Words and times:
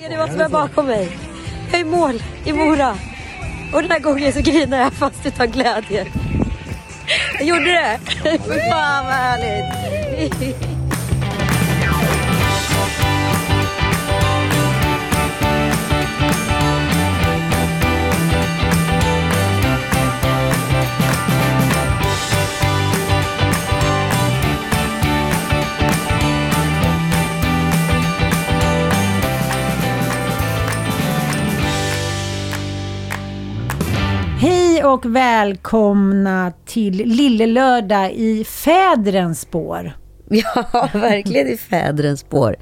Ser 0.00 0.08
ni 0.08 0.16
vad 0.16 0.32
som 0.32 0.40
är 0.40 0.48
bakom 0.48 0.86
mig? 0.86 1.18
Jag 1.70 1.80
är 1.80 1.84
i 1.84 1.88
mål 1.88 2.22
i 2.44 2.52
Mora. 2.52 2.96
Och 3.74 3.82
den 3.82 3.90
här 3.90 3.98
gången 3.98 4.32
så 4.32 4.40
grinar 4.40 4.78
jag 4.78 4.92
fast 4.92 5.26
utav 5.26 5.46
glädje. 5.46 6.06
Jag 7.38 7.46
gjorde 7.48 7.64
det. 7.64 7.98
Fy 8.22 8.38
fan 8.70 9.04
vad 9.04 9.14
härligt. 9.14 10.77
Hej 34.40 34.84
och 34.84 35.16
välkomna 35.16 36.52
till 36.64 36.96
Lillelördag 36.96 38.12
i 38.12 38.44
fädrens 38.44 39.40
spår. 39.40 39.92
Ja, 40.30 40.88
verkligen 40.92 41.48
i 41.48 41.56
fädrens 41.56 42.20
spår. 42.20 42.56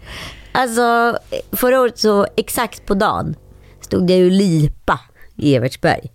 Alltså, 0.53 1.19
förra 1.53 1.81
året 1.81 1.99
så 1.99 2.27
exakt 2.37 2.87
på 2.87 2.95
dagen 2.95 3.35
stod 3.81 4.11
jag 4.11 4.19
ju 4.19 4.31
lipa 4.31 5.01
i 5.37 5.55
Evertsberg. 5.55 6.13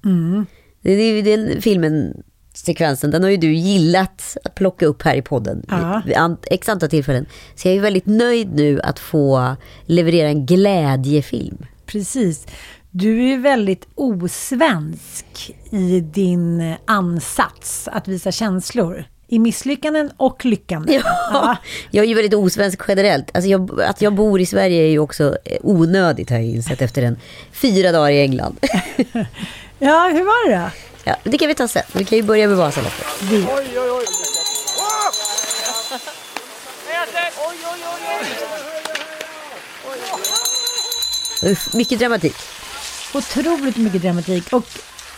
Det 0.81 0.91
är 0.91 1.13
ju 1.15 1.21
den 1.21 1.61
filmen, 1.61 2.23
sekvensen, 2.53 3.11
den 3.11 3.23
har 3.23 3.29
ju 3.29 3.37
du 3.37 3.53
gillat 3.53 4.37
att 4.43 4.55
plocka 4.55 4.85
upp 4.85 5.01
här 5.01 5.15
i 5.15 5.21
podden. 5.21 5.65
Ja. 6.05 6.37
X 6.43 6.69
antal 6.69 6.89
tillfällen. 6.89 7.25
Så 7.55 7.67
jag 7.67 7.75
är 7.75 7.81
väldigt 7.81 8.05
nöjd 8.05 8.55
nu 8.55 8.81
att 8.81 8.99
få 8.99 9.55
leverera 9.85 10.27
en 10.27 10.45
glädjefilm. 10.45 11.65
Precis. 11.85 12.47
Du 12.93 13.33
är 13.33 13.37
väldigt 13.37 13.87
osvensk 13.95 15.51
i 15.71 15.99
din 15.99 16.75
ansats 16.85 17.87
att 17.87 18.07
visa 18.07 18.31
känslor. 18.31 19.05
I 19.27 19.39
misslyckanden 19.39 20.11
och 20.17 20.45
lyckanden. 20.45 21.01
Ja, 21.31 21.57
jag 21.91 22.03
är 22.03 22.07
ju 22.07 22.13
väldigt 22.13 22.33
osvensk 22.33 22.81
generellt. 22.87 23.29
Alltså 23.33 23.49
jag, 23.49 23.81
att 23.81 24.01
jag 24.01 24.13
bor 24.13 24.41
i 24.41 24.45
Sverige 24.45 24.83
är 24.83 24.87
ju 24.89 24.99
också 24.99 25.37
eh, 25.45 25.57
onödigt 25.61 26.29
har 26.29 26.37
jag 26.37 26.45
insett 26.45 26.81
efter 26.81 27.01
en 27.01 27.17
fyra 27.51 27.91
dagar 27.91 28.11
i 28.11 28.21
England. 28.21 28.57
ja, 29.79 30.09
hur 30.13 30.23
var 30.23 30.49
det 30.49 30.55
då? 30.55 30.69
Ja, 31.03 31.15
det 31.23 31.37
kan 31.37 31.47
vi 31.47 31.55
ta 31.55 31.67
sen. 31.67 31.83
Vi 31.93 32.05
kan 32.05 32.17
ju 32.17 32.23
börja 32.23 32.47
med 32.47 32.57
Vasaloppet. 32.57 33.05
Vi, 33.21 33.47
Uff, 41.51 41.73
mycket 41.73 41.99
dramatik. 41.99 42.35
Otroligt 43.15 43.77
mycket 43.77 44.01
dramatik. 44.01 44.53
Och 44.53 44.63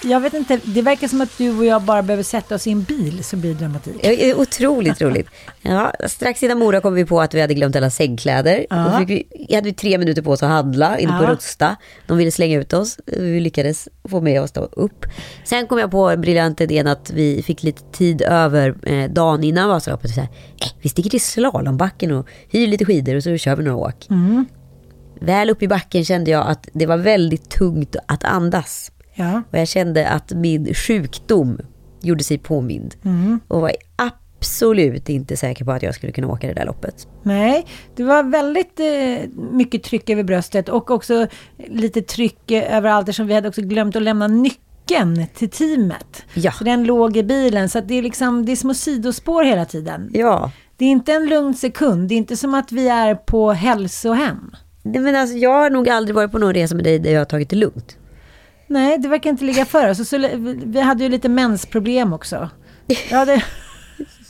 jag 0.05 0.19
vet 0.19 0.33
inte, 0.33 0.59
det 0.63 0.81
verkar 0.81 1.07
som 1.07 1.21
att 1.21 1.37
du 1.37 1.57
och 1.57 1.65
jag 1.65 1.81
bara 1.81 2.03
behöver 2.03 2.23
sätta 2.23 2.55
oss 2.55 2.67
i 2.67 2.71
en 2.71 2.83
bil 2.83 3.23
så 3.23 3.35
blir 3.37 3.53
det 3.53 3.59
dramatik. 3.59 3.95
Ja, 4.01 4.09
det 4.09 4.29
är 4.29 4.39
Otroligt 4.39 5.01
roligt. 5.01 5.27
Ja, 5.61 5.93
strax 6.07 6.43
innan 6.43 6.59
Mora 6.59 6.81
kom 6.81 6.93
vi 6.93 7.05
på 7.05 7.21
att 7.21 7.33
vi 7.33 7.41
hade 7.41 7.53
glömt 7.53 7.75
alla 7.75 7.89
sängkläder. 7.89 8.65
Ja. 8.69 8.99
Fick 8.99 9.09
vi, 9.09 9.55
hade 9.55 9.65
vi 9.65 9.73
tre 9.73 9.97
minuter 9.97 10.21
på 10.21 10.31
oss 10.31 10.43
att 10.43 10.49
handla 10.49 10.99
inne 10.99 11.17
på 11.17 11.23
Ja. 11.23 11.29
Rusta. 11.29 11.75
De 12.07 12.17
ville 12.17 12.31
slänga 12.31 12.59
ut 12.59 12.73
oss. 12.73 12.99
Vi 13.05 13.39
lyckades 13.39 13.87
få 14.09 14.21
med 14.21 14.41
oss 14.41 14.51
då 14.51 14.61
upp. 14.61 15.05
Sen 15.45 15.67
kom 15.67 15.79
jag 15.79 15.91
på 15.91 16.09
en 16.09 16.21
briljant 16.21 16.61
idén 16.61 16.87
att 16.87 17.11
vi 17.11 17.43
fick 17.43 17.63
lite 17.63 17.81
tid 17.91 18.21
över 18.21 18.75
eh, 18.83 19.09
dagen 19.11 19.43
innan 19.43 19.69
Vasaloppet. 19.69 20.11
Så 20.13 20.19
här, 20.19 20.29
eh, 20.61 20.67
vi 20.81 20.89
sticker 20.89 21.09
till 21.09 21.21
slalombacken 21.21 22.11
och 22.11 22.27
hyr 22.49 22.67
lite 22.67 22.85
skidor 22.85 23.15
och 23.15 23.23
så 23.23 23.37
kör 23.37 23.55
vi 23.55 23.63
några 23.63 23.77
åk. 23.77 24.07
Väl 25.23 25.49
upp 25.49 25.63
i 25.63 25.67
backen 25.67 26.05
kände 26.05 26.31
jag 26.31 26.47
att 26.47 26.69
det 26.73 26.85
var 26.85 26.97
väldigt 26.97 27.49
tungt 27.49 27.95
att 28.05 28.23
andas. 28.23 28.91
Ja. 29.13 29.41
Och 29.51 29.57
jag 29.57 29.67
kände 29.67 30.09
att 30.09 30.31
min 30.31 30.73
sjukdom 30.73 31.59
gjorde 32.01 32.23
sig 32.23 32.37
påmind. 32.37 32.95
Och 33.47 33.61
var 33.61 33.71
absolut 33.95 35.09
inte 35.09 35.37
säker 35.37 35.65
på 35.65 35.71
att 35.71 35.83
jag 35.83 35.95
skulle 35.95 36.11
kunna 36.11 36.27
åka 36.27 36.47
det 36.47 36.53
där 36.53 36.65
loppet. 36.65 37.07
Nej, 37.23 37.65
det 37.95 38.03
var 38.03 38.23
väldigt 38.23 38.79
eh, 38.79 39.29
mycket 39.51 39.83
tryck 39.83 40.09
över 40.09 40.23
bröstet 40.23 40.69
och 40.69 40.91
också 40.91 41.27
lite 41.67 42.01
tryck 42.01 42.51
överallt 42.51 43.09
eftersom 43.09 43.27
vi 43.27 43.33
hade 43.33 43.49
också 43.49 43.61
glömt 43.61 43.95
att 43.95 44.01
lämna 44.01 44.27
nyckeln 44.27 45.25
till 45.33 45.49
teamet. 45.49 46.23
Ja. 46.33 46.51
Så 46.51 46.63
den 46.63 46.83
låg 46.83 47.17
i 47.17 47.23
bilen 47.23 47.69
så 47.69 47.81
det 47.81 47.93
är 47.93 48.01
liksom, 48.01 48.45
det 48.45 48.51
är 48.51 48.55
små 48.55 48.73
sidospår 48.73 49.43
hela 49.43 49.65
tiden. 49.65 50.09
Ja. 50.13 50.51
Det 50.77 50.85
är 50.85 50.89
inte 50.89 51.13
en 51.13 51.25
lugn 51.25 51.53
sekund, 51.53 52.09
det 52.09 52.15
är 52.15 52.17
inte 52.17 52.37
som 52.37 52.53
att 52.53 52.71
vi 52.71 52.87
är 52.87 53.15
på 53.15 53.51
hälsohem. 53.51 54.51
Men 54.83 55.15
alltså, 55.15 55.37
jag 55.37 55.49
har 55.53 55.69
nog 55.69 55.89
aldrig 55.89 56.15
varit 56.15 56.31
på 56.31 56.37
någon 56.37 56.53
resa 56.53 56.75
med 56.75 56.83
dig 56.83 56.99
där 56.99 57.11
jag 57.11 57.19
har 57.19 57.25
tagit 57.25 57.49
det 57.49 57.55
lugnt. 57.55 57.97
Nej, 58.67 58.97
det 58.97 59.07
verkar 59.07 59.29
inte 59.29 59.43
ligga 59.45 59.65
för 59.65 59.89
oss. 59.89 60.09
Så, 60.09 60.17
vi- 60.17 60.61
vi 60.65 60.81
hade 60.81 61.03
ju 61.03 61.09
lite 61.09 61.29
mensproblem 61.29 62.13
också. 62.13 62.49
Ja, 63.11 63.25
det, 63.25 63.43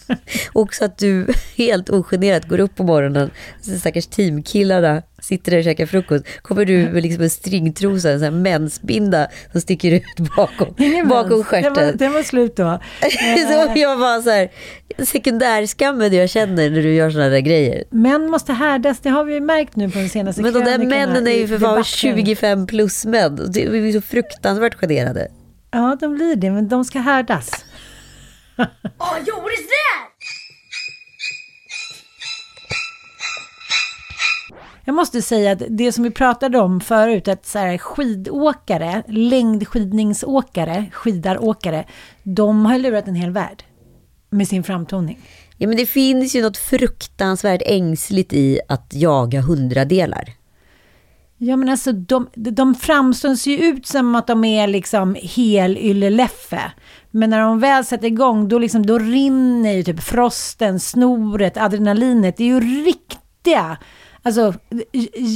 Också 0.53 0.85
att 0.85 0.97
du 0.97 1.27
helt 1.57 1.89
ogenerat 1.89 2.47
går 2.47 2.59
upp 2.59 2.75
på 2.75 2.83
morgonen, 2.83 3.31
så 3.61 3.79
stackars 3.79 4.07
teamkillarna 4.07 5.01
sitter 5.21 5.51
där 5.51 5.57
och 5.57 5.63
käkar 5.63 5.85
frukost. 5.85 6.25
Kommer 6.41 6.65
du 6.65 6.77
med 6.77 7.03
liksom 7.03 7.23
en 7.23 7.29
stringtrosa, 7.29 8.11
en 8.11 8.19
sån 8.19 8.23
här 8.23 8.41
mensbinda 8.41 9.27
som 9.51 9.61
sticker 9.61 9.91
ut 9.91 10.03
bakom, 10.35 10.75
ingen 10.77 11.07
bakom 11.07 11.37
mens. 11.37 11.49
Den 11.49 11.63
var, 11.63 11.73
stjärten. 11.73 11.97
den 11.97 12.13
var 12.13 12.23
slut 12.23 12.55
då. 12.55 12.79
Så 13.01 13.79
jag 13.79 13.97
var 13.97 14.21
så 14.21 14.29
här, 14.29 14.49
sekundärskammen 15.05 16.13
jag 16.13 16.29
känner 16.29 16.69
när 16.69 16.81
du 16.81 16.93
gör 16.93 17.09
sådana 17.09 17.29
där 17.29 17.39
grejer. 17.39 17.83
Män 17.89 18.31
måste 18.31 18.53
härdas, 18.53 18.99
det 18.99 19.09
har 19.09 19.23
vi 19.23 19.39
märkt 19.39 19.75
nu 19.75 19.89
på 19.89 19.99
den 19.99 20.09
senaste 20.09 20.41
Men 20.41 20.53
de 20.53 20.59
där 20.59 20.77
männen 20.77 21.27
är 21.27 21.31
ju 21.31 21.47
för 21.47 21.59
fan 21.59 21.69
debatten. 21.69 21.83
25 21.83 22.67
plus 22.67 23.05
män. 23.05 23.51
Det 23.53 23.63
är 23.63 23.91
så 23.91 24.01
fruktansvärt 24.01 24.75
generade. 24.75 25.27
Ja, 25.71 25.97
de 25.99 26.15
blir 26.15 26.35
det, 26.35 26.51
men 26.51 26.67
de 26.67 26.85
ska 26.85 26.99
härdas. 26.99 27.65
Jag 34.85 34.95
måste 34.95 35.21
säga 35.21 35.51
att 35.51 35.61
det 35.69 35.91
som 35.91 36.03
vi 36.03 36.11
pratade 36.11 36.59
om 36.59 36.81
förut, 36.81 37.27
att 37.27 37.45
så 37.45 37.59
här, 37.59 37.77
skidåkare, 37.77 39.03
längdskidningsåkare, 39.07 40.85
skidaråkare, 40.91 41.85
de 42.23 42.65
har 42.65 42.79
lurat 42.79 43.07
en 43.07 43.15
hel 43.15 43.31
värld 43.31 43.63
med 44.29 44.47
sin 44.47 44.63
framtoning. 44.63 45.19
Ja, 45.57 45.67
men 45.67 45.77
det 45.77 45.85
finns 45.85 46.35
ju 46.35 46.41
något 46.41 46.57
fruktansvärt 46.57 47.61
ängsligt 47.65 48.33
i 48.33 48.59
att 48.67 48.93
jaga 48.93 49.41
hundradelar. 49.41 50.33
Ja 51.37 51.55
men 51.55 51.69
alltså 51.69 51.91
de, 51.91 52.29
de 52.33 52.75
framstår 52.75 53.31
ju 53.31 53.57
ut 53.57 53.85
som 53.85 54.15
att 54.15 54.27
de 54.27 54.43
är 54.43 54.67
liksom 54.67 55.15
helylleleffe. 55.21 56.71
Men 57.15 57.29
när 57.29 57.39
de 57.39 57.59
väl 57.59 57.85
sätter 57.85 58.07
igång 58.07 58.47
då, 58.47 58.59
liksom, 58.59 58.85
då 58.85 58.99
rinner 58.99 59.71
ju 59.71 59.83
typ 59.83 60.03
frosten, 60.03 60.79
snoret, 60.79 61.57
adrenalinet. 61.57 62.37
Det 62.37 62.43
är 62.43 62.47
ju 62.47 62.85
riktiga 62.85 63.77
alltså, 64.23 64.53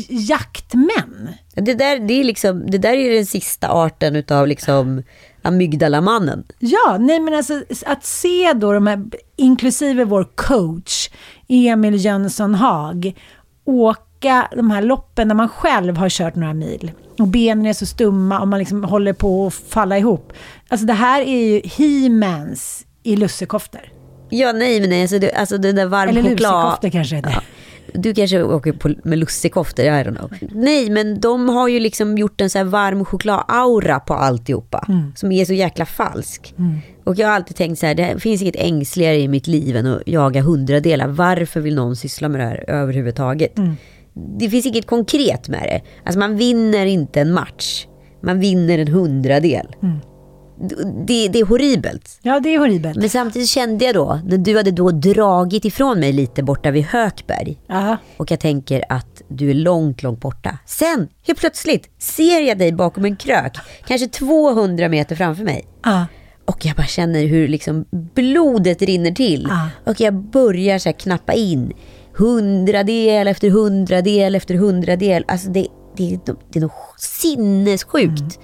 jaktmän. 0.10 1.30
Det 1.54 1.74
där, 1.74 2.00
det 2.00 2.14
är 2.14 2.24
liksom, 2.24 2.72
det 2.72 2.78
där 2.78 2.94
är 2.94 3.16
den 3.16 3.26
sista 3.26 3.70
arten 3.70 4.16
utav 4.16 4.48
liksom 4.48 5.04
amygdalamannen. 5.42 6.44
Ja, 6.60 6.98
nej 7.00 7.20
men 7.20 7.34
alltså 7.34 7.64
att 7.86 8.06
se 8.06 8.54
då 8.54 8.74
de 8.74 8.88
här, 8.88 9.06
inklusive 9.36 10.04
vår 10.04 10.28
coach 10.36 11.10
Emil 11.48 12.06
Jönsson 12.06 12.56
Haag, 12.56 13.16
åka 13.66 14.07
de 14.56 14.72
här 14.72 14.82
loppen 14.82 15.28
när 15.28 15.36
man 15.36 15.50
själv 15.50 15.98
har 15.98 16.10
kört 16.10 16.36
några 16.36 16.54
mil 16.54 16.92
och 17.20 17.28
benen 17.28 17.66
är 17.66 17.74
så 17.74 17.86
stumma 17.86 18.40
och 18.40 18.48
man 18.48 18.60
liksom 18.60 18.84
håller 18.84 19.14
på 19.14 19.48
att 19.48 19.54
falla 19.54 19.98
ihop. 19.98 20.34
Alltså 20.68 20.88
det 20.88 20.94
här 20.94 21.22
är 21.22 21.40
ju 21.48 21.62
he-mans 21.64 22.86
i 23.04 23.16
lussekoftor. 23.16 23.82
Ja, 24.30 24.52
nej, 24.52 24.80
men 24.82 24.90
nej, 24.90 25.02
alltså, 25.02 25.20
det, 25.20 25.32
alltså 25.32 25.58
den 25.58 25.76
där 25.76 25.86
varm 25.86 26.10
Eller 26.10 26.22
choklad. 26.22 26.64
lusekoftor 26.64 26.90
kanske 26.90 27.22
det 27.22 27.30
är. 27.30 27.44
Du 27.94 28.14
kanske 28.14 28.44
åker 28.44 28.74
på, 28.74 28.94
med 29.04 29.20
lussekoftor, 29.20 29.86
I 29.86 29.90
don't 29.90 30.16
know. 30.18 30.34
Nej, 30.52 30.90
men 30.90 31.20
de 31.20 31.50
har 31.50 31.68
ju 31.68 31.80
liksom 31.80 32.18
gjort 32.18 32.42
en 32.42 32.50
så 32.50 32.58
här 32.58 32.66
varm 32.66 33.06
choklad-aura 33.06 34.00
på 34.00 34.14
alltihopa. 34.14 34.88
Som 35.16 35.32
är 35.32 35.46
så 35.46 35.54
jäkla 35.54 35.86
falsk. 35.86 36.54
Och 37.04 37.16
jag 37.16 37.28
har 37.28 37.36
alltid 37.36 37.56
tänkt 37.56 37.80
så 37.80 37.86
här, 37.86 37.96
det 37.96 38.20
finns 38.20 38.42
inget 38.42 38.56
ängsligare 38.56 39.18
i 39.20 39.28
mitt 39.28 39.48
liv 39.48 39.76
än 39.76 39.86
att 39.88 40.02
jaga 40.06 40.42
hundradelar. 40.42 41.08
Varför 41.08 41.60
vill 41.60 41.76
någon 41.76 41.96
syssla 41.96 42.30
med 42.30 42.42
det 42.42 42.46
här 42.46 42.66
överhuvudtaget? 42.68 43.54
Det 44.40 44.50
finns 44.50 44.66
inget 44.66 44.88
konkret 44.88 45.48
med 45.48 45.64
det. 45.64 45.82
Alltså 46.06 46.20
man 46.20 46.38
vinner 46.38 46.86
inte 46.86 47.22
en 47.22 47.34
match. 47.34 47.88
Man 48.24 48.40
vinner 48.40 48.80
en 48.80 48.88
hundradel. 48.88 49.76
Det, 51.08 51.28
det 51.28 51.40
är 51.40 51.46
horribelt. 51.46 52.20
Ja, 52.22 52.40
det 52.40 52.56
är 52.56 52.60
horribelt. 52.60 52.98
Men 52.98 53.10
samtidigt 53.10 53.50
kände 53.50 53.86
jag 53.86 53.96
då, 53.96 54.20
när 54.26 54.38
du 54.38 54.58
hade 54.58 54.72
då 54.72 54.92
dragit 54.92 55.66
ifrån 55.66 56.00
mig 56.00 56.14
lite 56.14 56.44
borta 56.44 56.72
vid 56.72 56.86
Hökberg. 56.86 57.58
Ja. 57.68 57.98
Och 58.18 58.32
jag 58.32 58.40
tänker 58.40 58.84
att 58.90 59.22
du 59.28 59.50
är 59.50 59.54
långt, 59.54 60.04
långt 60.04 60.20
borta. 60.20 60.58
Sen, 60.66 61.08
helt 61.28 61.40
plötsligt, 61.40 61.90
ser 61.98 62.42
jag 62.42 62.58
dig 62.58 62.72
bakom 62.72 63.06
en 63.06 63.16
krök. 63.16 63.58
Kanske 63.88 64.08
200 64.08 64.90
meter 64.90 65.16
framför 65.16 65.44
mig. 65.44 65.68
Ja. 65.84 66.06
Och 66.46 66.66
jag 66.66 66.76
bara 66.76 66.88
känner 66.88 67.26
hur 67.26 67.48
liksom 67.48 67.86
blodet 67.92 68.82
rinner 68.82 69.12
till. 69.12 69.48
Ja. 69.50 69.70
Och 69.92 70.00
jag 70.00 70.14
börjar 70.14 70.80
så 70.80 70.94
knappa 70.94 71.34
in. 71.34 71.74
Hundradel 72.18 73.28
efter 73.28 73.50
hundradel 73.50 74.36
efter 74.36 74.56
hundradel. 74.56 75.26
Alltså 75.28 75.50
det, 75.50 75.68
det, 75.98 76.20
det 76.26 76.60
är 76.60 76.62
något 76.62 76.74
sinnessjukt 76.98 78.40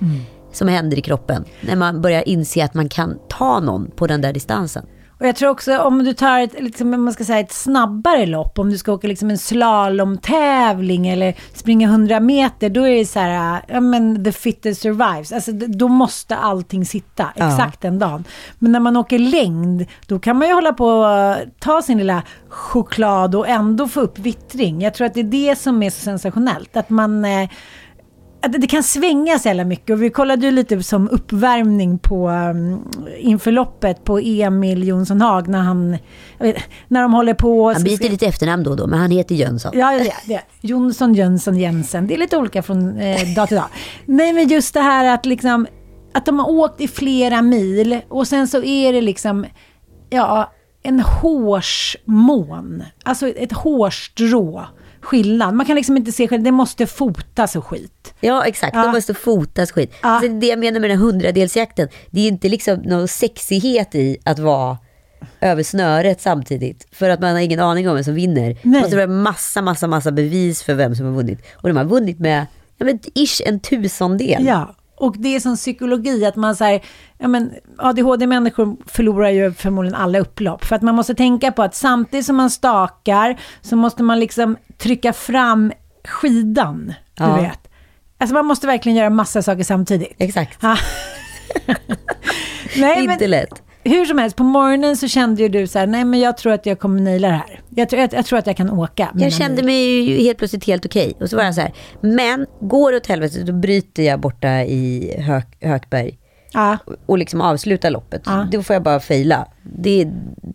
som 0.51 0.67
händer 0.67 0.97
i 0.97 1.01
kroppen. 1.01 1.45
När 1.61 1.75
man 1.75 2.01
börjar 2.01 2.27
inse 2.27 2.63
att 2.63 2.73
man 2.73 2.89
kan 2.89 3.19
ta 3.29 3.59
någon 3.59 3.91
på 3.91 4.07
den 4.07 4.21
där 4.21 4.33
distansen. 4.33 4.85
Och 5.19 5.27
jag 5.27 5.35
tror 5.35 5.49
också 5.49 5.77
om 5.77 6.03
du 6.03 6.13
tar 6.13 6.39
ett, 6.39 6.61
liksom, 6.63 6.93
om 6.93 7.03
man 7.03 7.13
ska 7.13 7.23
säga 7.23 7.39
ett 7.39 7.51
snabbare 7.53 8.25
lopp, 8.25 8.59
om 8.59 8.69
du 8.69 8.77
ska 8.77 8.91
åka 8.93 9.07
liksom 9.07 9.29
en 9.29 9.37
slalomtävling 9.37 11.07
eller 11.07 11.33
springa 11.53 11.87
100 11.87 12.19
meter, 12.19 12.69
då 12.69 12.87
är 12.87 12.95
det 12.95 13.05
så 13.05 13.19
här, 13.19 13.61
ja 13.67 13.79
men 13.79 14.23
the 14.23 14.31
fittest 14.31 14.81
survives. 14.81 15.31
Alltså 15.31 15.51
då 15.51 15.87
måste 15.87 16.35
allting 16.35 16.85
sitta 16.85 17.27
Ja. 17.35 17.47
exakt 17.51 17.81
den 17.81 17.99
dagen. 17.99 18.23
Men 18.59 18.71
när 18.71 18.79
man 18.79 18.97
åker 18.97 19.19
längd, 19.19 19.85
då 20.07 20.19
kan 20.19 20.37
man 20.37 20.47
ju 20.47 20.53
hålla 20.53 20.73
på 20.73 20.87
och 20.87 21.35
ta 21.59 21.81
sin 21.81 21.97
lilla 21.97 22.23
choklad 22.49 23.35
och 23.35 23.47
ändå 23.47 23.87
få 23.87 24.01
upp 24.01 24.19
vittring. 24.19 24.81
Jag 24.81 24.93
tror 24.93 25.07
att 25.07 25.13
det 25.13 25.19
är 25.19 25.23
det 25.23 25.55
som 25.59 25.83
är 25.83 25.89
så 25.89 25.99
sensationellt, 26.01 26.77
att 26.77 26.89
man 26.89 27.25
eh, 27.25 27.49
det 28.47 28.67
kan 28.67 28.83
svänga 28.83 29.39
så 29.39 29.47
jävla 29.47 29.65
mycket. 29.65 29.93
Och 29.93 30.03
vi 30.03 30.09
kollade 30.09 30.45
ju 30.45 30.51
lite 30.51 30.83
som 30.83 31.09
uppvärmning 31.09 31.99
på 31.99 32.29
um, 32.29 32.91
inför 33.17 33.51
loppet 33.51 34.03
på 34.03 34.19
Emil 34.19 34.87
Jonsson 34.87 35.21
Haag 35.21 35.47
när 35.47 35.59
han, 35.59 35.97
vet, 36.39 36.57
när 36.87 37.01
de 37.01 37.13
håller 37.13 37.33
på. 37.33 37.73
Han 37.73 37.83
byter 37.83 38.09
lite 38.09 38.27
efternamn 38.27 38.63
då 38.63 38.71
och 38.71 38.77
då, 38.77 38.87
men 38.87 38.99
han 38.99 39.11
heter 39.11 39.35
Jönsson. 39.35 39.71
Ja, 39.75 39.99
det. 40.25 40.33
är. 40.33 40.41
Jonsson, 40.61 41.13
Jönsson, 41.13 41.57
Jensen. 41.57 42.07
Det 42.07 42.13
är 42.13 42.17
lite 42.17 42.37
olika 42.37 42.63
från 42.63 42.99
eh, 42.99 43.33
dag 43.35 43.47
till 43.47 43.57
dag. 43.57 43.67
Nej, 44.05 44.33
men 44.33 44.47
just 44.47 44.73
det 44.73 44.81
här 44.81 45.13
att 45.13 45.25
liksom, 45.25 45.67
att 46.13 46.25
de 46.25 46.39
har 46.39 46.49
åkt 46.49 46.81
i 46.81 46.87
flera 46.87 47.41
mil 47.41 47.99
och 48.09 48.27
sen 48.27 48.47
så 48.47 48.63
är 48.63 48.93
det 48.93 49.01
liksom, 49.01 49.45
ja, 50.09 50.51
en 50.83 50.99
hårsmån. 50.99 52.83
Alltså 53.03 53.27
ett 53.27 53.51
hårstrå 53.51 54.65
skillnad. 55.01 55.53
Man 55.53 55.65
kan 55.65 55.75
liksom 55.75 55.97
inte 55.97 56.11
se 56.11 56.27
själv, 56.27 56.43
det 56.43 56.51
måste 56.51 56.87
fotas 56.87 57.55
och 57.55 57.65
skit. 57.65 57.92
Ja, 58.23 58.45
exakt. 58.45 58.75
Ja. 58.75 58.83
De 58.83 58.91
måste 58.91 59.13
fotas 59.13 59.71
skit. 59.71 59.93
Ja. 60.01 60.09
Alltså, 60.09 60.31
det 60.31 60.47
jag 60.47 60.59
menar 60.59 60.79
med 60.79 60.89
den 60.89 60.99
här 60.99 61.05
hundradelsjakten, 61.05 61.87
det 62.09 62.21
är 62.21 62.27
inte 62.27 62.49
liksom 62.49 62.75
någon 62.79 63.07
sexighet 63.07 63.95
i 63.95 64.17
att 64.23 64.39
vara 64.39 64.77
över 65.41 65.63
snöret 65.63 66.21
samtidigt. 66.21 66.87
För 66.91 67.09
att 67.09 67.19
man 67.19 67.31
har 67.31 67.39
ingen 67.39 67.59
aning 67.59 67.89
om 67.89 67.95
vem 67.95 68.03
som 68.03 68.13
vinner. 68.15 68.49
Det 68.49 68.59
Nej. 68.63 68.81
måste 68.81 68.95
vara 68.95 69.07
massa, 69.07 69.61
massa, 69.61 69.87
massa 69.87 70.11
bevis 70.11 70.63
för 70.63 70.73
vem 70.73 70.95
som 70.95 71.05
har 71.05 71.13
vunnit. 71.13 71.39
Och 71.55 71.69
de 71.69 71.77
har 71.77 71.85
vunnit 71.85 72.19
med, 72.19 72.45
ja 72.77 72.85
men 72.85 72.99
ish 73.15 73.41
en 73.45 73.59
tusendel. 73.59 74.45
Ja, 74.45 74.75
och 74.95 75.15
det 75.17 75.35
är 75.35 75.39
som 75.39 75.55
psykologi 75.55 76.25
att 76.25 76.35
man 76.35 76.55
säger, 76.55 76.81
ja 77.17 77.27
men 77.27 77.51
ADHD-människor 77.77 78.77
förlorar 78.85 79.29
ju 79.29 79.53
förmodligen 79.53 79.95
alla 79.95 80.19
upplopp. 80.19 80.65
För 80.65 80.75
att 80.75 80.81
man 80.81 80.95
måste 80.95 81.15
tänka 81.15 81.51
på 81.51 81.63
att 81.63 81.75
samtidigt 81.75 82.25
som 82.25 82.35
man 82.35 82.49
stakar 82.49 83.39
så 83.61 83.75
måste 83.75 84.03
man 84.03 84.19
liksom 84.19 84.57
trycka 84.77 85.13
fram 85.13 85.71
skidan, 86.05 86.93
du 87.13 87.23
Ja. 87.23 87.35
vet. 87.35 87.59
Alltså 88.23 88.33
man 88.33 88.45
måste 88.45 88.67
verkligen 88.67 88.97
göra 88.97 89.09
massa 89.09 89.41
saker 89.41 89.63
samtidigt. 89.63 90.15
Exakt. 90.17 90.57
Ja. 90.61 90.77
nej, 92.77 93.03
inte 93.03 93.17
men 93.19 93.29
lätt. 93.29 93.63
hur 93.83 94.05
som 94.05 94.17
helst, 94.17 94.37
på 94.37 94.43
morgonen 94.43 94.97
så 94.97 95.07
kände 95.07 95.41
ju 95.41 95.49
du 95.49 95.67
så 95.67 95.79
här, 95.79 95.87
nej 95.87 96.05
men 96.05 96.19
jag 96.19 96.37
tror 96.37 96.53
att 96.53 96.65
jag 96.65 96.79
kommer 96.79 97.01
naila 97.01 97.27
det 97.27 97.33
här. 97.33 97.61
Jag 97.69 97.89
tror, 97.89 98.01
jag, 98.01 98.13
jag 98.13 98.25
tror 98.25 98.39
att 98.39 98.47
jag 98.47 98.57
kan 98.57 98.69
åka. 98.69 99.09
Jag 99.15 99.33
kände 99.33 99.55
mil." 99.55 99.65
mig 99.65 100.01
ju 100.01 100.23
helt 100.23 100.37
plötsligt 100.37 100.65
helt 100.65 100.85
okej. 100.85 101.13
Och 101.19 101.29
så 101.29 101.37
var 101.37 101.43
jag 101.43 101.55
så 101.55 101.61
här, 101.61 101.73
men 102.01 102.45
går 102.61 102.91
det 102.91 102.97
åt 102.97 103.07
helvete 103.07 103.43
då 103.43 103.53
bryter 103.53 104.03
jag 104.03 104.19
borta 104.19 104.63
i 104.63 105.13
Hök, 105.19 105.57
Hökberg. 105.61 106.17
Ja, 106.53 106.77
och 107.05 107.17
liksom 107.17 107.41
avsluta 107.41 107.89
loppet. 107.89 108.21
Ja. 108.25 108.47
Då 108.51 108.63
får 108.63 108.73
jag 108.73 108.83
bara 108.83 108.99
fejla. 108.99 109.47
Det, 109.63 110.07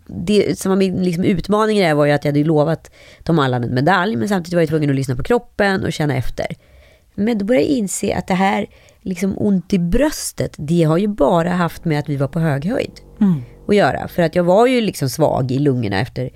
det 0.07 0.59
som 0.59 0.69
var 0.69 0.75
min 0.75 1.03
liksom 1.03 1.23
utmaning 1.23 1.77
i 1.77 1.81
det 1.81 1.87
här 1.87 1.95
var 1.95 2.05
ju 2.05 2.11
att 2.11 2.25
jag 2.25 2.31
hade 2.31 2.43
lovat 2.43 2.91
Tom 3.23 3.39
Allan 3.39 3.63
en 3.63 3.73
medalj, 3.73 4.15
men 4.15 4.29
samtidigt 4.29 4.53
var 4.53 4.61
jag 4.61 4.69
tvungen 4.69 4.89
att 4.89 4.95
lyssna 4.95 5.15
på 5.15 5.23
kroppen 5.23 5.83
och 5.83 5.93
känna 5.93 6.15
efter. 6.15 6.47
Men 7.19 7.37
då 7.37 7.45
började 7.45 7.65
jag 7.65 7.77
inse 7.77 8.15
att 8.15 8.27
det 8.27 8.33
här 8.33 8.67
liksom 9.01 9.33
ont 9.37 9.73
i 9.73 9.79
bröstet, 9.79 10.55
det 10.57 10.83
har 10.83 10.97
ju 10.97 11.07
bara 11.07 11.49
haft 11.49 11.85
med 11.85 11.99
att 11.99 12.09
vi 12.09 12.15
var 12.15 12.27
på 12.27 12.39
hög 12.39 12.65
höjd 12.65 12.91
att 13.67 13.75
göra. 13.75 14.07
För 14.07 14.21
att 14.21 14.35
jag 14.35 14.43
var 14.43 14.67
ju 14.67 14.81
liksom 14.81 15.09
svag 15.09 15.51
i 15.51 15.59
lungorna 15.59 15.99
efter 15.99 16.29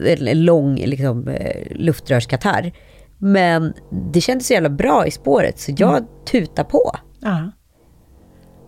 en 0.00 0.44
lång 0.44 0.76
liksom, 0.76 1.28
eh, 1.28 1.66
luftrörskatarr. 1.70 2.72
Men 3.18 3.72
det 4.12 4.20
kändes 4.20 4.46
så 4.46 4.52
jävla 4.52 4.70
bra 4.70 5.06
i 5.06 5.10
spåret, 5.10 5.58
så 5.58 5.72
jag 5.76 6.06
tutade 6.30 6.68
på. 6.68 6.92
ja. 7.20 7.52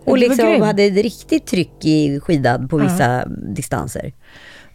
Och 0.04 0.18
liksom 0.18 0.62
hade 0.62 0.82
ett 0.82 1.02
riktigt 1.02 1.46
tryck 1.46 1.84
i 1.84 2.20
skidan 2.20 2.68
på 2.68 2.76
vissa 2.78 3.26
distanser. 3.26 4.12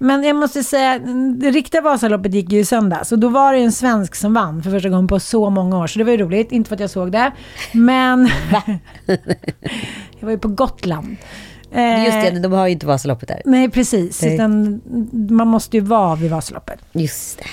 Men 0.01 0.23
jag 0.23 0.35
måste 0.35 0.63
säga, 0.63 0.99
det 1.39 1.51
riktiga 1.51 1.81
Vasaloppet 1.81 2.33
gick 2.33 2.51
ju 2.51 2.59
i 2.59 2.65
söndags 2.65 3.11
och 3.11 3.19
då 3.19 3.29
var 3.29 3.53
det 3.53 3.59
en 3.59 3.71
svensk 3.71 4.15
som 4.15 4.33
vann 4.33 4.63
för 4.63 4.71
första 4.71 4.89
gången 4.89 5.07
på 5.07 5.19
så 5.19 5.49
många 5.49 5.77
år. 5.77 5.87
Så 5.87 5.99
det 5.99 6.03
var 6.05 6.11
ju 6.11 6.17
roligt, 6.17 6.51
inte 6.51 6.67
för 6.67 6.75
att 6.75 6.79
jag 6.79 6.89
såg 6.89 7.11
det. 7.11 7.31
Men 7.71 8.29
jag 10.19 10.25
var 10.25 10.31
ju 10.31 10.37
på 10.37 10.47
Gotland. 10.47 11.17
Eh, 11.71 12.05
Just 12.05 12.31
det, 12.33 12.39
de 12.39 12.51
har 12.51 12.67
ju 12.67 12.73
inte 12.73 12.85
Vasaloppet 12.85 13.27
där. 13.27 13.41
Nej, 13.45 13.69
precis. 13.69 14.21
Nej. 14.21 14.33
Utan 14.35 14.81
man 15.29 15.47
måste 15.47 15.77
ju 15.77 15.81
vara 15.83 16.15
vid 16.15 16.31
Vasaloppet. 16.31 16.79
Just 16.91 17.37
det. 17.37 17.43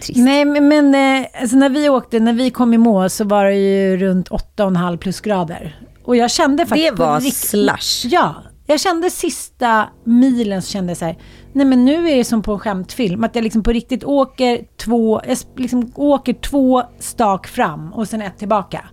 Trist. 0.00 0.18
Nej, 0.20 0.44
men, 0.44 0.94
eh, 0.94 1.26
alltså 1.40 1.56
när 1.56 1.68
vi 1.68 1.88
åkte, 1.88 2.20
när 2.20 2.32
vi 2.32 2.50
kom 2.50 2.74
i 2.74 2.78
mål 2.78 3.10
så 3.10 3.24
var 3.24 3.44
det 3.44 3.54
ju 3.54 3.96
runt 3.96 4.28
8,5 4.30 4.96
plusgrader. 4.96 5.78
Och 6.04 6.16
jag 6.16 6.30
kände 6.30 6.66
faktiskt... 6.66 6.96
Det 6.96 7.02
var 7.02 7.20
rikt- 7.20 7.36
slush. 7.36 8.06
Ja, 8.14 8.34
jag 8.66 8.80
kände 8.80 9.10
sista 9.10 9.88
milen 10.04 10.62
så 10.62 10.70
kände 10.70 10.90
jag 10.90 10.96
så 10.96 11.04
här, 11.04 11.18
nej 11.52 11.66
men 11.66 11.84
nu 11.84 12.08
är 12.08 12.16
det 12.16 12.24
som 12.24 12.42
på 12.42 12.52
en 12.52 12.58
skämtfilm, 12.58 13.24
att 13.24 13.34
jag 13.34 13.44
liksom 13.44 13.62
på 13.62 13.72
riktigt 13.72 14.04
åker 14.04 14.64
två, 14.76 15.20
jag 15.26 15.38
liksom 15.56 15.92
åker 15.94 16.32
två 16.32 16.82
stak 16.98 17.46
fram 17.46 17.92
och 17.92 18.08
sen 18.08 18.22
ett 18.22 18.38
tillbaka. 18.38 18.84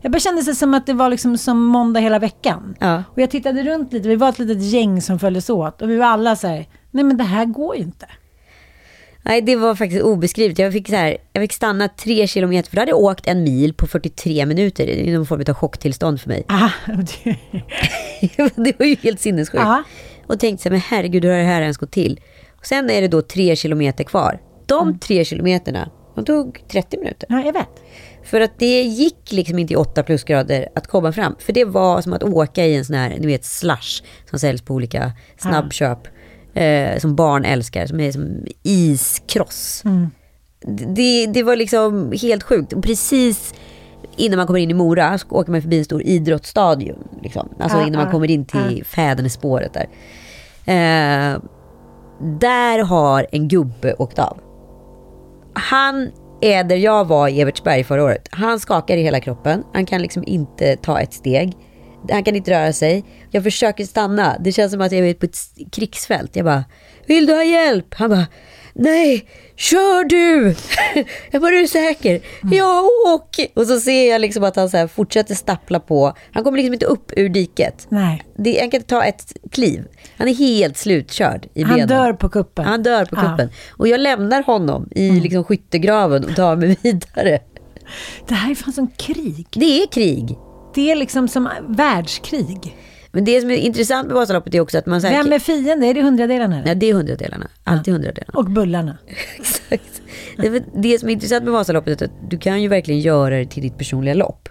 Jag 0.00 0.12
bara 0.12 0.18
kände 0.18 0.42
sig 0.42 0.54
som 0.54 0.74
att 0.74 0.86
det 0.86 0.92
var 0.92 1.10
liksom 1.10 1.38
som 1.38 1.64
måndag 1.64 2.00
hela 2.00 2.18
veckan. 2.18 2.74
Ja. 2.78 3.02
Och 3.12 3.22
jag 3.22 3.30
tittade 3.30 3.62
runt 3.62 3.92
lite, 3.92 4.08
vi 4.08 4.16
var 4.16 4.28
ett 4.28 4.38
litet 4.38 4.62
gäng 4.62 5.02
som 5.02 5.18
följdes 5.18 5.50
åt 5.50 5.82
och 5.82 5.90
vi 5.90 5.96
var 5.96 6.06
alla 6.06 6.36
så 6.36 6.46
här, 6.46 6.66
nej 6.90 7.04
men 7.04 7.16
det 7.16 7.24
här 7.24 7.44
går 7.44 7.76
ju 7.76 7.82
inte. 7.82 8.06
Nej, 9.26 9.40
det 9.42 9.56
var 9.56 9.74
faktiskt 9.74 10.02
obeskrivligt. 10.02 10.58
Jag 10.58 10.72
fick, 10.72 10.88
så 10.88 10.94
här, 10.94 11.16
jag 11.32 11.40
fick 11.42 11.52
stanna 11.52 11.88
tre 11.88 12.26
kilometer, 12.26 12.70
för 12.70 12.76
då 12.76 12.80
hade 12.80 12.90
jag 12.90 12.98
åkt 13.00 13.26
en 13.26 13.42
mil 13.42 13.74
på 13.74 13.86
43 13.86 14.46
minuter. 14.46 14.86
Det 14.86 15.08
är 15.10 15.14
någon 15.14 15.26
form 15.26 15.44
av 15.48 15.54
chocktillstånd 15.54 16.20
för 16.20 16.28
mig. 16.28 16.44
Ah, 16.48 16.70
det, 17.22 17.36
det 18.56 18.78
var 18.78 18.86
ju 18.86 18.96
helt 19.02 19.20
sinnessjukt. 19.20 19.64
Ja. 19.64 19.82
Och 20.26 20.40
tänkte 20.40 20.62
så 20.62 20.68
här, 20.68 20.70
men 20.70 20.80
herregud, 20.80 21.24
hur 21.24 21.30
har 21.30 21.38
det 21.38 21.44
här 21.44 21.62
ens 21.62 21.76
gått 21.76 21.90
till? 21.92 22.20
Och 22.58 22.66
sen 22.66 22.90
är 22.90 23.00
det 23.02 23.08
då 23.08 23.22
tre 23.22 23.56
kilometer 23.56 24.04
kvar. 24.04 24.40
De 24.66 24.88
Mm. 24.88 24.98
tre 24.98 25.24
kilometerna, 25.24 25.90
de 26.14 26.24
tog 26.24 26.62
30 26.68 26.98
minuter. 26.98 27.26
ja, 27.30 27.42
jag 27.44 27.52
vet. 27.52 27.68
För 28.24 28.40
att 28.40 28.58
det 28.58 28.82
gick 28.82 29.32
liksom 29.32 29.58
inte 29.58 29.72
i 29.72 29.76
8 29.76 30.02
plusgrader 30.02 30.68
att 30.74 30.86
komma 30.86 31.12
fram. 31.12 31.36
För 31.38 31.52
det 31.52 31.64
var 31.64 32.00
som 32.00 32.12
att 32.12 32.22
åka 32.22 32.64
i 32.66 32.76
en 32.76 32.84
sån 32.84 32.96
här, 32.96 33.16
ni 33.18 33.26
vet 33.26 33.44
slush 33.44 34.02
som 34.30 34.38
säljs 34.38 34.62
på 34.62 34.74
olika 34.74 35.12
snabbköp. 35.38 35.98
Eh, 36.54 36.98
som 36.98 37.16
barn 37.16 37.44
älskar, 37.44 37.86
som 37.86 38.00
är 38.00 38.12
som 38.12 38.46
iskross. 38.62 39.82
Det, 40.96 41.26
det 41.26 41.42
var 41.42 41.56
liksom 41.56 42.12
helt 42.22 42.42
sjukt. 42.42 42.72
Och 42.72 42.82
precis 42.82 43.54
innan 44.16 44.36
man 44.36 44.46
kommer 44.46 44.60
in 44.60 44.70
i 44.70 44.74
Mora 44.74 45.18
så 45.18 45.26
åker 45.30 45.52
man 45.52 45.62
förbi 45.62 45.78
en 45.78 45.84
stor 45.84 46.02
idrottsstadion. 46.02 47.08
Liksom. 47.22 47.48
Alltså 47.58 47.78
Ja, 47.78 47.86
innan 47.86 47.98
man 47.98 48.06
ja, 48.06 48.12
kommer 48.12 48.30
in 48.30 48.44
till 48.44 48.84
Fädernespåret 48.84 49.72
där. 49.74 49.88
Eh, 50.66 51.40
där 52.20 52.78
har 52.78 53.26
en 53.32 53.48
gubbe 53.48 53.94
åkt 53.94 54.18
av. 54.18 54.38
Han 55.52 56.10
är 56.40 56.64
där 56.64 56.76
jag 56.76 57.04
var 57.04 57.28
i 57.28 57.40
Evertsberg 57.40 57.84
förra 57.84 58.04
året. 58.04 58.28
Han 58.30 58.60
skakar 58.60 58.96
i 58.96 59.02
hela 59.02 59.20
kroppen. 59.20 59.64
Han 59.72 59.86
kan 59.86 60.02
liksom 60.02 60.24
inte 60.26 60.76
ta 60.76 61.00
ett 61.00 61.12
steg. 61.12 61.56
Han 62.10 62.24
kan 62.24 62.36
inte 62.36 62.50
röra 62.50 62.72
sig. 62.72 63.04
Jag 63.30 63.42
försöker 63.44 63.84
stanna. 63.84 64.36
Det 64.40 64.52
känns 64.52 64.72
som 64.72 64.80
att 64.80 64.92
jag 64.92 65.08
är 65.08 65.14
på 65.14 65.26
ett 65.26 65.36
krigsfält. 65.72 66.36
Jag 66.36 66.44
bara, 66.44 66.64
vill 67.06 67.26
du 67.26 67.32
ha 67.34 67.44
hjälp? 67.44 67.94
Han 67.94 68.10
bara, 68.10 68.26
nej, 68.74 69.28
kör 69.56 70.04
du! 70.04 70.54
jag 71.30 71.42
bara, 71.42 71.54
är 71.54 71.60
du 71.60 71.68
säker? 71.68 72.20
Ja, 72.52 72.88
åk! 73.14 73.40
Och 73.56 73.66
så 73.66 73.80
ser 73.80 74.10
jag 74.10 74.20
liksom 74.20 74.44
att 74.44 74.56
han 74.56 74.70
så 74.70 74.88
fortsätter 74.88 75.34
stappla 75.34 75.80
på. 75.80 76.16
Han 76.32 76.44
kommer 76.44 76.58
liksom 76.58 76.72
inte 76.74 76.86
upp 76.86 77.12
ur 77.16 77.28
diket. 77.28 77.86
Nej. 77.88 78.22
Det, 78.38 78.60
han 78.60 78.70
kan 78.70 78.78
inte 78.78 78.88
ta 78.90 79.04
ett 79.04 79.32
kliv. 79.50 79.84
Han 80.16 80.28
är 80.28 80.34
helt 80.34 80.76
slutkörd 80.76 81.46
i 81.54 81.62
Han 81.62 81.74
benen. 81.74 81.88
dör 81.88 82.12
på 82.12 82.28
kuppen. 82.28 82.64
Han 82.64 82.82
dör 82.82 83.04
på 83.04 83.16
Ja. 83.16 83.20
kuppen. 83.30 83.48
Och 83.70 83.88
jag 83.88 84.00
lämnar 84.00 84.42
honom 84.42 84.88
i 84.90 85.10
liksom 85.10 85.44
skyttegraven 85.44 86.24
och 86.24 86.36
tar 86.36 86.56
mig 86.56 86.76
vidare. 86.82 87.38
Det 88.28 88.34
här 88.34 88.50
är 88.50 88.54
fan 88.54 88.72
som 88.72 88.90
krig. 88.90 89.46
Det 89.50 89.82
är 89.82 89.86
krig. 89.86 90.38
Det 90.74 90.90
är 90.90 90.96
liksom 90.96 91.28
som 91.28 91.48
världskrig. 91.68 92.76
Men 93.12 93.24
det 93.24 93.40
som 93.40 93.50
är 93.50 93.54
intressant 93.54 94.06
med 94.06 94.14
Vasaloppet 94.14 94.54
är 94.54 94.60
också 94.60 94.78
att 94.78 94.86
man... 94.86 95.00
Så 95.00 95.06
här, 95.06 95.22
Vem 95.22 95.32
är 95.32 95.38
fiende? 95.38 95.86
Är 95.86 95.94
det 95.94 96.02
hundradelarna? 96.02 96.62
Ja, 96.66 96.74
det 96.74 96.90
är 96.90 96.94
hundradelarna. 96.94 97.48
Alltid 97.64 97.94
hundradelarna. 97.94 98.38
Och 98.38 98.44
bullarna. 98.44 98.98
Exakt. 99.38 100.02
Det, 100.36 100.64
det 100.74 100.98
som 100.98 101.08
är 101.08 101.12
intressant 101.12 101.44
med 101.44 101.52
Vasaloppet 101.52 102.02
är 102.02 102.06
att 102.06 102.30
du 102.30 102.38
kan 102.38 102.62
ju 102.62 102.68
verkligen 102.68 103.00
göra 103.00 103.36
det 103.36 103.46
till 103.46 103.62
ditt 103.62 103.78
personliga 103.78 104.14
lopp. 104.14 104.48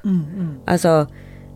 Alltså, 0.65 1.07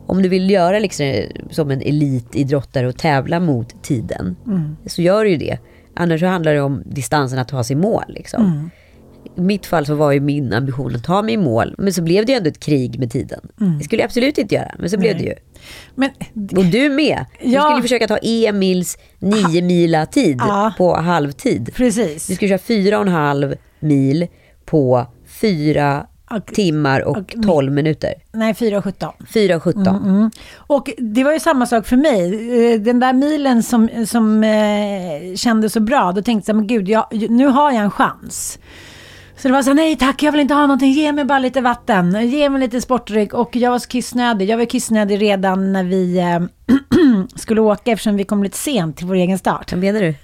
om 0.07 0.21
du 0.21 0.29
vill 0.29 0.49
göra 0.51 0.79
liksom 0.79 1.21
som 1.51 1.71
en 1.71 1.81
elitidrottare 1.81 2.87
och 2.87 2.97
tävla 2.97 3.39
mot 3.39 3.83
tiden, 3.83 4.35
så 4.85 5.01
gör 5.01 5.23
du 5.23 5.29
ju 5.29 5.37
det. 5.37 5.57
Annars 5.95 6.19
så 6.19 6.25
handlar 6.25 6.53
det 6.53 6.61
om 6.61 6.83
distansen 6.85 7.39
att 7.39 7.47
ta 7.47 7.63
sig 7.63 7.75
mål. 7.75 8.03
Liksom. 8.07 8.69
I 9.37 9.41
mitt 9.41 9.65
fall 9.65 9.85
så 9.85 9.95
var 9.95 10.11
ju 10.11 10.19
min 10.19 10.53
ambition 10.53 10.95
att 10.95 11.03
ta 11.03 11.21
mig 11.21 11.33
i 11.33 11.37
mål, 11.37 11.75
men 11.77 11.93
så 11.93 12.01
blev 12.01 12.25
det 12.25 12.31
ju 12.31 12.37
ändå 12.37 12.49
ett 12.49 12.59
krig 12.59 12.99
med 12.99 13.11
tiden. 13.11 13.39
Det 13.79 13.83
skulle 13.83 14.01
jag 14.01 14.05
absolut 14.07 14.37
inte 14.37 14.55
göra, 14.55 14.71
men 14.79 14.89
så 14.89 14.97
blev 14.97 15.17
det 15.17 15.23
ju. 15.23 15.33
Men 15.95 16.09
Och 16.57 16.65
du 16.65 16.89
med. 16.89 17.25
Du 17.43 17.49
Ja. 17.49 17.61
skulle 17.63 17.81
försöka 17.81 18.07
ta 18.07 18.17
Emils 18.17 18.97
nio 19.19 19.61
mila 19.61 20.05
tid 20.05 20.37
Ja. 20.39 20.73
på 20.77 20.95
halvtid. 20.95 21.73
precis. 21.75 22.27
Du 22.27 22.35
ska 22.35 22.47
köra 22.47 22.57
fyra 22.57 22.97
och 22.99 23.05
en 23.07 23.11
halv 23.13 23.55
mil 23.79 24.27
på 24.65 25.05
fyra 25.41 26.05
Och- 26.31 26.45
timmar 26.45 27.01
och, 27.01 27.17
och- 27.17 27.33
12 27.45 27.71
minuter. 27.71 28.13
Nej, 28.31 28.53
4,17. 28.53 29.13
4.17. 29.33 29.87
Mm. 30.09 30.31
Och 30.55 30.89
det 30.97 31.23
var 31.23 31.33
ju 31.33 31.39
samma 31.39 31.65
sak 31.65 31.85
för 31.87 31.97
mig. 31.97 32.23
Eh, 32.73 32.79
Den 32.81 32.99
där 32.99 33.13
milen 33.13 33.63
som, 33.63 33.89
som 34.07 34.43
eh, 34.43 35.35
kändes 35.35 35.73
så 35.73 35.79
bra, 35.79 36.11
då 36.11 36.21
tänkte 36.21 36.49
jag, 36.49 36.55
men 36.55 36.67
gud, 36.67 36.89
jag, 36.89 37.05
nu 37.29 37.45
har 37.47 37.71
jag 37.71 37.83
en 37.83 37.91
chans. 37.91 38.59
Så 39.37 39.47
det 39.47 39.53
var 39.53 39.63
så 39.63 39.73
nej 39.73 39.97
tack, 39.97 40.23
jag 40.23 40.31
vill 40.31 40.41
inte 40.41 40.53
ha 40.53 40.61
någonting, 40.61 40.91
ge 40.91 41.11
mig 41.11 41.25
bara 41.25 41.39
lite 41.39 41.61
vatten, 41.61 42.29
ge 42.29 42.49
mig 42.49 42.61
lite 42.61 42.81
sportdryck. 42.81 43.33
Och 43.33 43.55
jag 43.55 43.71
var 43.71 43.79
så 43.79 43.87
kissnödig. 43.87 44.49
Jag 44.49 44.57
var 44.57 44.65
kissnödig 44.65 45.21
redan 45.21 45.73
när 45.73 45.83
vi 45.83 46.17
eh, 46.17 46.39
skulle 47.35 47.61
åka 47.61 47.91
eftersom 47.91 48.17
vi 48.17 48.23
kom 48.23 48.43
lite 48.43 48.57
sent 48.57 48.97
till 48.97 49.07
vår 49.07 49.15
egen 49.15 49.37
start. 49.39 49.71
Vad 49.71 49.81
menar 49.81 49.99
du? 49.99 50.15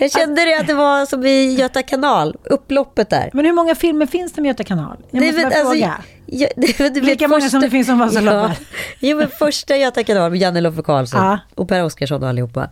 Jag 0.00 0.12
kände 0.12 0.44
det 0.44 0.54
att 0.60 0.66
det 0.66 0.74
var 0.74 1.06
som 1.06 1.26
i 1.26 1.54
Göta 1.54 1.82
kanal, 1.82 2.36
upploppet 2.44 3.10
där. 3.10 3.30
Men 3.32 3.44
hur 3.44 3.52
många 3.52 3.74
filmer 3.74 4.06
finns 4.06 4.32
det 4.32 4.42
med 4.42 4.48
Göta 4.48 4.64
kanal? 4.64 4.96
Jag 5.10 5.24
måste 5.24 5.42
bara 5.42 5.50
fråga. 5.50 5.94
ja, 6.26 6.48
det, 6.56 6.78
det, 6.78 6.88
du 6.88 7.00
Lika 7.00 7.28
många 7.28 7.50
som 7.50 7.60
det 7.60 7.70
finns 7.70 7.86
som 7.86 7.98
Vasaloppet. 7.98 8.58
Ja, 8.60 8.66
jo, 9.00 9.16
men 9.16 9.28
första 9.28 9.76
Göta 9.76 10.04
kanal 10.04 10.30
med 10.30 10.40
Janne 10.40 10.60
Loffe 10.60 10.82
Karlsson 10.82 11.24
Ja. 11.24 11.38
och 11.54 11.68
Per 11.68 11.84
Oscarsson 11.84 12.22
och 12.22 12.28
allihopa. 12.28 12.68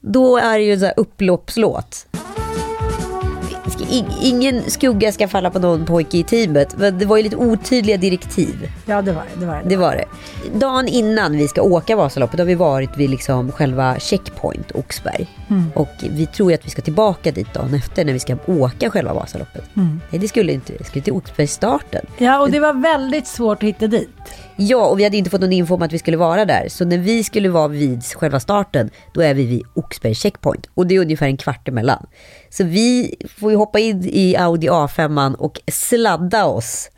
Då 0.00 0.36
är 0.36 0.58
det 0.58 0.64
ju 0.64 0.72
en 0.72 0.78
sån 0.78 0.86
här 0.86 0.94
upploppslåt. 0.96 2.06
Ingen 4.22 4.70
skugga 4.70 5.12
ska 5.12 5.28
falla 5.28 5.50
på 5.50 5.58
någon 5.58 5.86
pojke 5.86 6.18
i 6.18 6.22
teamet, 6.24 6.74
men 6.78 6.98
det 6.98 7.06
var 7.06 7.16
ju 7.16 7.22
lite 7.22 7.36
otydliga 7.36 7.96
direktiv. 7.96 8.70
Ja, 8.86 9.02
det 9.02 9.12
var 9.12 9.22
det. 9.34 9.40
det, 9.40 9.46
var 9.46 9.54
det. 9.54 9.68
Det 9.68 9.76
var 9.76 9.92
det. 9.96 10.04
Dagen 10.58 10.88
innan 10.88 11.36
vi 11.36 11.48
ska 11.48 11.62
åka 11.62 11.96
Vasaloppet 11.96 12.38
har 12.38 12.46
vi 12.46 12.54
varit 12.54 12.96
vid 12.96 13.10
liksom 13.10 13.52
själva 13.52 13.98
checkpoint 13.98 14.72
Oxberg. 14.74 15.26
Och 15.74 15.88
vi 16.10 16.26
tror 16.26 16.50
ju 16.50 16.54
att 16.54 16.66
vi 16.66 16.70
ska 16.70 16.82
tillbaka 16.82 17.32
dit 17.32 17.54
dagen 17.54 17.74
efter 17.74 18.04
när 18.04 18.12
vi 18.12 18.18
ska 18.18 18.36
åka 18.46 18.90
själva 18.90 19.14
Vasaloppet. 19.14 19.64
Nej, 19.74 20.20
det 20.20 20.28
skulle 20.28 20.52
inte. 20.52 20.72
Det 20.78 20.84
skulle 20.84 21.04
till 21.04 21.12
Oxbergsstarten. 21.12 22.06
Ja, 22.18 22.40
och 22.40 22.50
det 22.50 22.60
var 22.60 22.72
väldigt 22.72 23.26
svårt 23.26 23.62
att 23.62 23.68
hitta 23.68 23.86
dit. 23.86 24.08
Ja, 24.56 24.86
och 24.86 24.98
vi 24.98 25.04
hade 25.04 25.16
inte 25.16 25.30
fått 25.30 25.40
någon 25.40 25.52
info 25.52 25.74
om 25.74 25.82
att 25.82 25.92
vi 25.92 25.98
skulle 25.98 26.16
vara 26.16 26.44
där. 26.44 26.68
Så 26.68 26.84
när 26.84 26.98
vi 26.98 27.24
skulle 27.24 27.48
vara 27.48 27.68
vid 27.68 28.04
själva 28.04 28.40
starten, 28.40 28.90
då 29.14 29.20
är 29.20 29.34
vi 29.34 29.46
vid 29.46 29.62
Oxberg 29.74 30.14
checkpoint. 30.14 30.66
Och 30.74 30.86
det 30.86 30.94
är 30.94 31.00
ungefär 31.00 31.26
en 31.26 31.36
kvart 31.36 31.68
emellan. 31.68 32.06
Så 32.50 32.64
vi 32.64 33.14
får 33.38 33.50
ju 33.50 33.56
hoppa 33.56 33.78
in 33.78 34.04
i 34.04 34.36
Audi 34.36 34.68
A5 34.68 35.34
och 35.34 35.60
sladda 35.72 36.44
oss 36.44 36.90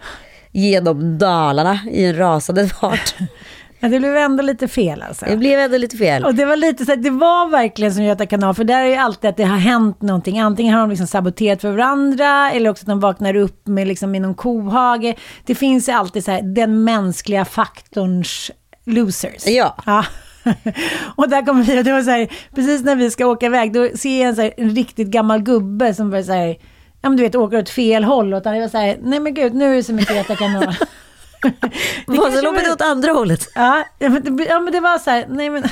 genom 0.52 1.18
Dalarna 1.18 1.78
i 1.90 2.04
en 2.04 2.16
rasande 2.16 2.68
fart. 2.68 3.14
Men 3.82 3.90
det 3.90 3.98
blev 3.98 4.16
ändå 4.16 4.42
lite 4.42 4.68
fel 4.68 5.02
alltså. 5.02 5.24
Det 5.28 5.36
blev 5.36 5.60
ändå 5.60 5.76
lite 5.76 5.96
fel. 5.96 6.24
Och 6.24 6.34
det 6.34 6.44
var 6.44 6.56
lite 6.56 6.84
så 6.84 6.92
att 6.92 7.02
det 7.02 7.10
var 7.10 7.48
verkligen 7.48 7.94
som 7.94 8.04
Göta 8.04 8.26
kanal, 8.26 8.54
för 8.54 8.64
där 8.64 8.80
är 8.80 8.86
ju 8.86 8.94
alltid 8.94 9.30
att 9.30 9.36
det 9.36 9.44
har 9.44 9.56
hänt 9.56 10.02
någonting. 10.02 10.40
Antingen 10.40 10.74
har 10.74 10.80
de 10.80 10.90
liksom 10.90 11.06
saboterat 11.06 11.60
för 11.60 11.70
varandra, 11.70 12.52
eller 12.52 12.70
också 12.70 12.82
att 12.82 12.88
de 12.88 13.00
vaknar 13.00 13.36
upp 13.36 13.66
med 13.66 13.88
liksom 13.88 14.14
i 14.14 14.20
någon 14.20 14.34
kohage. 14.34 15.14
Det 15.46 15.54
finns 15.54 15.88
ju 15.88 15.92
alltid 15.92 16.24
så 16.24 16.30
här, 16.30 16.42
den 16.42 16.84
mänskliga 16.84 17.44
faktorns 17.44 18.50
losers. 18.84 19.46
Ja. 19.46 19.76
ja. 19.86 20.04
och 21.16 21.28
där 21.28 21.46
kommer 21.46 21.62
vi, 21.62 21.80
och 21.80 21.84
det 21.84 21.92
var 21.92 22.02
så 22.02 22.10
här, 22.10 22.28
precis 22.54 22.84
när 22.84 22.96
vi 22.96 23.10
ska 23.10 23.26
åka 23.26 23.46
iväg, 23.46 23.72
då 23.72 23.88
ser 23.96 24.20
jag 24.20 24.28
en, 24.28 24.36
så 24.36 24.42
här, 24.42 24.52
en 24.56 24.70
riktigt 24.70 25.08
gammal 25.08 25.42
gubbe 25.42 25.94
som 25.94 26.10
bara 26.10 26.22
så 26.22 26.32
här, 26.32 26.48
ja 27.02 27.08
men 27.08 27.16
du 27.16 27.22
vet, 27.22 27.34
åker 27.34 27.58
åt 27.58 27.70
fel 27.70 28.04
håll. 28.04 28.34
Och 28.34 28.42
det 28.42 28.60
var 28.60 28.68
så 28.68 28.78
här, 28.78 28.98
nej 29.02 29.20
men 29.20 29.34
gud, 29.34 29.54
nu 29.54 29.72
är 29.72 29.76
det 29.76 29.82
så 29.82 29.92
mycket 29.92 30.16
Göta 30.16 30.36
kanal. 30.36 30.74
Vasaloppet 32.06 32.66
är 32.66 32.72
åt 32.72 32.80
andra 32.80 33.12
hållet. 33.12 33.48
Ja, 33.54 33.84
ja, 33.98 34.08
men 34.08 34.36
det, 34.36 34.44
ja, 34.44 34.60
men 34.60 34.72
det 34.72 34.80
var 34.80 34.98
så 34.98 35.10
här, 35.10 35.26
nej 35.30 35.50
men, 35.50 35.62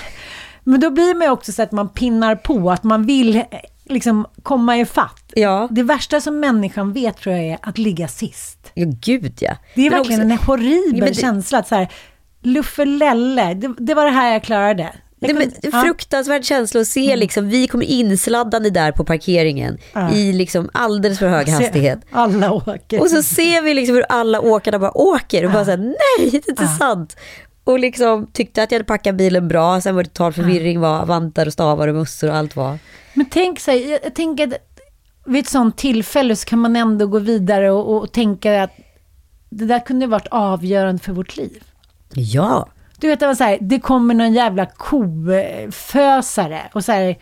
men 0.64 0.80
då 0.80 0.90
blir 0.90 1.14
man 1.14 1.26
ju 1.26 1.30
också 1.30 1.52
så 1.52 1.62
att 1.62 1.72
man 1.72 1.88
pinnar 1.88 2.34
på, 2.36 2.70
att 2.70 2.82
man 2.84 3.06
vill 3.06 3.36
eh, 3.36 3.42
liksom 3.84 4.26
komma 4.42 4.76
i 4.78 4.84
fatt. 4.86 5.32
Ja. 5.34 5.68
Det 5.70 5.82
värsta 5.82 6.20
som 6.20 6.40
människan 6.40 6.92
vet 6.92 7.16
tror 7.16 7.34
jag 7.36 7.44
är 7.44 7.58
att 7.62 7.78
ligga 7.78 8.08
sist. 8.08 8.70
Ja, 8.74 8.86
gud 9.04 9.38
ja. 9.40 9.52
Det 9.74 9.86
är 9.86 9.90
Men 9.90 9.98
verkligen 9.98 10.20
också- 10.32 10.32
en 10.32 10.46
horribel 10.46 10.98
Ja, 11.00 11.06
det- 11.06 11.14
känsla 11.14 11.58
att 11.58 11.68
så 11.68 11.74
här, 11.74 11.88
Luffelelle, 12.42 13.54
det, 13.54 13.74
det 13.78 13.94
var 13.94 14.04
det 14.04 14.10
här 14.10 14.32
jag 14.32 14.42
klarade. 14.44 14.82
Jag 15.22 15.34
Nej, 15.34 15.34
men, 15.34 15.50
kunde- 15.50 15.76
ja. 15.76 15.82
fruktansvärd 15.82 16.44
känsla 16.44 16.80
att 16.80 16.86
se 16.86 17.16
liksom, 17.16 17.48
vi 17.48 17.66
kommer 17.68 17.84
insladdande 17.86 18.70
där 18.70 18.92
på 18.92 19.04
parkeringen 19.04 19.78
Ja. 19.94 20.12
i 20.12 20.32
liksom 20.32 20.70
alldeles 20.72 21.18
för 21.18 21.28
hög 21.28 21.48
hastighet. 21.48 22.00
Alla 22.10 22.52
åker. 22.52 23.00
Och 23.00 23.10
så 23.10 23.22
ser 23.22 23.62
vi 23.62 23.74
liksom 23.74 23.94
hur 23.94 24.04
alla 24.08 24.40
åkarna 24.40 24.78
bara 24.78 24.98
åker 24.98 25.44
och 25.44 25.52
bara 25.52 25.64
såhär, 25.64 25.78
nej 25.78 26.30
det 26.30 26.36
är 26.36 26.50
inte 26.50 26.66
sant. 26.66 27.16
Och 27.64 27.78
liksom 27.78 28.26
tyckte 28.32 28.62
att 28.62 28.70
jag 28.72 28.78
hade 28.78 28.86
packat 28.86 29.14
bilen 29.14 29.48
bra, 29.48 29.80
sen 29.80 29.94
var 29.94 30.02
det 30.02 30.08
total 30.08 30.32
förvirring 30.32 30.80
vad 30.80 31.06
vantar 31.06 31.46
och 31.46 31.52
stavar 31.52 31.88
och 31.88 31.94
mössor 31.94 32.28
och 32.30 32.36
allt 32.36 32.56
var. 32.56 32.78
Men 33.14 33.26
tänk 33.30 33.60
sig, 33.60 33.90
jag, 33.90 34.00
jag 34.04 34.14
tänker 34.14 34.46
att 34.46 34.54
vid 35.26 35.40
ett 35.40 35.48
sånt 35.50 35.76
tillfälle 35.78 36.36
så 36.36 36.44
kan 36.46 36.58
man 36.58 36.76
ändå 36.76 37.06
gå 37.06 37.18
vidare 37.18 37.70
och, 37.70 37.96
och 38.02 38.12
tänka 38.12 38.62
att 38.62 38.70
det 39.50 39.64
där 39.64 39.86
kunde 39.86 40.06
varit 40.06 40.26
avgörande 40.30 41.02
för 41.02 41.12
vårt 41.12 41.36
liv. 41.36 41.62
Ja, 42.14 42.68
Du 43.00 43.08
vet, 43.08 43.20
det 43.20 43.26
var 43.26 43.34
så 43.34 43.44
här, 43.44 43.58
det 43.60 43.80
kommer 43.80 44.14
någon 44.14 44.32
jävla 44.32 44.66
kofösare 44.66 46.60
och 46.72 46.84
så 46.84 46.92
här, 46.92 47.16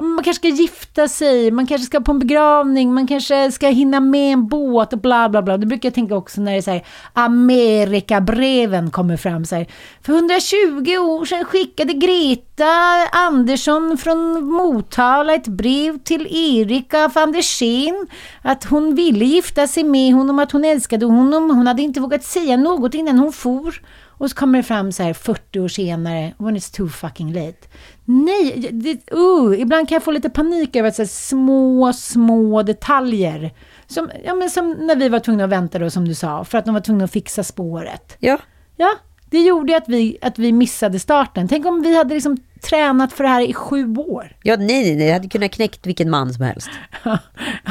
man 0.00 0.24
kanske 0.24 0.34
ska 0.34 0.48
gifta 0.48 1.08
sig, 1.08 1.50
man 1.50 1.66
kanske 1.66 1.86
ska 1.86 2.00
på 2.00 2.12
en 2.12 2.18
begravning, 2.18 2.94
man 2.94 3.06
kanske 3.06 3.52
ska 3.52 3.68
hinna 3.68 4.00
med 4.00 4.32
en 4.32 4.48
båt 4.48 4.92
och 4.92 4.98
bla 4.98 5.28
bla 5.28 5.42
bla. 5.42 5.56
Det 5.56 5.66
brukar 5.66 5.86
jag 5.86 5.94
tänka 5.94 6.16
också 6.16 6.40
när 6.40 6.52
det 6.52 6.58
är 6.58 6.62
så 6.62 6.70
här, 6.70 6.84
Amerikabreven 7.12 8.90
kommer 8.90 9.16
fram 9.16 9.44
så 9.44 9.56
här. 9.56 9.66
För 10.02 10.12
120 10.12 10.96
år 10.96 11.24
sedan 11.24 11.44
skickade 11.44 11.92
Greta 11.92 12.64
Andersson 13.12 13.98
från 13.98 14.44
Motala 14.44 15.34
ett 15.34 15.48
brev 15.48 15.98
till 15.98 16.26
Erika 16.30 17.08
van 17.08 17.32
der 17.32 17.42
Steen 17.42 18.06
att 18.42 18.64
hon 18.64 18.94
ville 18.94 19.24
gifta 19.24 19.66
sig 19.66 19.84
med 19.84 20.14
honom, 20.14 20.38
att 20.38 20.52
hon 20.52 20.64
älskade 20.64 21.06
honom. 21.06 21.50
Hon 21.50 21.66
hade 21.66 21.82
inte 21.82 22.00
vågat 22.00 22.24
säga 22.24 22.56
något 22.56 22.94
innan 22.94 23.18
hon 23.18 23.32
for. 23.32 23.80
Och 24.18 24.30
så 24.30 24.36
kommer 24.36 24.58
det 24.58 24.62
fram 24.62 24.92
så 24.92 25.02
här 25.02 25.12
40 25.12 25.60
år 25.60 25.68
senare, 25.68 26.32
when 26.38 26.56
it's 26.56 26.76
too 26.76 26.88
fucking 26.88 27.32
late. 27.32 27.68
Nej, 28.04 28.68
det, 28.72 29.12
uh, 29.16 29.60
ibland 29.60 29.88
kan 29.88 29.96
jag 29.96 30.02
få 30.02 30.10
lite 30.10 30.30
panik 30.30 30.76
över 30.76 30.88
att 30.88 30.96
så 30.96 31.06
små, 31.06 31.92
små 31.92 32.62
detaljer. 32.62 33.50
Som, 33.86 34.10
ja, 34.24 34.34
men 34.34 34.50
som 34.50 34.70
när 34.70 34.96
vi 34.96 35.08
var 35.08 35.18
tvungna 35.20 35.44
att 35.44 35.50
vänta 35.50 35.78
då, 35.78 35.90
som 35.90 36.08
du 36.08 36.14
sa, 36.14 36.44
för 36.44 36.58
att 36.58 36.64
de 36.64 36.74
var 36.74 36.80
tvungna 36.80 37.04
att 37.04 37.12
fixa 37.12 37.44
spåret. 37.44 38.16
ja. 38.18 38.38
Ja, 38.80 38.94
det 39.30 39.38
gjorde 39.42 39.76
att 39.76 39.88
vi, 39.88 40.18
att 40.22 40.38
vi 40.38 40.52
missade 40.52 40.98
starten. 40.98 41.48
Tänk 41.48 41.66
om 41.66 41.82
vi 41.82 41.96
hade 41.96 42.14
liksom 42.14 42.36
tränat 42.62 43.12
för 43.12 43.24
det 43.24 43.30
här 43.30 43.40
i 43.48 43.54
sju 43.54 43.96
år. 43.96 44.36
Ja, 44.42 44.56
nej, 44.56 44.66
nej, 44.66 44.96
nej, 44.96 45.06
jag 45.06 45.12
hade 45.12 45.28
kunnat 45.28 45.50
knäckt 45.50 45.86
vilken 45.86 46.10
man 46.10 46.34
som 46.34 46.44
helst. 46.44 46.70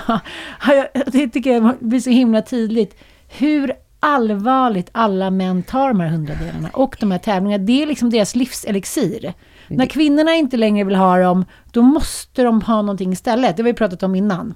Ja, 0.08 0.20
jag- 0.68 0.88
det 1.12 1.28
tycker 1.30 1.54
jag 1.54 1.76
blir 1.80 2.00
så 2.00 2.10
himla 2.10 2.42
tydligt. 2.42 2.96
Hur 3.28 3.72
allvarligt 4.00 4.90
alla 4.92 5.30
män 5.30 5.64
tar 5.64 5.88
de 5.88 6.00
här 6.00 6.08
hundradelarna 6.10 6.70
och 6.74 6.98
de 7.00 7.12
här 7.12 7.20
tävlingarna. 7.20 7.64
Det 7.64 7.84
är 7.84 7.88
liksom 7.88 8.10
deras 8.10 8.36
livselixir. 8.36 9.34
När 9.68 9.86
kvinnorna 9.86 10.34
inte 10.36 10.58
längre 10.58 10.84
vill 10.86 10.96
ha 10.96 11.18
dem, 11.18 11.46
då 11.72 11.82
måste 11.82 12.44
de 12.44 12.62
ha 12.62 12.82
någonting 12.82 13.12
istället. 13.14 13.58
Det 13.58 13.64
har 13.64 13.66
vi 13.66 13.74
pratat 13.74 14.04
om 14.04 14.16
innan. 14.16 14.54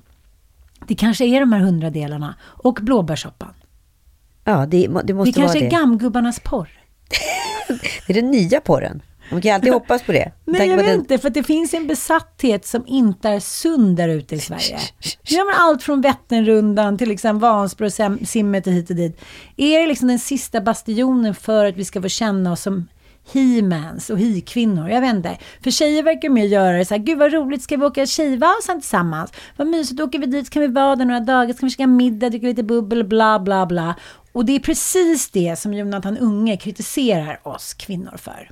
Det 0.87 0.95
kanske 0.95 1.25
är 1.25 1.39
de 1.39 1.51
här 1.53 1.59
hundradelarna 1.59 2.35
och 2.41 2.79
blåbärssoppan. 2.81 3.53
Ja, 4.43 4.65
det, 4.65 4.87
det 4.87 5.01
Det 5.03 5.13
måste 5.13 5.13
vara 5.13 5.33
kanske 5.33 5.59
det. 5.59 5.65
är 5.65 5.71
gammgubbarnas 5.71 6.39
porr. 6.39 6.69
Det 8.07 8.13
är 8.13 8.21
den 8.21 8.31
nya 8.31 8.61
porren. 8.61 9.01
Man 9.31 9.41
kan 9.41 9.49
ju 9.49 9.55
alltid 9.55 9.73
hoppas 9.73 10.03
på 10.03 10.11
det. 10.11 10.31
Nej, 10.45 10.67
jag 10.69 10.77
vet 10.77 10.85
den- 10.85 10.99
inte, 10.99 11.17
för 11.17 11.27
att 11.27 11.33
det 11.33 11.43
finns 11.43 11.73
en 11.73 11.87
besatthet 11.87 12.65
som 12.65 12.83
inte 12.87 13.29
är 13.29 13.39
sund 13.39 13.97
där 13.97 14.09
ute 14.09 14.35
i 14.35 14.39
Sverige. 14.39 14.79
Nu 15.29 15.35
gör 15.35 15.45
man 15.45 15.69
allt 15.69 15.83
från 15.83 16.01
Vätternrundan 16.01 16.97
till 16.97 17.09
liksom 17.09 17.39
Vansbro 17.39 17.85
och 17.85 18.27
simmet 18.27 18.67
och 18.67 18.73
hit 18.73 18.89
och 18.89 18.95
dit. 18.95 19.21
Är 19.57 19.79
det 19.79 19.87
liksom 19.87 20.07
den 20.07 20.19
sista 20.19 20.61
bastionen 20.61 21.35
för 21.35 21.65
att 21.65 21.75
vi 21.75 21.85
ska 21.85 22.01
få 22.01 22.07
känna 22.09 22.51
oss 22.51 22.61
som 22.61 22.87
he-mans 23.33 24.09
och 24.09 24.19
he-kvinnor? 24.19 24.89
Jag 24.89 25.01
vet 25.01 25.13
inte. 25.15 25.37
För 25.63 25.71
tjejer 25.71 26.03
verkar 26.03 26.29
mer 26.29 26.45
göra 26.45 26.77
det 26.77 26.85
så 26.85 26.93
här, 26.93 27.01
gud 27.01 27.17
vad 27.17 27.33
roligt, 27.33 27.61
ska 27.63 27.77
vi 27.77 27.85
åka 27.85 28.05
tjejvasan 28.05 28.81
tillsammans? 28.81 29.31
Vad 29.57 29.67
mysigt, 29.67 29.97
då 29.97 30.03
åker 30.03 30.19
vi 30.19 30.25
dit, 30.25 30.49
kan 30.49 30.61
vi 30.61 30.67
vara 30.67 30.95
där 30.95 31.05
några 31.05 31.19
dagar, 31.19 31.53
så 31.53 31.59
kan 31.59 31.67
vi 31.67 31.71
käka 31.71 31.87
middag, 31.87 32.29
dricka 32.29 32.47
lite 32.47 32.63
bubbel, 32.63 33.03
bla 33.03 33.39
bla 33.39 33.65
bla. 33.65 33.95
Och 34.33 34.45
det 34.45 34.55
är 34.55 34.59
precis 34.59 35.29
det 35.29 35.59
som 35.59 35.73
Jonathan 35.73 36.17
Unge 36.17 36.57
kritiserar 36.57 37.47
oss 37.47 37.73
kvinnor 37.73 38.17
för. 38.17 38.51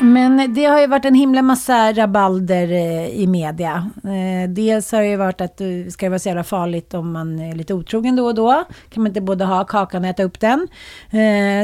Men 0.00 0.54
det 0.54 0.64
har 0.64 0.80
ju 0.80 0.86
varit 0.86 1.04
en 1.04 1.14
himla 1.14 1.42
massa 1.42 1.92
rabalder 1.92 2.72
eh, 2.72 3.08
i 3.08 3.26
media. 3.26 3.90
Eh, 4.04 4.50
dels 4.50 4.92
har 4.92 5.00
det 5.00 5.08
ju 5.08 5.16
varit 5.16 5.40
att 5.40 5.60
eh, 5.60 5.66
ska 5.90 6.06
det 6.06 6.10
vara 6.10 6.18
så 6.18 6.28
jävla 6.28 6.44
farligt 6.44 6.94
om 6.94 7.12
man 7.12 7.38
är 7.38 7.54
lite 7.54 7.74
otrogen 7.74 8.16
då 8.16 8.26
och 8.26 8.34
då. 8.34 8.64
Kan 8.90 9.02
man 9.02 9.10
inte 9.10 9.20
både 9.20 9.44
ha 9.44 9.64
kakan 9.64 10.04
och 10.04 10.10
äta 10.10 10.22
upp 10.22 10.40
den. 10.40 10.68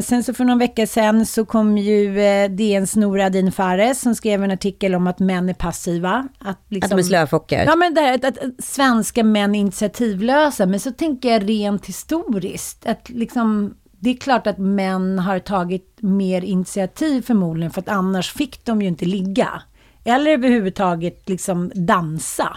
Sen 0.04 0.24
så 0.24 0.34
för 0.34 0.44
någon 0.44 0.58
vecka 0.58 0.86
sedan 0.86 1.26
så 1.26 1.44
kom 1.44 1.78
ju 1.78 2.14
DNs 2.48 2.96
Noura 2.96 3.26
Adin 3.26 3.52
Fares 3.52 4.00
som 4.00 4.14
skrev 4.14 4.44
en 4.44 4.50
artikel 4.50 4.94
om 4.94 5.06
att 5.06 5.18
män 5.18 5.48
är 5.48 5.54
passiva. 5.54 6.28
Att, 6.38 6.58
liksom, 6.68 6.86
Att 6.86 6.90
de 6.90 6.98
är 6.98 7.02
slöfockar. 7.02 7.64
Ja 7.64 7.76
men 7.76 7.94
det 7.94 8.00
här 8.00 8.14
att, 8.14 8.24
att 8.24 8.64
svenska 8.64 9.24
män 9.24 9.54
är 9.54 9.60
initiativlösa. 9.60 10.66
Men 10.66 10.80
så 10.80 10.90
tänker 10.90 11.32
jag 11.32 11.48
rent 11.48 11.86
historiskt. 11.86 12.86
Att 12.86 13.08
liksom 13.10 13.74
det 14.00 14.10
är 14.10 14.14
klart 14.16 14.46
att 14.46 14.58
män 14.58 15.18
har 15.18 15.38
tagit 15.38 15.98
mer 16.00 16.44
initiativ 16.44 17.22
förmodligen 17.22 17.70
för 17.70 17.80
att 17.80 17.88
annars 17.88 18.32
fick 18.32 18.64
de 18.64 18.82
ju 18.82 18.88
inte 18.88 19.04
ligga. 19.04 19.62
Eller 20.04 20.30
överhuvudtaget 20.30 21.28
liksom 21.28 21.72
dansa. 21.74 22.56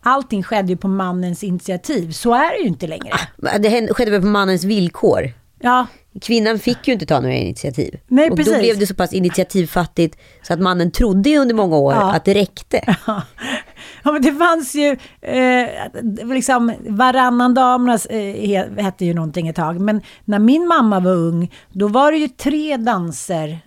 Allting 0.00 0.42
skedde 0.42 0.68
ju 0.68 0.76
på 0.76 0.88
mannens 0.88 1.44
initiativ. 1.44 2.12
Så 2.12 2.34
är 2.34 2.50
det 2.56 2.58
ju 2.62 2.66
inte 2.68 2.86
längre. 2.86 3.12
Det 3.58 3.68
hände- 3.68 3.94
skedde 3.94 4.10
väl 4.10 4.20
på 4.20 4.26
mannens 4.26 4.64
villkor. 4.64 5.32
Ja, 5.60 5.86
Kvinnan 6.22 6.58
fick 6.58 6.88
ju 6.88 6.92
inte 6.94 7.06
ta 7.06 7.20
några 7.20 7.34
initiativ. 7.34 7.98
Nej, 8.08 8.30
och 8.30 8.36
precis. 8.36 8.52
då 8.54 8.58
blev 8.60 8.78
det 8.78 8.86
så 8.86 8.94
pass 8.94 9.12
initiativfattigt 9.12 10.18
så 10.42 10.52
att 10.52 10.60
mannen 10.60 10.90
trodde 10.90 11.36
under 11.36 11.54
många 11.54 11.76
år 11.76 11.92
Ja. 11.94 12.12
att 12.12 12.24
det 12.24 12.34
räckte. 12.34 12.94
Ja, 13.06 13.22
men 14.12 14.22
det 14.22 14.32
fanns 14.32 14.74
ju, 14.74 14.96
eh, 15.20 15.68
liksom, 16.34 16.72
varannan 16.88 17.54
damernas 17.54 18.06
eh, 18.06 18.16
he- 18.34 18.80
hette 18.82 19.04
ju 19.04 19.14
någonting 19.14 19.48
ett 19.48 19.56
tag. 19.56 19.80
Men 19.80 20.00
när 20.24 20.38
min 20.38 20.66
mamma 20.68 21.00
var 21.00 21.12
ung, 21.12 21.52
då 21.72 21.88
var 21.88 22.12
det 22.12 22.18
ju 22.18 22.28
tre 22.28 22.76
danser 22.76 23.58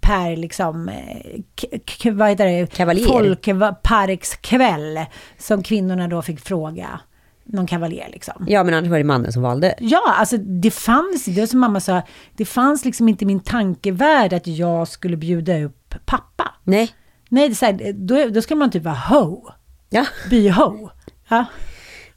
per 0.00 0.36
liksom, 0.36 0.88
eh, 0.88 2.12
vad 2.12 2.28
heter 2.28 2.46
det? 2.46 2.66
Kavaljer. 2.74 3.06
Folkparkskväll 3.06 5.00
som 5.38 5.62
kvinnorna 5.62 6.08
då 6.08 6.22
fick 6.22 6.40
fråga 6.40 7.00
någon 7.46 7.66
kavaljer 7.66 8.08
liksom. 8.12 8.44
Ja, 8.48 8.64
men 8.64 8.74
annars 8.74 8.90
var 8.90 8.98
det 8.98 9.04
mannen 9.04 9.32
som 9.32 9.42
valde. 9.42 9.74
Ja, 9.80 10.14
alltså 10.18 10.36
det 10.36 10.70
fanns, 10.70 11.24
det 11.24 11.40
var 11.40 11.46
som 11.46 11.60
mamma 11.60 11.80
sa, 11.80 12.02
det 12.36 12.44
fanns 12.44 12.84
liksom 12.84 13.08
inte 13.08 13.24
i 13.24 13.26
min 13.26 13.40
tankevärld 13.40 14.32
att 14.32 14.46
jag 14.46 14.88
skulle 14.88 15.16
bjuda 15.16 15.62
upp 15.64 15.94
pappa. 16.06 16.50
Nej. 16.64 16.90
Nej, 17.28 17.48
det 17.48 17.52
är 17.52 17.56
så 17.56 17.66
här, 17.66 17.92
då, 17.92 18.28
då 18.28 18.42
ska 18.42 18.54
man 18.56 18.70
typ 18.70 18.82
vara 18.84 18.94
ho. 18.94 19.48
Ja. 19.94 20.06
By-ho. 20.30 20.90
Ja. 21.28 21.44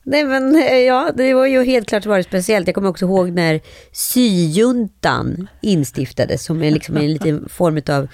Nej 0.04 0.24
men 0.24 0.56
eh, 0.56 0.76
ja, 0.78 1.12
det 1.16 1.34
var 1.34 1.46
ju 1.46 1.63
helt 1.63 1.90
klart 1.90 2.06
varit 2.06 2.26
speciellt. 2.26 2.68
Jag 2.68 2.76
kommer 2.76 2.90
också 2.90 3.06
ihåg 3.06 3.32
när 3.32 3.62
syjuntan 3.92 5.48
instiftades 5.62 6.44
som 6.46 6.63
är 6.63 6.72
liksom 6.72 6.98
en 6.98 7.13
liten 7.13 7.50
form 7.50 7.82
av 7.90 8.08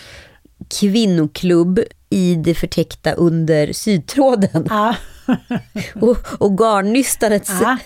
kvinnoklubb 0.80 1.80
i 2.10 2.36
det 2.36 2.54
förtäckta 2.56 3.12
under 3.12 3.74
sytråden. 3.74 4.68
Ja. 4.70 4.96
Och, 6.02 6.18
och 6.40 6.58
garnnystandets 6.58 7.52
Ja. 7.62 7.78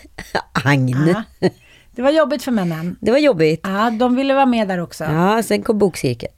agn. 0.66 1.14
Ja. 1.40 1.50
Det 1.96 2.02
var 2.02 2.12
jobbigt 2.12 2.44
för 2.44 2.52
männen. 2.52 2.96
Det 3.02 3.12
var 3.12 3.18
jobbigt. 3.18 3.62
Ja, 3.64 3.90
de 3.90 4.16
ville 4.16 4.34
vara 4.34 4.46
med 4.46 4.68
där 4.68 4.78
också. 4.80 5.04
Ja. 5.04 5.36
Ja, 5.36 5.44
sen 5.44 5.62
kom 5.64 5.78
bokcirkeln. 5.78 6.34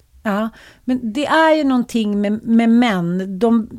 Men 0.85 1.13
det 1.13 1.25
är 1.25 1.55
ju 1.55 1.63
någonting 1.63 2.21
med, 2.21 2.43
med 2.43 2.69
män. 2.69 3.39
De, 3.39 3.69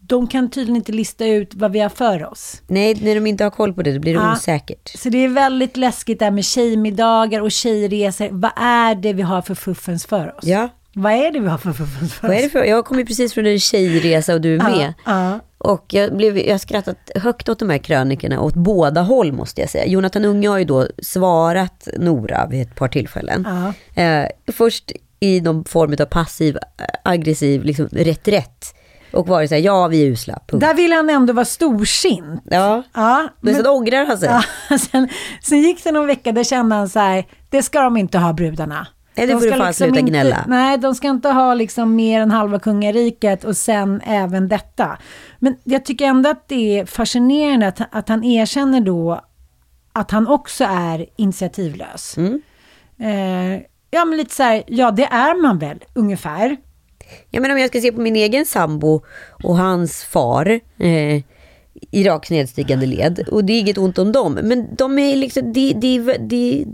de 0.00 0.26
kan 0.26 0.50
tydligen 0.50 0.76
inte 0.76 0.92
lista 0.92 1.26
ut 1.26 1.54
vad 1.54 1.72
vi 1.72 1.80
har 1.80 1.88
för 1.88 2.24
oss. 2.32 2.62
Nej, 2.66 2.94
när 3.02 3.14
de 3.14 3.26
inte 3.26 3.44
har 3.44 3.50
koll 3.50 3.72
på 3.74 3.82
det, 3.82 3.92
då 3.92 4.00
blir 4.00 4.14
det 4.14 4.20
Ja. 4.20 4.32
osäkert. 4.32 4.88
Så 4.98 5.08
det 5.08 5.18
är 5.24 5.28
väldigt 5.28 5.76
läskigt 5.76 6.18
där 6.18 6.30
med 6.30 6.44
tjejmiddagar 6.44 7.40
och 7.40 7.52
tjejresor. 7.52 8.28
Vad 8.30 8.50
är 8.56 8.94
det 8.94 9.12
vi 9.12 9.22
har 9.22 9.42
för 9.42 9.54
fuffens 9.54 10.06
för 10.06 10.36
oss? 10.38 10.44
Ja. 10.44 10.68
Vad 10.96 11.12
är 11.12 11.30
det 11.32 11.40
vi 11.40 11.48
har 11.48 11.58
för 11.58 11.72
fuffens 11.72 12.14
för 12.14 12.28
Vad 12.28 12.36
är 12.36 12.40
oss? 12.40 12.44
det 12.44 12.50
för? 12.50 12.64
Jag 12.64 12.84
kom 12.84 12.98
ju 12.98 13.06
precis 13.06 13.34
från 13.34 13.46
en 13.46 13.58
tjejresa 13.60 14.34
och 14.34 14.40
du 14.40 14.54
är 14.54 14.62
med. 14.62 14.94
Ja, 15.06 15.40
Och 15.58 15.84
jag, 15.94 16.16
blev, 16.16 16.38
jag 16.38 16.54
har 16.54 16.58
skrattat 16.58 17.10
högt 17.14 17.48
åt 17.48 17.58
de 17.58 17.70
här 17.70 17.78
krönikorna 17.78 18.40
åt 18.40 18.54
båda 18.54 19.02
håll 19.02 19.32
måste 19.32 19.60
jag 19.60 19.70
säga. 19.70 19.86
Jonathan 19.86 20.24
Unge 20.24 20.48
har 20.48 20.58
ju 20.58 20.64
då 20.64 20.86
svarat 21.02 21.88
Nora 21.98 22.46
vid 22.50 22.62
ett 22.62 22.74
par 22.74 22.88
tillfällen. 22.88 23.46
Eh, 23.94 24.24
först 24.52 24.92
i 25.20 25.40
någon 25.40 25.64
form 25.64 25.96
av 26.00 26.04
passiv, 26.04 26.56
eh, 26.56 26.84
aggressiv 27.04 27.64
liksom, 27.64 27.88
reträtt. 27.92 28.74
Och 29.14 29.28
varit 29.28 29.48
så 29.48 29.54
här, 29.54 29.62
ja 29.62 29.88
vi 29.88 30.02
är 30.02 30.06
usla, 30.06 30.38
punkt. 30.48 30.60
Där 30.60 30.74
vill 30.74 30.92
han 30.92 31.10
ändå 31.10 31.32
vara 31.32 31.44
storsint. 31.44 32.42
Ja, 32.44 32.82
Ja, 32.94 33.28
men 33.40 33.54
sen 33.54 33.66
ångrar 33.66 34.06
han 34.06 34.18
sig. 34.18 34.28
Ja, 34.28 34.78
sen, 34.78 35.08
sen 35.42 35.62
gick 35.62 35.84
det 35.84 35.92
någon 35.92 36.06
vecka, 36.06 36.32
där 36.32 36.44
kände 36.44 36.74
han 36.74 36.88
så 36.88 36.98
här, 36.98 37.24
det 37.50 37.62
ska 37.62 37.80
de 37.80 37.96
inte 37.96 38.18
ha 38.18 38.32
brudarna. 38.32 38.86
Nej, 39.14 39.26
det 39.26 39.32
De 39.32 39.38
får 39.38 39.46
du 39.46 39.52
ska 39.52 39.62
fan 39.62 39.74
sluta 39.74 39.98
inte, 39.98 40.10
gnälla. 40.10 40.44
Nej, 40.48 40.78
de 40.78 40.94
ska 40.94 41.08
inte 41.08 41.28
ha 41.28 41.54
liksom 41.54 41.96
mer 41.96 42.20
än 42.20 42.30
halva 42.30 42.58
kungariket 42.58 43.44
och 43.44 43.56
sen 43.56 44.00
även 44.06 44.48
detta. 44.48 44.98
Men 45.38 45.56
jag 45.64 45.84
tycker 45.84 46.04
ändå 46.04 46.30
att 46.30 46.48
det 46.48 46.78
är 46.78 46.86
fascinerande 46.86 47.68
att, 47.68 47.80
att 47.90 48.08
han 48.08 48.24
erkänner 48.24 48.80
då 48.80 49.20
att 49.92 50.10
han 50.10 50.26
också 50.26 50.64
är 50.64 51.06
initiativlös. 51.16 52.16
Mm. 52.16 52.42
Eh, 52.98 53.62
ja, 53.90 54.04
men 54.04 54.16
lite 54.16 54.34
så 54.34 54.42
här, 54.42 54.62
ja 54.66 54.90
det 54.90 55.04
är 55.04 55.42
man 55.42 55.58
väl 55.58 55.84
ungefär. 55.94 56.56
Ja, 57.30 57.40
men 57.40 57.50
om 57.50 57.58
jag 57.58 57.68
ska 57.68 57.80
se 57.80 57.92
på 57.92 58.00
min 58.00 58.16
egen 58.16 58.46
sambo 58.46 59.04
och 59.44 59.56
hans 59.56 60.04
far 60.04 60.60
eh, 60.78 61.22
i 61.90 62.04
rakt 62.04 62.30
nedstigande 62.30 62.86
led. 62.86 63.28
Och 63.30 63.44
det 63.44 63.52
är 63.52 63.60
inget 63.60 63.78
ont 63.78 63.98
om 63.98 64.12
dem. 64.12 64.38
Men 64.42 64.74
de 64.74 64.98
är 64.98 65.16
liksom, 65.16 65.52
de, 65.52 65.72
de, 65.72 66.16
de, 66.18 66.66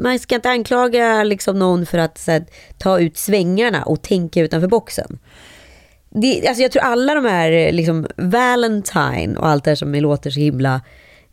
man 0.00 0.18
ska 0.18 0.34
inte 0.34 0.50
anklaga 0.50 1.24
liksom 1.24 1.58
någon 1.58 1.86
för 1.86 1.98
att 1.98 2.26
här, 2.26 2.44
ta 2.78 3.00
ut 3.00 3.16
svängarna 3.16 3.82
och 3.82 4.02
tänka 4.02 4.40
utanför 4.40 4.68
boxen. 4.68 5.18
Det, 6.10 6.48
alltså 6.48 6.62
jag 6.62 6.72
tror 6.72 6.82
alla 6.82 7.14
de 7.14 7.24
här, 7.24 7.72
liksom, 7.72 8.06
Valentine 8.16 9.36
och 9.36 9.48
allt 9.48 9.64
det 9.64 9.70
här 9.70 9.76
som 9.76 9.94
låter 9.94 10.30
så 10.30 10.40
himla 10.40 10.80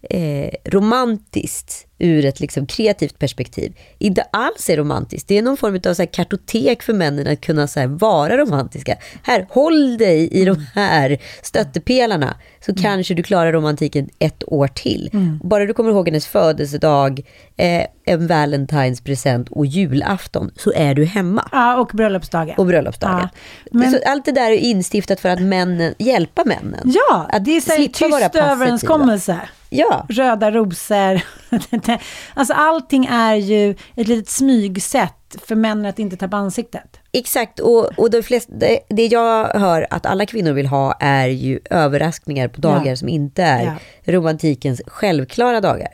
eh, 0.01 0.49
romantiskt 0.65 1.88
ur 1.99 2.25
ett 2.25 2.39
liksom 2.39 2.65
kreativt 2.65 3.19
perspektiv 3.19 3.73
inte 3.97 4.21
alls 4.21 4.69
är 4.69 4.77
romantiskt. 4.77 5.27
Det 5.27 5.37
är 5.37 5.41
någon 5.41 5.57
form 5.57 5.75
av 5.85 5.93
så 5.93 6.01
här 6.01 6.07
kartotek 6.13 6.83
för 6.83 6.93
männen 6.93 7.27
att 7.27 7.41
kunna 7.41 7.67
så 7.67 7.87
vara 7.87 8.37
romantiska. 8.37 8.95
Här, 9.23 9.47
håll 9.49 9.97
dig 9.97 10.27
i 10.31 10.45
de 10.45 10.65
här 10.75 11.17
stöttepelarna 11.43 12.35
så 12.65 12.75
kanske 12.75 13.13
du 13.13 13.23
klarar 13.23 13.51
romantiken 13.53 14.09
ett 14.19 14.43
år 14.47 14.67
till. 14.67 15.09
Bara 15.43 15.65
du 15.65 15.73
kommer 15.73 15.89
ihåg 15.91 16.07
hennes 16.07 16.27
födelsedag, 16.27 17.19
eh, 17.57 17.83
en 18.05 18.27
Valentine's 18.29 19.03
present 19.03 19.49
och 19.49 19.65
julafton 19.65 20.51
så 20.55 20.71
är 20.75 20.95
du 20.95 21.05
hemma. 21.05 21.49
Ja, 21.51 21.77
och 21.77 21.87
bröllopsdagen. 21.93 22.55
Och 22.57 22.65
bröllopsdagen. 22.65 23.19
Ja, 23.21 23.29
men- 23.71 23.91
Så 23.91 23.99
allt 24.05 24.25
det 24.25 24.31
där 24.31 24.51
är 24.51 24.57
instiftat 24.57 25.19
för 25.19 25.29
att 25.29 25.41
männen, 25.41 25.93
hjälpa 25.99 26.43
männen. 26.45 26.81
Ja, 26.85 27.29
det 27.45 27.51
är 27.57 27.61
så 27.61 27.71
här 27.71 27.77
slippa 27.77 28.07
vara 28.07 28.29
tyst 28.29 28.35
överenskommelse. 28.43 29.39
Ja, 29.69 30.05
Röda 30.09 30.51
rosor. 30.51 31.21
alltså 32.33 32.53
allting 32.53 33.05
är 33.05 33.35
ju 33.35 33.71
ett 33.95 34.07
litet 34.07 34.29
smygsätt 34.29 35.35
för 35.45 35.55
män 35.55 35.85
att 35.85 35.99
inte 35.99 36.17
tappa 36.17 36.37
ansiktet. 36.37 36.99
exakt. 37.11 37.59
Och, 37.59 37.85
och 37.99 38.09
de 38.09 38.23
flesta, 38.23 38.53
det, 38.55 38.79
det 38.89 39.05
jag 39.07 39.45
hör 39.47 39.87
att 39.89 40.05
alla 40.05 40.25
kvinnor 40.25 40.51
vill 40.53 40.67
ha 40.67 40.93
är 40.99 41.27
ju 41.27 41.59
överraskningar 41.69 42.47
på 42.47 42.61
dagar 42.61 42.85
Ja. 42.89 42.95
som 42.95 43.09
inte 43.09 43.43
är 43.43 43.63
Ja. 43.63 44.13
romantikens 44.13 44.81
självklara 44.87 45.61
dagar. 45.61 45.87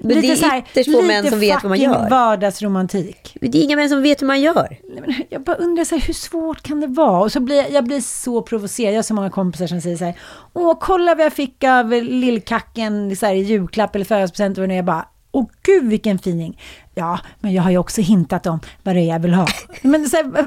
Men 0.00 0.08
det 0.08 0.20
Lite 0.22 0.36
så 0.36 0.46
här, 0.46 0.56
är 0.56 0.62
ytterst 0.62 0.92
få 0.92 1.02
män 1.02 1.24
lite 1.24 1.30
som 1.30 1.40
vet 1.40 1.62
vad 1.62 1.70
man 1.70 1.80
gör. 1.80 2.10
vardagsromantik. 2.10 3.36
Det 3.40 3.58
är 3.58 3.62
inga 3.62 3.76
män 3.76 3.88
som 3.88 4.02
vet 4.02 4.22
hur 4.22 4.26
man 4.26 4.40
gör. 4.40 4.76
Jag 5.28 5.42
bara 5.42 5.56
undrar 5.56 5.84
så 5.84 5.94
här, 5.94 6.02
hur 6.06 6.14
svårt 6.14 6.62
kan 6.62 6.80
det 6.80 6.86
vara? 6.86 7.20
Och 7.20 7.32
så 7.32 7.40
blir 7.40 7.56
jag, 7.56 7.70
jag 7.70 7.84
blir 7.84 8.00
så 8.00 8.42
provocerad. 8.42 8.92
Jag 8.92 8.98
har 8.98 9.02
så 9.02 9.14
många 9.14 9.30
kompisar 9.30 9.66
som 9.66 9.80
säger 9.80 9.96
så 9.96 10.04
här, 10.04 10.14
åh 10.52 10.76
kolla 10.80 11.14
vad 11.14 11.24
jag 11.24 11.32
fick 11.32 11.64
av 11.64 11.92
lillkacken 11.92 13.16
så 13.16 13.26
här, 13.26 13.34
i 13.34 13.40
julklapp 13.40 13.94
eller 13.94 14.04
födelsedagspresent. 14.04 14.58
Och 14.58 14.74
jag 14.74 14.84
bara, 14.84 15.08
åh 15.36 15.46
gud 15.62 15.84
vilken 15.88 16.18
fining. 16.18 16.58
Ja, 16.94 17.18
men 17.40 17.52
jag 17.54 17.62
har 17.62 17.70
ju 17.70 17.78
också 17.78 18.00
hintat 18.00 18.46
om 18.46 18.60
vad 18.82 18.94
det 18.94 19.00
är 19.00 19.04
jag 19.04 19.18
vill 19.20 19.34
ha. 19.34 19.46
Men 19.82 20.08
så 20.08 20.16
här, 20.16 20.46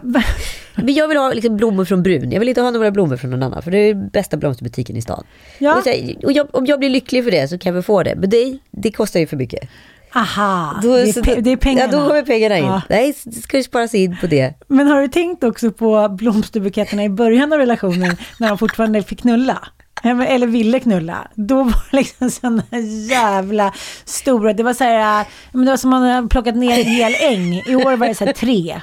Men 0.76 0.94
jag 0.94 1.08
vill 1.08 1.18
ha 1.18 1.34
liksom 1.34 1.58
blommor 1.58 1.86
från 1.86 2.04
Brun. 2.04 2.32
Jag 2.32 2.40
vill 2.40 2.50
inte 2.50 2.62
ha 2.62 2.72
några 2.72 2.92
blommor 2.92 3.18
från 3.18 3.30
någon 3.32 3.44
annan. 3.44 3.62
För 3.62 3.72
det 3.72 3.78
är 3.78 3.94
bästa 3.94 4.38
blomsterbutiken 4.38 4.96
i 4.98 5.02
stan. 5.02 5.24
Ja. 5.58 5.82
Här, 5.86 6.16
och 6.26 6.32
jag, 6.32 6.56
om 6.56 6.66
jag 6.66 6.80
blir 6.80 6.90
lycklig 6.90 7.24
för 7.24 7.32
det 7.32 7.48
så 7.48 7.58
kan 7.58 7.76
vi 7.76 7.82
få 7.82 8.04
det. 8.04 8.16
Men 8.16 8.30
det, 8.30 8.58
det 8.72 8.92
kostar 8.92 9.20
ju 9.20 9.28
för 9.28 9.38
mycket. 9.38 9.70
aha, 10.16 10.80
Då- 10.84 10.96
det, 10.96 11.02
är 11.18 11.22
pe- 11.22 11.42
det 11.42 11.52
är 11.52 11.58
pengarna. 11.58 11.94
Ja, 11.94 12.00
då 12.02 12.08
kommer 12.08 12.22
pengarna 12.24 12.58
in. 12.58 12.66
Ja. 12.66 12.82
Nej, 12.90 13.16
det 13.26 13.42
ska 13.42 13.58
ju 13.58 13.64
sparas 13.64 13.94
in 13.96 14.18
på 14.22 14.28
det. 14.28 14.54
Men 14.68 14.88
har 14.88 15.02
du 15.02 15.08
tänkt 15.08 15.44
också 15.44 15.72
på 15.72 16.10
blomsterbuketterna 16.10 17.04
i 17.04 17.10
början 17.10 17.54
av 17.54 17.60
relationen 17.60 18.18
när 18.40 18.48
de 18.50 18.58
fortfarande 18.58 19.04
fick 19.04 19.20
knulla? 19.22 19.68
Eller 20.04 20.48
ville 20.48 20.80
knulla. 20.80 21.28
Då 21.36 21.64
var 21.64 21.84
det 21.92 21.98
liksom 21.98 22.32
sådana 22.32 22.64
jävla 23.10 23.74
stora, 24.06 24.54
det 24.54 24.64
var 24.64 24.74
så 24.74 24.84
här, 24.84 25.26
men 25.52 25.66
det 25.66 25.72
var 25.72 25.78
som 25.78 25.94
om 25.94 26.02
man 26.02 26.12
hade 26.12 26.28
plockat 26.28 26.56
ner 26.56 26.80
en 26.80 26.86
hel 26.86 27.16
äng. 27.20 27.54
I 27.54 27.76
år 27.76 27.98
var 27.98 28.08
det 28.08 28.16
så 28.16 28.26
här 28.26 28.34
tre. 28.34 28.82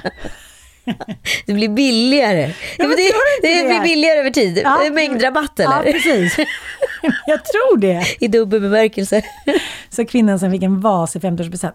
Det 1.45 1.53
blir 1.53 1.69
billigare. 1.69 2.53
Ja, 2.77 2.87
det, 2.87 2.95
det, 3.41 3.67
blir 3.67 3.81
billigare 3.83 4.19
över 4.19 4.29
tid. 4.29 4.61
Ja. 4.63 4.89
Mängdrabatt 4.91 5.51
Ja, 5.55 5.81
eller? 5.81 5.91
precis. 5.91 6.37
Jag 7.27 7.45
tror 7.45 7.77
det. 7.77 8.05
I 8.19 8.27
dubbel 8.27 8.61
bemärkelse. 8.61 9.21
Så 9.89 10.05
kvinnan 10.05 10.39
som 10.39 10.51
fick 10.51 10.63
en 10.63 10.81
vas 10.81 11.15
i 11.15 11.19
50-årspresent. 11.19 11.73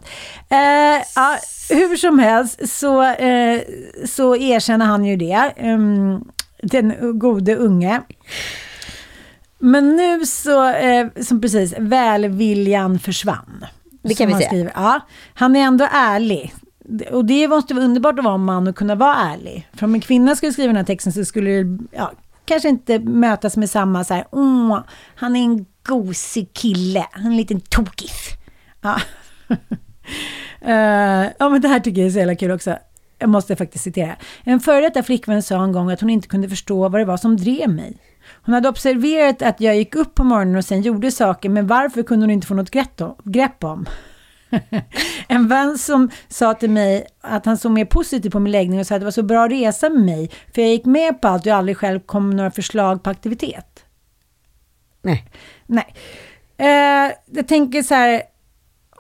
Eh, 0.50 1.02
ja, 1.14 1.38
hur 1.70 1.96
som 1.96 2.18
helst 2.18 2.68
så, 2.70 3.02
eh, 3.02 3.60
så 4.04 4.36
erkänner 4.36 4.86
han 4.86 5.04
ju 5.04 5.16
det. 5.16 5.52
Um, 5.60 6.24
den 6.62 7.18
gode 7.18 7.56
unge. 7.56 8.00
Men 9.64 9.96
nu 9.96 10.26
så, 10.26 10.68
eh, 10.68 11.06
som 11.20 11.40
precis, 11.40 11.74
välviljan 11.78 12.98
försvann. 12.98 13.64
Det 14.02 14.14
kan 14.14 14.28
vi 14.28 14.34
säga. 14.34 14.48
Skriver. 14.48 14.72
Ja, 14.74 15.00
han 15.34 15.56
är 15.56 15.60
ändå 15.60 15.88
ärlig. 15.92 16.54
Och 17.10 17.24
det 17.24 17.48
måste 17.48 17.74
vara 17.74 17.84
underbart 17.84 18.18
att 18.18 18.24
vara 18.24 18.36
man 18.36 18.68
och 18.68 18.76
kunna 18.76 18.94
vara 18.94 19.16
ärlig. 19.16 19.68
För 19.72 19.86
om 19.86 19.94
en 19.94 20.00
kvinna 20.00 20.36
skulle 20.36 20.52
skriva 20.52 20.66
den 20.66 20.76
här 20.76 20.84
texten 20.84 21.12
så 21.12 21.24
skulle 21.24 21.50
det 21.50 21.78
ja, 21.90 22.12
kanske 22.44 22.68
inte 22.68 22.98
mötas 22.98 23.56
med 23.56 23.70
samma 23.70 24.04
så 24.04 24.14
här, 24.14 24.24
åh, 24.30 24.80
han 25.14 25.36
är 25.36 25.40
en 25.40 25.66
gosig 25.82 26.52
kille, 26.52 27.06
han 27.12 27.26
är 27.26 27.30
en 27.30 27.36
liten 27.36 27.60
tokis. 27.60 28.28
Ja. 28.80 29.00
Eh, 30.64 31.30
ja, 31.38 31.48
men 31.48 31.60
det 31.60 31.68
här 31.68 31.80
tycker 31.80 32.00
jag 32.00 32.06
är 32.06 32.12
så 32.12 32.18
jävla 32.18 32.34
kul 32.34 32.50
också. 32.50 32.76
Jag 33.22 33.28
måste 33.28 33.56
faktiskt 33.56 33.84
citera. 33.84 34.16
En 34.44 34.60
före 34.60 34.80
detta 34.80 35.02
flickvän 35.02 35.42
sa 35.42 35.64
en 35.64 35.72
gång 35.72 35.90
att 35.90 36.00
hon 36.00 36.10
inte 36.10 36.28
kunde 36.28 36.48
förstå 36.48 36.88
vad 36.88 37.00
det 37.00 37.04
var 37.04 37.16
som 37.16 37.36
drev 37.36 37.68
mig. 37.68 37.96
Hon 38.44 38.54
hade 38.54 38.68
observerat 38.68 39.42
att 39.42 39.60
jag 39.60 39.76
gick 39.76 39.94
upp 39.94 40.14
på 40.14 40.24
morgonen 40.24 40.56
och 40.56 40.64
sen 40.64 40.82
gjorde 40.82 41.10
saker, 41.10 41.48
men 41.48 41.66
varför 41.66 42.02
kunde 42.02 42.22
hon 42.24 42.30
inte 42.30 42.46
få 42.46 42.54
något 42.54 42.70
grepp 43.24 43.64
om? 43.64 43.86
En 45.28 45.48
vän 45.48 45.78
som 45.78 46.10
sa 46.28 46.54
till 46.54 46.70
mig 46.70 47.06
att 47.20 47.46
han 47.46 47.58
såg 47.58 47.72
mer 47.72 47.84
positivt 47.84 48.32
på 48.32 48.40
min 48.40 48.52
läggning 48.52 48.80
och 48.80 48.86
sa 48.86 48.94
att 48.94 49.00
det 49.00 49.04
var 49.04 49.10
så 49.10 49.22
bra 49.22 49.48
resa 49.48 49.90
med 49.90 50.04
mig, 50.04 50.30
för 50.54 50.62
jag 50.62 50.70
gick 50.70 50.84
med 50.84 51.20
på 51.20 51.28
allt 51.28 51.42
och 51.42 51.46
jag 51.46 51.58
aldrig 51.58 51.76
själv 51.76 52.00
kom 52.00 52.28
med 52.28 52.36
några 52.36 52.50
förslag 52.50 53.02
på 53.02 53.10
aktivitet. 53.10 53.84
Nej. 55.02 55.24
Nej. 55.66 55.94
Eh, 56.56 57.12
jag 57.26 57.48
tänker 57.48 57.82
så 57.82 57.94
här, 57.94 58.22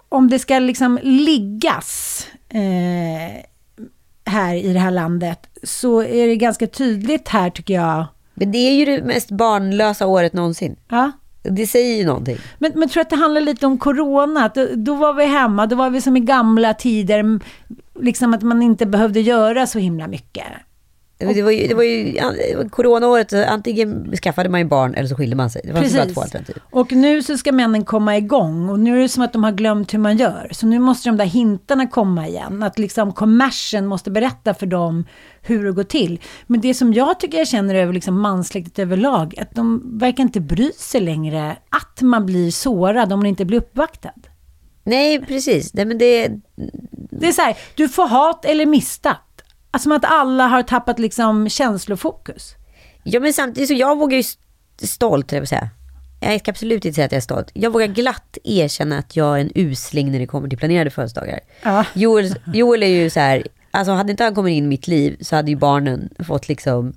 om 0.08 0.28
det 0.28 0.38
ska 0.38 0.58
liksom 0.58 0.98
liggas 1.02 2.26
eh, 2.48 3.51
här 4.24 4.54
i 4.54 4.72
det 4.72 4.78
här 4.78 4.90
landet 4.90 5.38
så 5.62 6.02
är 6.02 6.26
det 6.26 6.36
ganska 6.36 6.66
tydligt 6.66 7.28
här 7.28 7.50
tycker 7.50 7.74
jag. 7.74 8.06
Men 8.34 8.52
det 8.52 8.58
är 8.58 8.72
ju 8.72 8.84
det 8.84 9.04
mest 9.04 9.30
barnlösa 9.30 10.06
året 10.06 10.32
någonsin. 10.32 10.76
Ja. 10.88 11.12
Det 11.42 11.66
säger 11.66 11.96
ju 11.96 12.06
någonting. 12.06 12.36
Men, 12.58 12.72
men 12.74 12.88
tror 12.88 13.00
att 13.00 13.10
det 13.10 13.16
handlar 13.16 13.40
lite 13.40 13.66
om 13.66 13.78
corona? 13.78 14.50
Då, 14.54 14.66
då 14.74 14.94
var 14.94 15.12
vi 15.12 15.26
hemma, 15.26 15.66
då 15.66 15.76
var 15.76 15.90
vi 15.90 16.00
som 16.00 16.16
i 16.16 16.20
gamla 16.20 16.74
tider, 16.74 17.40
liksom 18.00 18.34
att 18.34 18.42
man 18.42 18.62
inte 18.62 18.86
behövde 18.86 19.20
göra 19.20 19.66
så 19.66 19.78
himla 19.78 20.06
mycket. 20.06 20.46
Det 21.34 21.42
var 21.42 21.50
ju, 21.50 21.66
det 21.66 21.74
var 21.74 21.82
ju 21.82 22.18
coronaåret, 22.70 23.32
antingen 23.32 24.16
skaffade 24.16 24.48
man 24.48 24.60
ju 24.60 24.66
barn 24.66 24.94
eller 24.94 25.08
så 25.08 25.16
skilde 25.16 25.36
man 25.36 25.50
sig. 25.50 25.62
Det 25.64 25.72
fanns 25.72 25.94
bara 25.94 26.06
två 26.06 26.20
alternativ. 26.20 26.56
Och 26.70 26.92
nu 26.92 27.22
så 27.22 27.36
ska 27.38 27.52
männen 27.52 27.84
komma 27.84 28.16
igång 28.16 28.68
och 28.68 28.80
nu 28.80 28.98
är 28.98 29.02
det 29.02 29.08
som 29.08 29.22
att 29.22 29.32
de 29.32 29.44
har 29.44 29.52
glömt 29.52 29.94
hur 29.94 29.98
man 29.98 30.16
gör. 30.16 30.48
Så 30.52 30.66
nu 30.66 30.78
måste 30.78 31.08
de 31.08 31.16
där 31.16 31.24
hintarna 31.24 31.86
komma 31.86 32.28
igen. 32.28 32.62
Att 32.62 32.78
liksom 32.78 33.12
kommersen 33.12 33.86
måste 33.86 34.10
berätta 34.10 34.54
för 34.54 34.66
dem 34.66 35.04
hur 35.42 35.64
det 35.64 35.72
går 35.72 35.84
till. 35.84 36.20
Men 36.46 36.60
det 36.60 36.74
som 36.74 36.92
jag 36.92 37.20
tycker 37.20 37.38
jag 37.38 37.48
känner 37.48 37.74
över 37.74 37.92
liksom 37.92 38.20
mansläktet 38.20 38.78
överlag, 38.78 39.34
att 39.38 39.54
de 39.54 39.98
verkar 39.98 40.22
inte 40.22 40.40
bry 40.40 40.72
sig 40.78 41.00
längre 41.00 41.56
att 41.68 42.02
man 42.02 42.26
blir 42.26 42.50
sårad 42.50 43.12
om 43.12 43.18
man 43.18 43.26
inte 43.26 43.44
blir 43.44 43.58
uppvaktad. 43.58 44.12
Nej, 44.84 45.20
precis. 45.26 45.74
Nej, 45.74 45.84
men 45.84 45.98
det, 45.98 46.28
Det 47.10 47.28
är 47.28 47.32
så 47.32 47.42
här, 47.42 47.56
du 47.74 47.88
får 47.88 48.06
hat 48.06 48.44
eller 48.44 48.66
mistat. 48.66 49.31
Alltså 49.74 49.82
som 49.88 49.92
att 49.92 50.04
alla 50.04 50.46
har 50.46 50.62
tappat 50.62 50.98
liksom 50.98 51.48
känslofokus. 51.48 52.54
ja, 53.02 53.20
men 53.20 53.32
samtidigt 53.32 53.68
så 53.68 53.74
jag 53.74 53.98
vågar 53.98 54.16
ju 54.16 54.20
st- 54.20 54.86
stolt, 54.86 55.32
jag 55.32 55.48
säga. 55.48 55.68
Jag 56.20 56.40
ska 56.40 56.50
absolut 56.50 56.84
inte 56.84 56.94
säga 56.94 57.04
att 57.04 57.12
jag 57.12 57.16
är 57.16 57.20
stolt. 57.22 57.50
Jag 57.54 57.70
vågar 57.72 57.86
glatt 57.86 58.38
erkänna 58.44 58.98
att 58.98 59.16
jag 59.16 59.36
är 59.36 59.40
en 59.40 59.50
usling 59.54 60.12
när 60.12 60.18
det 60.18 60.26
kommer 60.26 60.48
till 60.48 60.58
planerade 60.58 60.90
födelsedagar. 60.90 61.40
Ja. 61.62 61.84
Joel, 61.94 62.34
Joel 62.54 62.82
är 62.82 62.86
ju 62.86 63.10
så 63.10 63.20
här, 63.20 63.46
alltså 63.70 63.92
hade 63.92 64.10
inte 64.10 64.24
han 64.24 64.34
kommit 64.34 64.52
in 64.52 64.64
i 64.64 64.66
mitt 64.68 64.86
liv 64.86 65.16
så 65.20 65.36
hade 65.36 65.50
ju 65.50 65.56
barnen 65.56 66.08
fått 66.26 66.48
liksom 66.48 66.92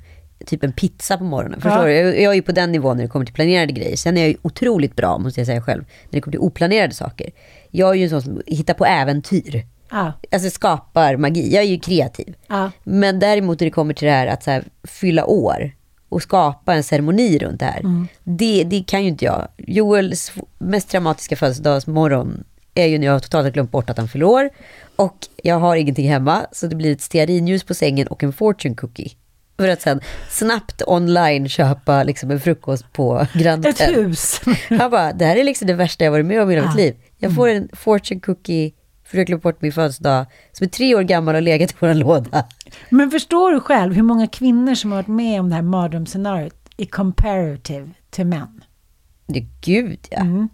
typ 0.45 0.63
en 0.63 0.73
pizza 0.73 1.17
på 1.17 1.23
morgonen. 1.23 1.61
Förstår 1.61 1.87
Ja. 1.89 2.03
du? 2.03 2.09
Jag, 2.09 2.21
jag 2.21 2.31
är 2.31 2.35
ju 2.35 2.41
på 2.41 2.51
den 2.51 2.71
nivån 2.71 2.97
när 2.97 3.03
det 3.03 3.09
kommer 3.09 3.25
till 3.25 3.35
planerade 3.35 3.73
grejer. 3.73 3.95
Sen 3.95 4.17
är 4.17 4.21
jag 4.21 4.29
ju 4.29 4.37
otroligt 4.41 4.95
bra, 4.95 5.17
måste 5.17 5.39
jag 5.39 5.47
säga 5.47 5.61
själv, 5.61 5.81
när 6.03 6.11
det 6.11 6.21
kommer 6.21 6.31
till 6.31 6.39
oplanerade 6.39 6.93
saker. 6.93 7.29
Jag 7.71 7.89
är 7.89 7.93
ju 7.93 8.03
en 8.03 8.09
sån 8.09 8.21
som 8.21 8.41
hittar 8.45 8.73
på 8.73 8.85
äventyr. 8.85 9.65
Ja. 9.89 10.13
Alltså 10.31 10.49
skapar 10.49 11.17
magi. 11.17 11.53
Jag 11.53 11.63
är 11.63 11.67
ju 11.67 11.79
kreativ. 11.79 12.35
Ja. 12.47 12.71
Men 12.83 13.19
däremot 13.19 13.59
när 13.59 13.65
det 13.67 13.71
kommer 13.71 13.93
till 13.93 14.05
det 14.05 14.13
här 14.13 14.27
att 14.27 14.43
så 14.43 14.51
här, 14.51 14.63
fylla 14.83 15.25
år 15.25 15.71
och 16.09 16.21
skapa 16.21 16.73
en 16.73 16.83
ceremoni 16.83 17.37
runt 17.37 17.59
det 17.59 17.65
här. 17.65 17.79
Mm. 17.79 18.07
Det, 18.23 18.63
det 18.63 18.83
kan 18.87 19.03
ju 19.03 19.09
inte 19.09 19.25
jag. 19.25 19.47
Joels 19.57 20.31
mest 20.57 20.89
dramatiska 20.91 21.35
födelsedagsmorgon 21.35 22.43
är 22.75 22.85
ju 22.85 22.97
när 22.97 23.07
jag 23.07 23.23
totalt 23.23 23.43
har 23.43 23.51
glömt 23.51 23.71
bort 23.71 23.89
att 23.89 23.97
han 23.97 24.07
fyller 24.07 24.25
år. 24.25 24.49
Och 24.95 25.17
jag 25.43 25.59
har 25.59 25.75
ingenting 25.75 26.09
hemma, 26.09 26.45
så 26.51 26.67
det 26.67 26.75
blir 26.75 26.91
ett 26.91 27.01
stearinljus 27.01 27.63
på 27.63 27.73
sängen 27.73 28.07
och 28.07 28.23
en 28.23 28.33
fortune 28.33 28.75
cookie. 28.75 29.11
För 29.57 29.67
att 29.67 29.81
sen 29.81 30.01
snabbt 30.29 30.81
online 30.87 31.49
köpa 31.49 32.03
liksom 32.03 32.31
en 32.31 32.39
frukost 32.39 32.93
på 32.93 33.27
Grand 33.33 33.65
Ett 33.65 33.81
hus. 33.81 34.41
Han 34.69 34.91
bara, 34.91 35.13
det 35.13 35.25
här 35.25 35.35
är 35.35 35.43
liksom 35.43 35.67
det 35.67 35.73
värsta 35.73 36.03
jag 36.03 36.11
varit 36.11 36.25
med 36.25 36.41
om 36.41 36.51
i 36.51 36.55
hela 36.55 36.67
mitt 36.67 36.77
liv. 36.77 36.95
Jag 37.17 37.35
får 37.35 37.49
en 37.49 37.69
fortune 37.73 38.21
cookie 38.21 38.71
för 39.05 39.17
jag 39.17 39.27
glömt 39.27 39.43
bort 39.43 39.61
min 39.61 39.71
födelsedag, 39.71 40.25
som 40.51 40.65
är 40.65 40.69
tre 40.69 40.95
år 40.95 41.01
gammal 41.01 41.35
och 41.35 41.41
legat 41.41 41.71
i 41.71 41.75
vår 41.79 41.93
låda. 41.93 42.45
Men 42.89 43.11
förstår 43.11 43.51
du 43.51 43.59
själv 43.59 43.93
hur 43.93 44.03
många 44.03 44.27
kvinnor 44.27 44.75
som 44.75 44.91
har 44.91 44.97
varit 44.97 45.07
med 45.07 45.39
om 45.39 45.49
det 45.49 45.55
här 45.55 45.61
mardrömsscenariot 45.61 46.69
i 46.77 46.85
comparative 46.85 47.89
till 48.09 48.25
män? 48.25 48.63
Det, 49.27 49.45
gud 49.61 49.99
ja. 50.11 50.19
Mm. 50.19 50.49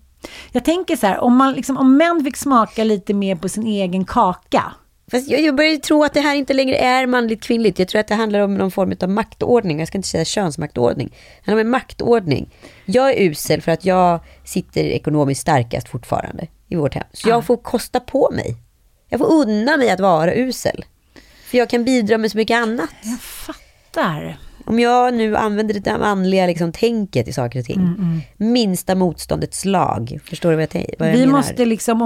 Jag 0.51 0.65
tänker 0.65 0.95
så 0.95 1.07
här, 1.07 1.19
om, 1.19 1.35
man 1.35 1.53
liksom, 1.53 1.77
om 1.77 1.97
män 1.97 2.23
fick 2.23 2.37
smaka 2.37 2.83
lite 2.83 3.13
mer 3.13 3.35
på 3.35 3.49
sin 3.49 3.67
egen 3.67 4.05
kaka. 4.05 4.73
Fast 5.11 5.29
jag, 5.29 5.41
jag 5.41 5.55
börjar 5.55 5.77
tro 5.77 6.03
att 6.03 6.13
det 6.13 6.21
här 6.21 6.35
inte 6.35 6.53
längre 6.53 6.75
är 6.75 7.07
manligt 7.07 7.43
kvinnligt. 7.43 7.79
Jag 7.79 7.87
tror 7.87 7.99
att 7.99 8.07
det 8.07 8.15
handlar 8.15 8.39
om 8.39 8.55
någon 8.55 8.71
form 8.71 8.93
av 9.01 9.09
maktordning. 9.09 9.79
Jag 9.79 9.87
ska 9.87 9.97
inte 9.97 10.07
säga 10.07 10.25
könsmaktordning. 10.25 11.07
Det 11.09 11.51
handlar 11.51 11.61
om 11.61 11.67
en 11.67 11.71
maktordning. 11.71 12.49
Jag 12.85 13.09
är 13.09 13.29
usel 13.29 13.61
för 13.61 13.71
att 13.71 13.85
jag 13.85 14.19
sitter 14.43 14.83
ekonomiskt 14.83 15.41
starkast 15.41 15.89
fortfarande. 15.89 16.47
I 16.71 16.75
vårt 16.75 16.93
hem. 16.93 17.03
Så 17.13 17.29
jag 17.29 17.45
får 17.45 17.57
kosta 17.57 17.99
på 17.99 18.29
mig. 18.33 18.55
Jag 19.09 19.19
får 19.19 19.31
unna 19.33 19.77
mig 19.77 19.89
att 19.89 19.99
vara 19.99 20.33
usel. 20.33 20.85
För 21.45 21.57
jag 21.57 21.69
kan 21.69 21.83
bidra 21.83 22.17
med 22.17 22.31
så 22.31 22.37
mycket 22.37 22.57
annat. 22.57 22.89
Jag 23.03 23.19
fattar. 23.19 24.37
Om 24.65 24.79
jag 24.79 25.13
nu 25.13 25.35
använder 25.37 25.73
det 25.79 25.97
manliga 25.97 26.47
liksom, 26.47 26.71
tänket 26.71 27.27
i 27.27 27.33
saker 27.33 27.59
och 27.59 27.65
ting. 27.65 27.79
Mm, 27.79 28.21
Minsta 28.37 28.95
motståndets 28.95 29.65
lag. 29.65 30.19
Förstår 30.25 30.49
du 30.51 30.55
vad 30.55 30.67
jag, 30.75 30.85
vad 30.99 31.07
jag 31.07 31.13
Vi 31.13 31.19
menar? 31.19 31.31
måste 31.37 31.65
liksom 31.65 32.01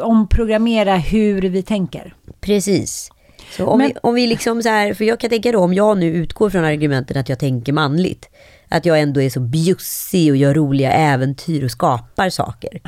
omprogrammera 0.00 0.96
hur 0.96 1.42
vi 1.42 1.62
tänker. 1.62 2.14
Precis. 2.40 3.10
Så 3.56 3.66
om, 3.66 3.78
Men- 3.78 3.86
vi, 3.88 3.94
om 4.02 4.14
vi 4.14 4.26
liksom 4.26 4.62
så 4.62 4.68
här, 4.68 4.94
för 4.94 5.04
jag 5.04 5.20
kan 5.20 5.30
tänka 5.30 5.52
då 5.52 5.58
om 5.58 5.74
jag 5.74 5.98
nu 5.98 6.06
utgår 6.06 6.50
från 6.50 6.64
argumenten 6.64 7.16
att 7.16 7.28
jag 7.28 7.38
tänker 7.38 7.72
manligt. 7.72 8.28
Att 8.68 8.86
jag 8.86 9.00
ändå 9.00 9.22
är 9.22 9.30
så 9.30 9.40
bjussig 9.40 10.30
och 10.30 10.36
gör 10.36 10.54
roliga 10.54 10.92
äventyr 10.92 11.64
och 11.64 11.70
skapar 11.70 12.30
saker. 12.30 12.80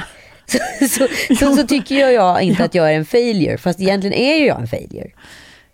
Så, 0.53 0.59
så, 0.89 1.07
så, 1.35 1.57
så 1.57 1.67
tycker 1.67 1.95
jag, 1.95 2.13
jag 2.13 2.43
inte 2.43 2.65
att 2.65 2.75
jag 2.75 2.93
är 2.93 2.97
en 2.97 3.05
failure, 3.05 3.59
fast 3.59 3.81
egentligen 3.81 4.15
är 4.19 4.35
ju 4.37 4.47
jag 4.47 4.61
en 4.61 4.67
failure. 4.67 5.11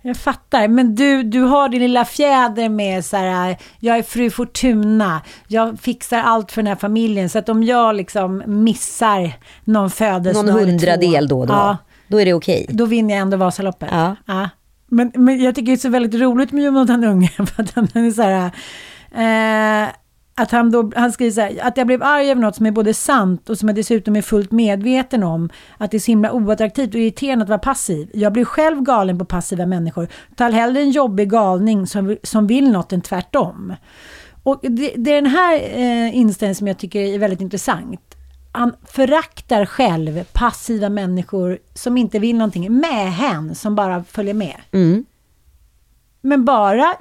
Jag 0.03 0.17
fattar, 0.17 0.69
men 0.69 0.95
du, 0.95 1.23
du 1.23 1.41
har 1.41 1.69
din 1.69 1.81
lilla 1.83 2.05
fjäder 2.05 2.69
med 2.69 3.05
så 3.05 3.17
här, 3.17 3.57
jag 3.81 3.99
är 3.99 4.03
fru 4.03 4.31
Fortuna, 4.31 5.23
jag 5.49 5.81
fixar 5.81 6.19
allt 6.19 6.53
för 6.53 6.63
den 6.63 6.67
här 6.67 6.77
familjen, 6.77 7.29
så 7.29 7.39
att 7.39 7.49
om 7.49 7.63
jag 7.63 7.95
liksom 7.95 8.43
missar 8.47 9.33
någon 9.65 9.91
födelsedag 9.91 10.47
Någon 10.47 10.69
hundradel 10.69 11.29
då 11.29 11.41
och 11.41 11.47
då. 11.47 11.53
Ja, 11.55 11.77
Då 12.09 12.21
är 12.21 12.25
det 12.25 12.35
okej. 12.35 12.67
då 12.69 12.87
vinner 12.87 13.15
jag 13.15 13.21
ändå 13.23 13.37
Vasaloppet. 13.37 13.89
Ja. 14.27 14.49
Men, 14.87 15.13
men 15.15 15.41
jag 15.43 15.55
tycker 15.55 15.67
det 15.67 15.73
är 15.73 15.77
så 15.77 15.89
väldigt 15.89 16.21
roligt 16.21 16.53
med 16.53 16.65
Jonathan 16.65 17.05
Unge, 17.05 17.29
för 17.37 17.63
att 17.63 17.75
han 17.75 17.89
är 17.95 18.11
så 18.11 18.23
här, 18.23 18.51
eh, 19.85 19.89
att 20.39 20.51
han, 20.51 20.71
då, 20.71 20.91
han 20.97 21.13
skriver 21.13 21.33
så 21.33 21.41
här, 21.41 21.59
att 21.63 21.77
jag 21.77 21.87
blev 21.87 22.03
arg 22.03 22.31
över 22.31 22.41
något 22.41 22.57
som 22.57 22.67
är 22.67 22.71
både 22.71 22.95
sant 22.95 23.51
och 23.51 23.59
som 23.59 23.69
jag 23.69 23.77
dessutom 23.77 24.17
är 24.17 24.23
fullt 24.23 24.53
medveten 24.53 25.23
om, 25.23 25.51
att 25.79 25.91
det 25.91 25.97
är 25.97 25.99
så 25.99 26.11
himla 26.11 26.33
oattraktivt 26.33 26.95
och 26.95 27.01
irriterande 27.01 27.43
att 27.43 27.49
vara 27.49 27.59
passiv. 27.59 28.11
Jag 28.15 28.33
blir 28.33 28.45
själv 28.45 28.83
galen 28.83 29.19
på 29.19 29.25
passiva 29.25 29.67
människor, 29.67 30.09
tar 30.37 30.51
hellre 30.51 30.81
en 30.81 30.91
jobbig 30.91 31.31
galning 31.31 31.87
som, 31.87 32.17
som 32.23 32.47
vill 32.47 32.71
något 32.71 32.93
än 32.93 33.01
tvärtom. 33.01 33.75
Och 34.43 34.61
det, 34.63 34.93
det 34.97 35.11
är 35.11 35.23
den 35.23 35.31
här 35.31 35.55
eh, 35.55 36.17
inställningen 36.17 36.55
som 36.55 36.67
jag 36.67 36.79
tycker 36.79 37.01
är 37.01 37.19
väldigt 37.19 37.41
intressant. 37.41 38.01
Han 38.53 38.75
föraktar 38.85 39.65
själv 39.65 40.25
passiva 40.33 40.89
människor 40.89 41.59
som 41.75 41.97
inte 41.97 42.19
vill 42.19 42.37
någonting 42.37 42.73
med 42.73 43.13
hen 43.13 43.55
som 43.55 43.75
bara 43.75 44.05
följer 44.05 44.35
med. 44.35 44.57
Mm. 44.73 45.05
Men 46.21 46.45
bara 46.45 46.95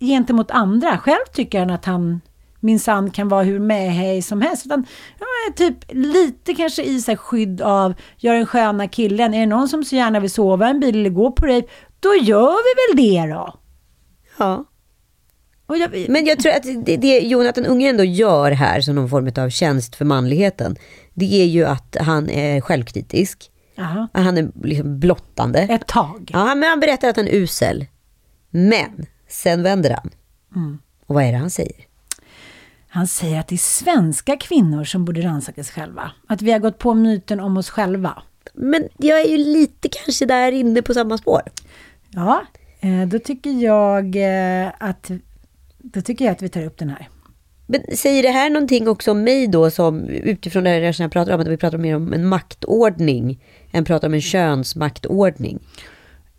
gentemot 0.00 0.50
andra. 0.50 0.98
Själv 0.98 1.24
tycker 1.32 1.58
han 1.58 1.70
att 1.70 1.84
han 1.84 2.20
minsann 2.60 3.10
kan 3.10 3.28
vara 3.28 3.42
hur 3.42 3.58
medhej 3.58 4.22
som 4.22 4.40
helst. 4.42 4.66
Utan, 4.66 4.86
ja, 5.18 5.26
typ 5.56 5.76
lite 5.88 6.54
kanske 6.54 6.82
i 6.82 7.00
sig 7.00 7.16
skydd 7.16 7.60
av, 7.60 7.94
gör 8.16 8.34
den 8.34 8.46
sköna 8.46 8.88
killen. 8.88 9.34
Är 9.34 9.40
det 9.40 9.46
någon 9.46 9.68
som 9.68 9.84
så 9.84 9.96
gärna 9.96 10.20
vill 10.20 10.30
sova 10.30 10.66
i 10.66 10.70
en 10.70 10.80
bil 10.80 10.98
eller 10.98 11.10
gå 11.10 11.32
på 11.32 11.46
rave, 11.46 11.62
då 12.00 12.14
gör 12.14 12.56
vi 12.56 13.02
väl 13.02 13.06
det 13.06 13.34
då. 13.34 13.54
Ja. 14.38 14.64
Jag, 15.76 16.06
Men 16.08 16.26
jag 16.26 16.38
tror 16.38 16.52
att 16.52 16.62
det, 16.86 16.96
det 16.96 17.18
Jonathan 17.18 17.66
Unge 17.66 17.88
ändå 17.88 18.04
gör 18.04 18.50
här 18.50 18.80
som 18.80 18.94
någon 18.94 19.08
form 19.08 19.44
av 19.44 19.50
tjänst 19.50 19.96
för 19.96 20.04
manligheten. 20.04 20.76
Det 21.14 21.42
är 21.42 21.46
ju 21.46 21.64
att 21.64 21.96
han 22.00 22.30
är 22.30 22.60
självkritisk. 22.60 23.50
Jaha. 23.74 24.08
Han 24.12 24.38
är 24.38 24.50
liksom 24.62 25.00
blottande. 25.00 25.58
Ett 25.58 25.86
tag. 25.86 26.30
Ja, 26.32 26.54
men 26.54 26.68
han 26.68 26.80
berättar 26.80 27.08
att 27.08 27.16
han 27.16 27.28
är 27.28 27.34
usel. 27.34 27.86
Men 28.50 29.06
sen 29.28 29.62
vänder 29.62 29.90
han. 29.90 30.10
Mm. 30.56 30.78
Och 31.06 31.14
vad 31.14 31.24
är 31.24 31.32
det 31.32 31.38
han 31.38 31.50
säger? 31.50 31.89
Han 32.92 33.06
säger 33.06 33.40
att 33.40 33.48
det 33.48 33.54
är 33.54 33.56
svenska 33.56 34.36
kvinnor 34.36 34.84
som 34.84 35.04
borde 35.04 35.20
rannsaka 35.20 35.64
sig 35.64 35.74
själva. 35.74 36.10
Att 36.26 36.42
vi 36.42 36.52
har 36.52 36.58
gått 36.58 36.78
på 36.78 36.94
myten 36.94 37.40
om 37.40 37.56
oss 37.56 37.70
själva. 37.70 38.22
Men 38.54 38.88
jag 38.96 39.20
är 39.20 39.28
ju 39.28 39.36
lite 39.36 39.88
kanske 39.88 40.26
där 40.26 40.52
inne 40.52 40.82
på 40.82 40.94
samma 40.94 41.18
spår. 41.18 41.40
Ja, 42.10 42.42
eh, 42.80 43.08
då 43.08 43.18
tycker 43.18 43.50
jag 43.50 44.16
eh, 44.16 44.72
att 44.78 45.10
då 45.78 46.00
tycker 46.00 46.24
jag 46.24 46.32
att 46.32 46.42
vi 46.42 46.48
tar 46.48 46.64
upp 46.64 46.78
den 46.78 46.88
här. 46.88 47.08
Men 47.66 47.96
säger 47.96 48.22
det 48.22 48.28
här 48.30 48.50
någonting 48.50 48.88
också 48.88 49.10
om 49.10 49.22
mig 49.22 49.46
då 49.46 49.70
som 49.70 50.04
utifrån 50.08 50.64
det 50.64 50.70
här 50.70 51.00
jag 51.02 51.12
pratar 51.12 51.34
om, 51.34 51.40
att 51.40 51.48
vi 51.48 51.56
pratar 51.56 51.78
mer 51.78 51.96
om 51.96 52.12
en 52.12 52.26
maktordning 52.26 53.44
än 53.72 53.84
pratar 53.84 54.08
om 54.08 54.14
en 54.14 54.20
könsmaktordning? 54.20 55.58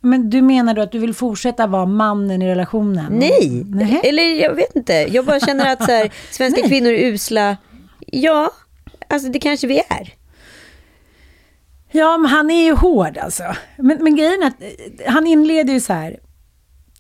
Men 0.04 0.30
du 0.30 0.42
menar 0.42 0.74
då 0.74 0.82
att 0.82 0.92
du 0.92 1.00
vill 1.00 1.14
fortsätta 1.14 1.68
vara 1.68 1.86
mannen 1.86 2.42
i 2.42 2.48
relationen? 2.48 3.14
Nej, 3.14 3.64
Nej. 3.66 4.02
eller 4.04 4.24
jag 4.42 4.56
vet 4.56 4.76
inte. 4.76 4.94
Jag 4.94 5.26
bara 5.26 5.40
känner 5.40 5.74
att 5.74 5.86
så 5.86 5.92
här, 5.92 6.12
svenska 6.32 6.68
kvinnor 6.68 6.90
är 6.90 7.08
usla. 7.08 7.58
Ja, 8.08 8.52
alltså 9.10 9.30
det 9.30 9.40
kanske 9.40 9.68
vi 9.68 9.80
är. 9.80 10.14
Ja, 11.92 12.18
men 12.18 12.32
han 12.32 12.52
är 12.52 12.64
ju 12.64 12.74
hård 12.74 13.18
alltså. 13.18 13.44
Men, 13.78 14.04
men 14.04 14.16
grejen 14.16 14.44
är 14.44 14.48
att 14.48 14.62
eh, 14.62 15.12
han 15.14 15.28
inleder 15.28 15.74
ju 15.74 15.80
så 15.80 15.94
här. 15.94 16.20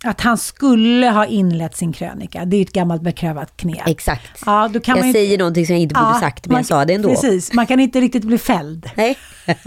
Att 0.03 0.21
han 0.21 0.37
skulle 0.37 1.09
ha 1.09 1.25
inlett 1.25 1.75
sin 1.77 1.93
krönika. 1.93 2.45
Det 2.45 2.55
är 2.55 2.57
ju 2.57 2.63
ett 2.63 2.71
gammalt 2.71 3.01
beprövat 3.01 3.57
knep. 3.57 3.87
Exakt. 3.87 4.41
Ja, 4.45 4.69
då 4.73 4.79
kan 4.79 4.97
jag 4.97 5.05
man 5.05 5.13
säger 5.13 5.37
någonting 5.37 5.65
som 5.65 5.75
jag 5.75 5.81
inte 5.81 5.95
borde 5.95 6.07
Ja, 6.07 6.19
sagt, 6.19 6.45
men 6.45 6.53
man- 6.53 6.59
jag 6.59 6.65
sa 6.65 6.85
det 6.85 6.93
ändå. 6.93 7.09
Precis, 7.09 7.53
man 7.53 7.67
kan 7.67 7.79
inte 7.79 8.01
riktigt 8.01 8.23
bli 8.23 8.37
fälld. 8.37 8.89
Nej. 8.95 9.17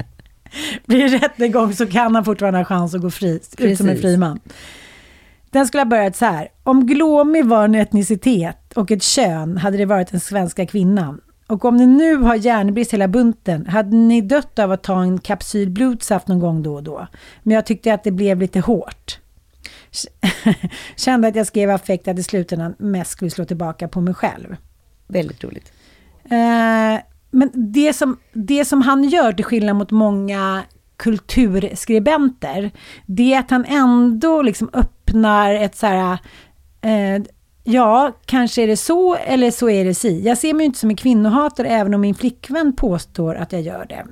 Blir 0.86 1.08
det 1.08 1.18
rättegång 1.18 1.72
så 1.72 1.86
kan 1.86 2.14
han 2.14 2.24
fortfarande 2.24 2.58
ha 2.58 2.64
chans 2.64 2.94
att 2.94 3.00
gå 3.00 3.10
fri, 3.10 3.40
ut 3.58 3.78
som 3.78 3.88
en 3.88 3.98
fri 3.98 4.16
man. 4.16 4.40
Den 5.50 5.66
skulle 5.66 5.80
ha 5.80 5.86
börjat 5.86 6.16
så 6.16 6.24
här. 6.24 6.48
Om 6.62 6.86
glåmig 6.86 7.44
var 7.44 7.64
en 7.64 7.74
etnicitet 7.74 8.72
och 8.72 8.90
ett 8.90 9.02
kön 9.02 9.56
hade 9.56 9.76
det 9.76 9.84
varit 9.84 10.10
den 10.10 10.20
svenska 10.20 10.66
kvinnan. 10.66 11.20
Och 11.46 11.64
om 11.64 11.76
ni 11.76 11.86
nu 11.86 12.16
har 12.16 12.34
järnbrist 12.34 12.92
hela 12.92 13.08
bunten, 13.08 13.66
hade 13.66 13.96
ni 13.96 14.20
dött 14.20 14.58
av 14.58 14.72
att 14.72 14.82
ta 14.82 15.02
en 15.02 15.18
kapsyl 15.18 15.70
blodsaft 15.70 16.28
någon 16.28 16.40
gång 16.40 16.62
då 16.62 16.74
och 16.74 16.82
då. 16.82 17.06
Men 17.42 17.54
jag 17.54 17.66
tyckte 17.66 17.94
att 17.94 18.04
det 18.04 18.10
blev 18.10 18.40
lite 18.40 18.60
hårt. 18.60 19.18
Kände 20.96 21.28
att 21.28 21.36
jag 21.36 21.46
skrev 21.46 21.70
affekt 21.70 22.08
att 22.08 22.18
i 22.18 22.22
slutändan 22.22 22.74
mest 22.78 23.10
skulle 23.10 23.30
slå 23.30 23.44
tillbaka 23.44 23.88
på 23.88 24.00
mig 24.00 24.14
själv. 24.14 24.56
Väldigt 25.06 25.44
roligt. 25.44 25.72
Eh, 26.24 27.00
men 27.30 27.50
det 27.54 27.92
som, 27.92 28.16
det 28.32 28.64
som 28.64 28.82
han 28.82 29.04
gör, 29.04 29.32
till 29.32 29.44
skillnad 29.44 29.76
mot 29.76 29.90
många 29.90 30.62
kulturskribenter, 30.96 32.70
det 33.06 33.34
är 33.34 33.38
att 33.38 33.50
han 33.50 33.64
ändå 33.64 34.42
liksom 34.42 34.70
öppnar 34.72 35.54
ett 35.54 35.76
så 35.76 35.86
här... 35.86 36.18
Eh, 36.80 37.22
ja, 37.64 38.12
kanske 38.26 38.62
är 38.62 38.66
det 38.66 38.76
så 38.76 39.14
eller 39.14 39.50
så 39.50 39.70
är 39.70 39.84
det 39.84 39.94
si. 39.94 40.20
Jag 40.20 40.38
ser 40.38 40.54
mig 40.54 40.66
inte 40.66 40.78
som 40.78 40.90
en 40.90 40.96
kvinnohatare 40.96 41.68
även 41.68 41.94
om 41.94 42.00
min 42.00 42.14
flickvän 42.14 42.72
påstår 42.76 43.34
att 43.34 43.52
jag 43.52 43.62
gör 43.62 43.86
det. 43.88 44.06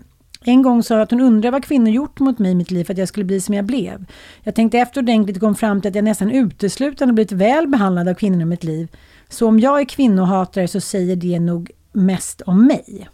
En 0.47 0.63
gång 0.63 0.83
sa 0.83 0.95
jag 0.95 1.03
att 1.03 1.11
hon 1.11 1.21
undrar 1.21 1.51
vad 1.51 1.65
kvinnor 1.65 1.89
gjort 1.89 2.21
mot 2.21 2.39
mig 2.39 2.53
i 2.53 2.55
mitt 2.55 2.71
liv 2.71 2.85
för 2.85 2.93
att 2.93 2.99
jag 2.99 3.09
skulle 3.09 3.25
bli 3.25 3.41
som 3.41 3.55
jag 3.55 3.65
blev. 3.65 4.05
Jag 4.43 4.55
tänkte 4.55 4.79
efter 4.79 5.01
ordentligt 5.01 5.37
och 5.37 5.41
kom 5.41 5.55
fram 5.55 5.81
till 5.81 5.89
att 5.89 5.95
jag 5.95 6.05
nästan 6.05 6.31
uteslutande 6.31 7.15
blivit 7.15 7.33
väl 7.33 7.69
behandlad 7.69 8.09
av 8.09 8.15
kvinnorna 8.15 8.43
i 8.43 8.47
mitt 8.47 8.65
liv. 8.65 8.89
Så 9.29 9.49
om 9.49 9.61
jag 9.61 9.81
är 9.81 9.85
kvinnohatare 9.85 10.69
så 10.69 10.81
säger 10.81 11.17
det 11.17 11.41
nog 11.41 11.71
mest 11.95 12.41
om 12.41 12.67
mig. 12.67 13.09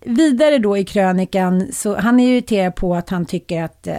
Vidare 0.00 0.58
då 0.58 0.76
i 0.76 0.84
krönikan, 0.84 1.72
så 1.72 1.96
han 1.96 2.20
är 2.20 2.28
irriterad 2.28 2.74
på 2.74 2.94
att 2.94 3.10
han 3.10 3.26
tycker 3.26 3.62
att, 3.62 3.86
eh, 3.86 3.96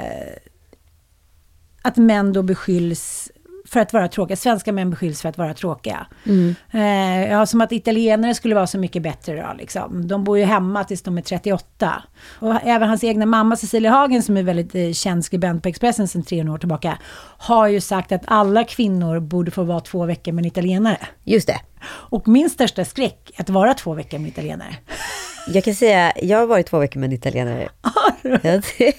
att 1.81 1.97
män 1.97 2.33
då 2.33 2.43
beskylls 2.43 3.31
för 3.69 3.79
att 3.79 3.93
vara 3.93 4.07
tråkiga. 4.07 4.35
Svenska 4.37 4.71
män 4.71 4.89
beskylls 4.89 5.21
för 5.21 5.29
att 5.29 5.37
vara 5.37 5.53
tråkiga. 5.53 6.07
Eh, 6.71 7.31
ja, 7.31 7.45
som 7.45 7.61
att 7.61 7.71
italienare 7.71 8.33
skulle 8.35 8.55
vara 8.55 8.67
så 8.67 8.77
mycket 8.77 9.01
bättre 9.03 9.35
då. 9.41 9.53
Liksom. 9.57 10.07
De 10.07 10.23
bor 10.23 10.37
ju 10.37 10.43
hemma 10.43 10.83
tills 10.83 11.01
de 11.01 11.17
är 11.17 11.21
38. 11.21 12.03
Och 12.39 12.55
även 12.63 12.89
hans 12.89 13.03
egna 13.03 13.25
mamma 13.25 13.55
Cecilia 13.55 13.91
Hagen, 13.91 14.23
som 14.23 14.37
är 14.37 14.43
väldigt 14.43 14.75
eh, 14.75 14.91
känd 14.91 15.25
skribent 15.25 15.63
på 15.63 15.69
Expressen 15.69 16.07
sedan 16.07 16.23
300 16.23 16.53
år 16.53 16.57
tillbaka, 16.57 16.97
har 17.37 17.67
ju 17.67 17.81
sagt 17.81 18.11
att 18.11 18.21
alla 18.25 18.63
kvinnor 18.63 19.19
borde 19.19 19.51
få 19.51 19.63
vara 19.63 19.79
två 19.79 20.05
veckor 20.05 20.31
med 20.31 20.41
en 20.41 20.47
italienare. 20.47 20.97
Just 21.23 21.47
det. 21.47 21.59
Och 21.85 22.27
min 22.27 22.49
största 22.49 22.85
skräck 22.85 23.31
är 23.35 23.41
att 23.41 23.49
vara 23.49 23.73
två 23.73 23.93
veckor 23.93 24.19
med 24.19 24.27
italienare. 24.27 24.75
Jag 25.53 25.63
kan 25.63 25.75
säga, 25.75 26.13
jag 26.21 26.37
har 26.39 26.47
varit 26.47 26.67
två 26.67 26.79
veckor 26.79 26.99
med 26.99 27.07
en 27.07 27.13
italienare. 27.13 27.69
Ja, 28.23 28.61
det- 28.77 28.93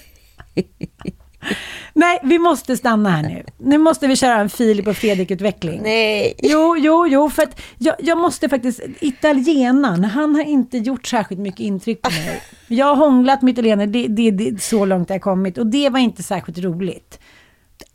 Nej, 1.93 2.19
vi 2.23 2.39
måste 2.39 2.77
stanna 2.77 3.09
här 3.09 3.23
nu. 3.23 3.45
Nu 3.57 3.77
måste 3.77 4.07
vi 4.07 4.15
köra 4.15 4.35
en 4.35 4.49
Filip 4.49 4.87
och 4.87 4.97
Fredrik-utveckling. 4.97 5.81
Nej. 5.83 6.35
Jo, 6.37 6.77
jo, 6.77 7.07
jo, 7.07 7.29
för 7.29 7.43
att 7.43 7.61
jag, 7.77 7.95
jag 7.99 8.17
måste 8.17 8.49
faktiskt, 8.49 8.79
italienaren, 8.99 10.03
han 10.03 10.35
har 10.35 10.43
inte 10.43 10.77
gjort 10.77 11.07
särskilt 11.07 11.41
mycket 11.41 11.59
intryck 11.59 12.01
på 12.01 12.09
mig. 12.09 12.41
Jag 12.67 12.85
har 12.85 12.95
hånglat 12.95 13.41
med 13.41 13.51
italienare, 13.51 13.87
det, 13.87 14.07
det, 14.07 14.31
det, 14.31 14.61
så 14.61 14.85
långt 14.85 15.09
jag 15.09 15.15
har 15.15 15.19
kommit 15.19 15.57
och 15.57 15.67
det 15.67 15.89
var 15.89 15.99
inte 15.99 16.23
särskilt 16.23 16.57
roligt. 16.57 17.19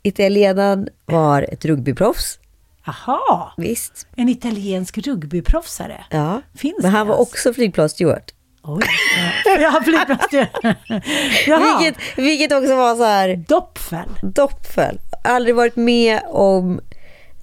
Italienaren 0.03 0.89
var 1.05 1.41
ett 1.41 1.65
rugbyproffs. 1.65 2.39
Jaha, 2.85 3.51
Visst. 3.57 4.07
en 4.15 4.29
italiensk 4.29 4.97
rugbyproffsare. 4.97 6.05
Ja. 6.09 6.41
Finns 6.55 6.75
Men 6.81 6.91
han 6.91 7.07
det 7.07 7.13
var 7.13 7.21
också 7.21 7.53
flygplanssteward. 7.53 8.31
Oj, 8.67 8.81
ja. 9.45 9.59
jag 9.61 9.71
har 9.71 9.81
flygplats. 9.81 10.33
Jaha, 11.47 11.77
Vilket, 11.79 12.17
vilket 12.17 12.51
också 12.53 12.75
var 12.75 12.95
så 12.95 13.03
här 13.03 13.35
Doppfel. 13.47 14.09
doppfel. 14.21 14.99
Aldrig 15.23 15.55
varit 15.55 15.75
med 15.75 16.19
om, 16.25 16.79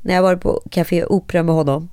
när 0.02 0.14
jag 0.14 0.22
var 0.22 0.36
på 0.36 0.62
Café 0.70 1.04
Opera 1.04 1.42
med 1.42 1.54
honom, 1.54 1.90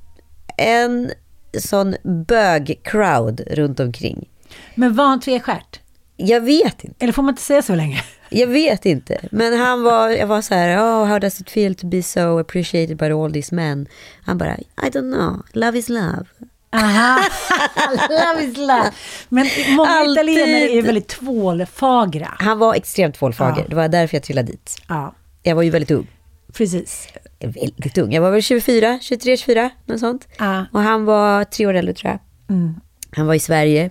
en 0.58 1.12
sån 1.60 1.96
bög-crowd 2.04 3.42
runt 3.52 3.80
omkring. 3.80 4.30
Men 4.76 4.96
var 4.96 5.06
han 5.06 5.20
tvestjärt? 5.20 5.80
Jag 6.18 6.42
vet 6.42 6.84
inte. 6.84 7.04
Eller 7.04 7.14
får 7.14 7.24
man 7.24 7.34
inte 7.34 7.42
säga 7.42 7.62
så 7.62 7.76
länge? 7.76 8.04
Jag 8.30 8.48
vet 8.48 8.86
inte. 8.86 9.20
Men 9.32 9.60
han 9.60 9.84
var, 9.84 10.10
jag 10.10 10.28
var 10.28 10.42
så 10.42 10.56
här, 10.56 10.78
oh, 10.78 11.06
how 11.06 11.20
does 11.20 11.42
it 11.42 11.50
feel 11.50 11.76
to 11.76 11.88
be 11.88 12.04
so 12.04 12.40
appreciated 12.40 12.98
by 12.98 13.12
all 13.12 13.34
these 13.34 13.56
men? 13.56 13.88
Han 14.26 14.38
bara, 14.38 14.56
I 14.58 14.90
don't 14.92 15.14
know, 15.14 15.44
love 15.54 15.78
is 15.80 15.90
love. 15.90 16.26
Aha, 16.72 17.20
love 18.10 18.44
is 18.44 18.58
love. 18.58 18.92
Men 19.30 19.48
många 19.76 19.90
Alltid. 19.90 20.12
italienare 20.14 20.72
är 20.72 20.82
väldigt 20.82 21.08
tvålfagra. 21.08 22.36
Han 22.40 22.60
var 22.60 22.74
extremt 22.76 23.16
tvålfager. 23.16 23.62
Ja. 23.62 23.68
Det 23.70 23.76
var 23.76 23.88
därför 23.88 24.16
jag 24.16 24.24
trillade 24.24 24.52
dit. 24.52 24.82
Ja, 24.88 25.16
Jag 25.44 25.56
var 25.56 25.64
ju 25.64 25.70
väldigt 25.70 25.92
ung. 25.92 26.08
precis. 26.54 27.08
Väldigt 27.40 27.98
ung. 27.98 28.14
Jag 28.14 28.22
var 28.22 28.32
väl 28.32 28.42
24, 28.42 29.00
23, 29.02 29.38
24, 29.38 29.70
något 29.86 30.00
sånt. 30.00 30.28
Ja. 30.38 30.66
Och 30.74 30.80
han 30.82 31.06
var 31.06 31.44
tre 31.44 31.66
år 31.68 31.74
äldre 31.74 31.94
tror 31.94 32.12
jag. 32.12 32.20
Mm. 32.58 32.74
Han 33.12 33.28
var 33.28 33.34
i 33.34 33.40
Sverige. 33.40 33.90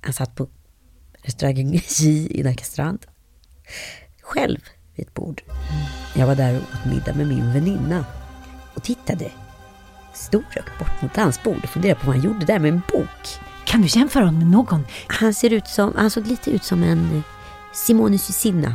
Han 0.00 0.12
satt 0.12 0.34
på 0.34 0.48
restaurangen 1.22 1.72
J 2.00 2.28
i 2.40 2.42
Nacka 2.42 2.64
strand. 2.64 3.06
Själv 4.22 4.60
vid 4.94 5.06
ett 5.06 5.14
bord. 5.14 5.42
Jag 6.16 6.26
var 6.26 6.34
där 6.34 6.56
och 6.56 6.62
åt 6.62 6.92
middag 6.94 7.14
med 7.14 7.26
min 7.26 7.52
väninna. 7.52 8.04
Och 8.74 8.82
tittade 8.82 9.30
storögt 10.14 10.78
bort 10.78 11.02
mot 11.02 11.16
hans 11.16 11.42
bord 11.42 11.58
och 11.62 11.68
funderade 11.68 12.00
på 12.00 12.06
vad 12.06 12.16
han 12.16 12.24
gjorde 12.24 12.46
där 12.46 12.58
med 12.58 12.68
en 12.68 12.82
bok. 12.92 13.38
Kan 13.64 13.82
du 13.82 13.88
jämföra 13.88 14.24
honom 14.24 14.38
med 14.40 14.48
någon? 14.50 14.86
Han 15.06 15.34
ser 15.34 15.52
ut 15.52 15.66
som, 15.66 15.92
han 15.96 16.10
såg 16.10 16.26
lite 16.26 16.50
ut 16.50 16.64
som 16.64 16.82
en 16.82 17.16
eh, 17.16 17.22
Simone 17.72 18.18
Susinna. 18.18 18.74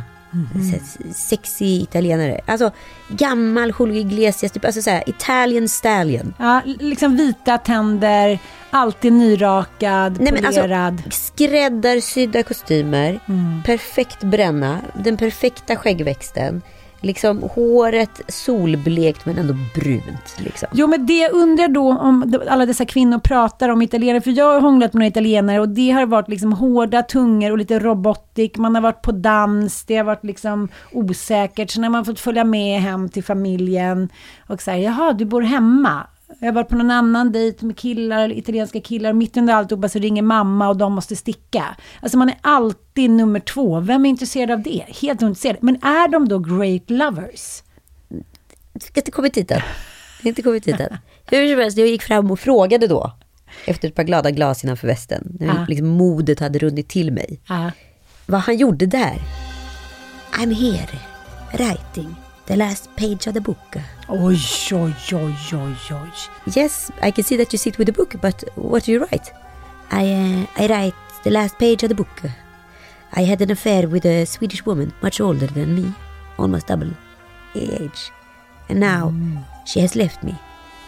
Här 0.54 1.12
Sexig 1.14 1.82
italienare. 1.82 2.40
Alltså 2.46 2.70
gammal 3.08 3.72
Julio 3.78 4.00
Iglesias, 4.00 4.52
typ, 4.52 4.64
alltså 4.64 4.82
såhär 4.82 5.02
Italian 5.06 5.68
stallion. 5.68 6.34
Ja, 6.38 6.60
liksom 6.64 7.16
vita 7.16 7.58
tänder, 7.58 8.38
alltid 8.70 9.12
nyrakad, 9.12 10.20
Nej, 10.20 10.44
alltså, 10.46 10.60
polerad. 10.60 11.02
skräddarsydda 11.10 12.42
kostymer, 12.42 13.20
perfekt 13.66 14.20
bränna, 14.24 14.78
den 14.94 15.16
perfekta 15.16 15.76
skäggväxten. 15.76 16.62
Liksom 17.00 17.42
håret 17.42 18.20
solblekt 18.28 19.26
men 19.26 19.38
ändå 19.38 19.54
brunt. 19.74 20.36
Liksom. 20.38 20.68
Jo, 20.72 20.86
men 20.86 21.06
det 21.06 21.18
jag 21.18 21.32
undrar 21.32 21.68
då 21.68 21.98
om 21.98 22.40
alla 22.48 22.66
dessa 22.66 22.84
kvinnor 22.84 23.18
pratar 23.18 23.68
om 23.68 23.82
italienare, 23.82 24.20
för 24.20 24.30
jag 24.30 24.52
har 24.52 24.60
hånglat 24.60 24.92
med 24.92 25.00
några 25.00 25.08
italienare 25.08 25.60
och 25.60 25.68
det 25.68 25.90
har 25.90 26.06
varit 26.06 26.28
liksom 26.28 26.52
hårda 26.52 27.02
tungor 27.02 27.50
och 27.50 27.58
lite 27.58 27.78
robotic, 27.78 28.56
man 28.56 28.74
har 28.74 28.82
varit 28.82 29.02
på 29.02 29.12
dans, 29.12 29.84
det 29.84 29.96
har 29.96 30.04
varit 30.04 30.24
liksom 30.24 30.68
osäkert, 30.92 31.70
sen 31.70 31.82
har 31.82 31.90
man 31.90 32.04
fått 32.04 32.20
följa 32.20 32.44
med 32.44 32.80
hem 32.80 33.08
till 33.08 33.24
familjen 33.24 34.08
och 34.46 34.62
säga, 34.62 34.78
jaha, 34.78 35.12
du 35.12 35.24
bor 35.24 35.42
hemma. 35.42 36.06
Jag 36.38 36.46
har 36.48 36.52
varit 36.52 36.68
på 36.68 36.76
någon 36.76 36.90
annan 36.90 37.32
dejt 37.32 37.66
med 37.66 37.76
killar, 37.76 38.32
italienska 38.32 38.80
killar, 38.80 39.10
och 39.10 39.16
mitt 39.16 39.36
under 39.36 39.54
alltihopa 39.54 39.88
så 39.88 39.98
ringer 39.98 40.22
mamma 40.22 40.68
och 40.68 40.76
de 40.76 40.92
måste 40.92 41.16
sticka. 41.16 41.76
Alltså 42.02 42.18
man 42.18 42.28
är 42.28 42.36
alltid 42.40 43.10
nummer 43.10 43.40
två. 43.40 43.80
Vem 43.80 44.04
är 44.06 44.10
intresserad 44.10 44.50
av 44.50 44.62
det? 44.62 44.84
Helt 45.02 45.22
ointresserad. 45.22 45.56
Men 45.60 45.74
är 45.76 46.08
de 46.08 46.28
då 46.28 46.38
great 46.38 46.90
lovers? 46.90 47.62
Jag 48.08 48.16
har 48.94 48.96
inte 48.96 49.10
kommit 49.10 49.34
dit 49.34 49.50
än. 49.50 49.56
Jag 50.18 50.24
har 50.24 50.28
inte 50.28 50.42
kommit 50.42 50.64
dit 50.64 50.80
än. 50.80 50.96
Hur 51.26 51.52
som 51.52 51.60
helst, 51.60 51.78
jag 51.78 51.88
gick 51.88 52.02
fram 52.02 52.30
och 52.30 52.40
frågade 52.40 52.86
då. 52.86 53.12
Efter 53.66 53.88
ett 53.88 53.94
par 53.94 54.02
glada 54.02 54.30
glas 54.30 54.64
innanför 54.64 54.86
västen. 54.86 55.36
När 55.40 55.46
Ja. 55.46 55.64
liksom 55.68 55.86
modet 55.88 56.40
hade 56.40 56.58
runnit 56.58 56.88
till 56.88 57.12
mig. 57.12 57.40
Ja. 57.48 57.70
Vad 58.26 58.40
han 58.40 58.56
gjorde 58.56 58.86
där. 58.86 59.18
I'm 60.32 60.54
here, 60.54 60.98
writing 61.52 62.14
the 62.50 62.56
last 62.56 62.90
page 62.96 63.28
of 63.28 63.34
the 63.34 63.40
book. 63.40 63.76
Oj, 64.08 64.72
oj, 64.72 65.12
oj, 65.12 65.52
oj, 65.52 65.90
oj. 66.00 66.28
Yes, 66.56 66.90
I 67.00 67.12
can 67.12 67.22
see 67.22 67.36
that 67.36 67.52
you 67.52 67.58
sit 67.58 67.78
with 67.78 67.86
the 67.86 67.92
book, 67.92 68.16
but 68.20 68.42
what 68.56 68.84
do 68.84 68.92
you 68.92 68.98
write? 69.04 69.32
I, 69.92 70.04
uh, 70.12 70.46
I 70.56 70.66
write 70.66 70.94
the 71.22 71.30
last 71.30 71.58
page 71.58 71.84
of 71.84 71.90
the 71.90 71.94
book. 71.94 72.22
I 73.12 73.22
had 73.22 73.40
an 73.40 73.52
affair 73.52 73.88
with 73.88 74.04
a 74.04 74.26
Swedish 74.26 74.66
woman, 74.66 74.92
much 75.00 75.20
older 75.20 75.46
than 75.46 75.76
me, 75.76 75.94
almost 76.38 76.66
double 76.66 76.90
age. 77.54 78.10
And 78.68 78.80
now 78.80 79.14
she 79.64 79.78
has 79.78 79.94
left 79.94 80.24
me. 80.24 80.34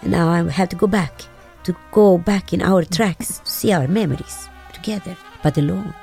And 0.03 0.11
now 0.11 0.31
I 0.31 0.51
have 0.51 0.69
to 0.71 0.77
go 0.77 0.89
back, 0.89 1.13
to 1.63 1.77
go 1.93 2.19
back 2.19 2.53
in 2.53 2.61
our 2.61 2.83
tracks, 2.83 3.39
to 3.39 3.51
see 3.51 3.73
our 3.73 3.87
memories 3.87 4.49
together, 4.73 5.17
but 5.45 5.57
alone. 5.59 5.95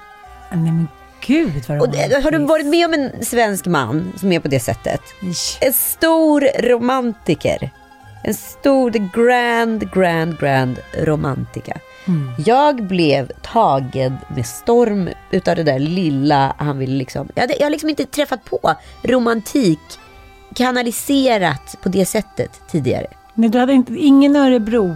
Nej 0.52 0.62
men 0.62 0.88
gud 1.26 1.64
vad 1.68 1.82
Och 1.82 1.90
det, 1.90 2.24
har 2.24 2.32
du 2.32 2.38
varit 2.38 2.66
med 2.66 2.86
om 2.86 2.94
en 2.94 3.26
svensk 3.26 3.66
man 3.66 4.14
som 4.18 4.32
är 4.32 4.40
på 4.40 4.48
det 4.48 4.60
sättet? 4.60 5.02
En 5.62 5.74
stor 5.74 6.62
romantiker. 6.62 7.70
En 8.24 8.34
stor, 8.34 8.92
grand, 8.92 9.94
grand, 9.94 10.40
grand 10.40 10.80
romantiker. 10.98 11.78
Jag 12.46 12.84
blev 12.84 13.32
tagen 13.42 14.18
med 14.36 14.46
storm 14.46 15.10
utav 15.32 15.56
det 15.56 15.64
där 15.64 15.80
lilla 15.80 16.56
han 16.58 16.78
ville 16.78 16.96
liksom. 16.96 17.30
Jag, 17.36 17.42
hade, 17.42 17.56
jag 17.56 17.66
har 17.66 17.70
liksom 17.70 17.90
inte 17.90 18.06
träffat 18.06 18.46
på 18.46 18.74
romantik 19.04 19.80
kanaliserat 20.56 21.78
på 21.82 21.90
det 21.90 22.06
sättet 22.06 22.62
tidigare. 22.72 23.08
Nej, 23.40 23.50
du 23.50 23.60
hade 23.60 23.74
inte, 23.74 23.94
ingen 23.98 24.36
Örebro. 24.36 24.88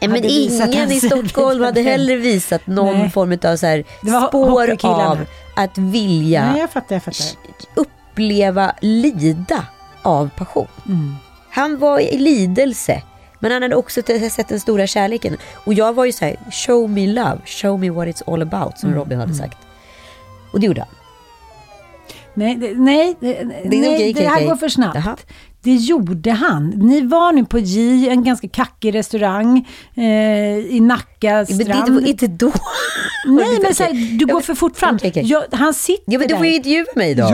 Nej, 0.00 0.08
men 0.08 0.24
ingen 0.24 0.72
en 0.72 0.92
i 0.92 1.00
Stockholm 1.00 1.62
hade 1.62 1.82
heller 1.82 2.16
visat 2.16 2.66
någon 2.66 2.98
Nej. 2.98 3.10
form 3.10 3.38
av 3.52 3.56
så 3.56 3.66
här 3.66 3.84
spår 4.28 4.86
av 4.86 5.18
att 5.56 5.78
vilja 5.78 6.50
Nej, 6.52 6.60
jag 6.60 6.70
fattar, 6.70 6.96
jag 6.96 7.02
fattar. 7.02 7.26
uppleva 7.74 8.74
lida 8.80 9.66
av 10.02 10.30
passion. 10.36 10.66
Mm. 10.86 11.14
Han 11.50 11.78
var 11.78 12.00
i 12.00 12.18
lidelse. 12.18 13.02
Men 13.38 13.52
han 13.52 13.62
hade 13.62 13.76
också 13.76 14.02
sett 14.30 14.48
den 14.48 14.60
stora 14.60 14.86
kärleken. 14.86 15.36
Och 15.54 15.74
jag 15.74 15.92
var 15.92 16.04
ju 16.04 16.12
så 16.12 16.24
här, 16.24 16.36
show 16.50 16.90
me 16.90 17.06
love, 17.06 17.38
show 17.46 17.80
me 17.80 17.90
what 17.90 18.08
it's 18.08 18.32
all 18.32 18.42
about, 18.42 18.52
Mm. 18.62 18.76
som 18.76 18.94
Robin 18.94 19.18
hade 19.18 19.34
sagt. 19.34 19.58
Och 20.52 20.60
det 20.60 20.66
gjorde 20.66 20.80
han. 20.80 20.88
Nej, 22.34 22.56
det, 22.56 22.74
nej, 22.74 23.16
det, 23.20 23.44
nej, 23.64 24.12
det 24.12 24.28
här 24.28 24.44
går 24.46 24.56
för 24.56 24.68
snabbt. 24.68 24.94
Jaha. 25.04 25.16
Det 25.62 25.74
gjorde 25.74 26.30
han. 26.30 26.68
Ni 26.68 27.00
var 27.00 27.32
nu 27.32 27.44
på 27.44 27.58
J, 27.58 28.08
en 28.08 28.24
ganska 28.24 28.48
kackig 28.48 28.94
restaurang 28.94 29.68
eh, 29.94 30.04
i 30.58 30.80
Nacka 30.80 31.46
Men 31.48 31.58
det 31.58 31.64
strand. 31.64 31.94
var 31.94 32.06
inte 32.08 32.26
då. 32.26 32.52
Nej, 33.26 33.58
men 33.62 33.74
så 33.74 33.82
här, 33.82 34.18
du 34.18 34.24
Ja, 34.28 34.34
går 34.34 34.40
för 34.40 34.54
fort 34.54 34.76
fram. 34.76 34.94
okej, 34.96 35.10
okej. 35.10 35.22
Jag, 35.26 35.42
han 35.52 35.74
sitter 35.74 36.12
Ja, 36.12 36.18
men 36.18 36.28
du 36.28 36.36
får 36.36 36.46
ju 36.46 36.50
där. 36.50 36.56
intervjua 36.56 36.84
mig 36.96 37.14
då. 37.14 37.24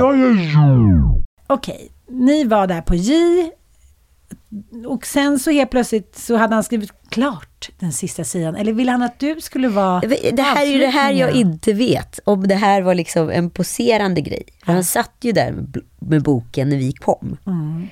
Okej, 1.46 1.88
ni 2.10 2.44
var 2.44 2.66
där 2.66 2.80
på 2.80 2.94
J. 2.94 3.14
Och 4.86 5.06
sen 5.06 5.38
så 5.38 5.50
helt 5.50 5.70
plötsligt 5.70 6.18
så 6.18 6.36
hade 6.36 6.54
han 6.54 6.64
skrivit 6.64 6.90
klart 7.08 7.68
den 7.78 7.92
sista 7.92 8.24
sidan. 8.24 8.56
Eller 8.56 8.72
ville 8.72 8.90
han 8.92 9.02
att 9.02 9.18
du 9.18 9.40
skulle 9.40 9.68
vara 9.68 10.00
Det 10.32 10.42
här 10.42 10.66
är 10.66 10.70
ju 10.70 10.78
det 10.78 10.86
här 10.86 11.12
jag 11.12 11.32
inte 11.32 11.72
vet. 11.72 12.20
Om 12.24 12.48
det 12.48 12.54
här 12.54 12.82
var 12.82 12.94
liksom 12.94 13.30
en 13.30 13.50
poserande 13.50 14.20
grej. 14.20 14.42
För 14.64 14.72
han 14.72 14.84
satt 14.84 15.14
ju 15.20 15.32
där 15.32 15.54
med 16.00 16.22
boken 16.22 16.68
när 16.68 16.76
vi 16.76 16.92
kom. 16.92 17.36
Mm. 17.46 17.88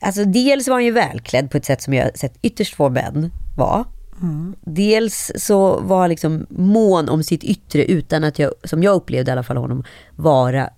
Alltså 0.00 0.24
dels 0.24 0.68
var 0.68 0.74
han 0.74 0.84
ju 0.84 0.90
välklädd 0.90 1.50
på 1.50 1.56
ett 1.56 1.64
sätt 1.64 1.82
som 1.82 1.94
jag 1.94 2.18
sett 2.18 2.34
ytterst 2.42 2.74
få 2.74 2.88
män 2.88 3.32
vara. 3.56 3.84
Mm. 4.22 4.54
Dels 4.60 5.32
så 5.36 5.80
var 5.80 6.00
han 6.00 6.10
liksom 6.10 6.46
mån 6.50 7.08
om 7.08 7.22
sitt 7.22 7.44
yttre 7.44 7.84
utan 7.84 8.24
att 8.24 8.38
jag, 8.38 8.52
som 8.64 8.82
jag 8.82 8.94
upplevde 8.94 9.30
i 9.30 9.32
alla 9.32 9.42
fall 9.42 9.56
honom, 9.56 9.84
vara 10.16 10.70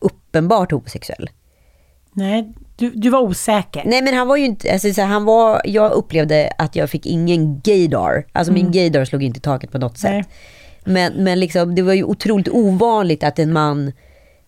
uppenbart 0.00 0.70
homosexuell. 0.72 1.30
Nej, 2.12 2.52
du, 2.76 2.90
du 2.90 3.10
var 3.10 3.20
osäker. 3.20 3.82
Nej 3.86 4.02
men 4.02 4.14
han 4.14 4.28
var 4.28 4.36
ju 4.36 4.44
inte, 4.44 4.72
alltså, 4.72 4.92
så 4.92 5.00
här, 5.00 5.08
han 5.08 5.24
var, 5.24 5.62
jag 5.64 5.92
upplevde 5.92 6.52
att 6.58 6.76
jag 6.76 6.90
fick 6.90 7.06
ingen 7.06 7.60
gaydar. 7.60 8.26
Alltså 8.32 8.52
min 8.52 8.72
gaydar 8.72 9.04
slog 9.04 9.22
inte 9.22 9.38
i 9.38 9.40
taket 9.40 9.72
på 9.72 9.78
något 9.78 9.98
sätt. 9.98 10.10
Mm. 10.10 10.24
Men, 10.84 11.24
men 11.24 11.40
liksom, 11.40 11.74
det 11.74 11.82
var 11.82 11.92
ju 11.92 12.04
otroligt 12.04 12.48
ovanligt 12.48 13.24
att 13.24 13.38
en 13.38 13.52
man 13.52 13.92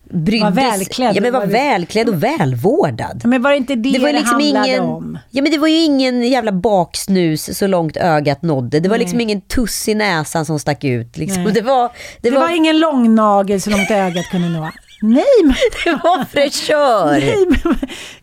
brydde 0.09 0.43
Var 0.43 0.51
välklädd. 0.51 1.15
Ja 1.15 1.21
men 1.21 1.33
var 1.33 1.39
Var 1.39 1.47
det- 1.47 1.53
välklädd 1.53 2.09
och 2.09 2.23
välvårdad. 2.23 3.21
Men 3.25 3.41
var 3.41 3.51
det 3.51 3.57
inte 3.57 3.75
det 3.75 3.91
det, 3.91 3.99
var 3.99 4.11
liksom 4.13 4.33
handlade 4.33 4.67
ingen, 4.67 4.83
om? 4.83 5.19
ja 5.31 5.41
men 5.41 5.51
det 5.51 5.57
var 5.57 5.67
ju 5.67 5.77
ingen 5.83 6.23
jävla 6.27 6.51
baksnus 6.51 7.57
så 7.57 7.67
långt 7.67 7.97
ögat 7.97 8.41
nådde. 8.41 8.79
Det 8.79 8.89
var 8.89 8.95
Nej. 8.97 9.03
liksom 9.05 9.21
ingen 9.21 9.41
tuss 9.41 9.87
i 9.87 9.95
näsan 9.95 10.45
som 10.45 10.59
stack 10.59 10.83
ut. 10.83 11.17
Liksom. 11.17 11.43
Det 11.53 11.61
var, 11.61 11.83
det 12.21 12.29
Det 12.29 12.35
var, 12.35 12.41
var, 12.41 12.55
ingen 12.55 12.79
lång 12.79 13.15
nagel 13.15 13.61
så 13.61 13.69
långt 13.69 13.91
ögat 13.91 14.25
kunde 14.31 14.49
nå. 14.49 14.69
Nej, 15.01 15.23
men, 15.43 15.55
det 15.85 15.91
var 16.03 16.25
fräschör. 16.25 17.11
nej, 17.11 17.45
men 17.63 17.75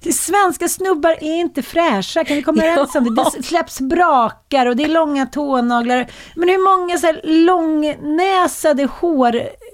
det- 0.03 0.13
svenska 0.13 0.69
snubbar 0.69 1.11
är 1.11 1.35
inte 1.41 1.63
fräscha. 1.63 2.25
Kan 2.25 2.37
vi 2.37 2.43
komma 2.43 2.63
överens 2.65 2.95
om 2.95 3.05
det? 3.15 3.25
Det 3.37 3.43
släpps 3.43 3.81
brakar 3.81 4.67
och 4.67 4.77
det 4.77 4.85
är 4.85 4.89
långa 4.89 5.27
tånaglar. 5.27 6.07
Men 6.37 6.49
hur 6.49 6.79
många 6.81 6.99
så 6.99 7.07
här 7.07 7.21
långnäsade 7.25 8.89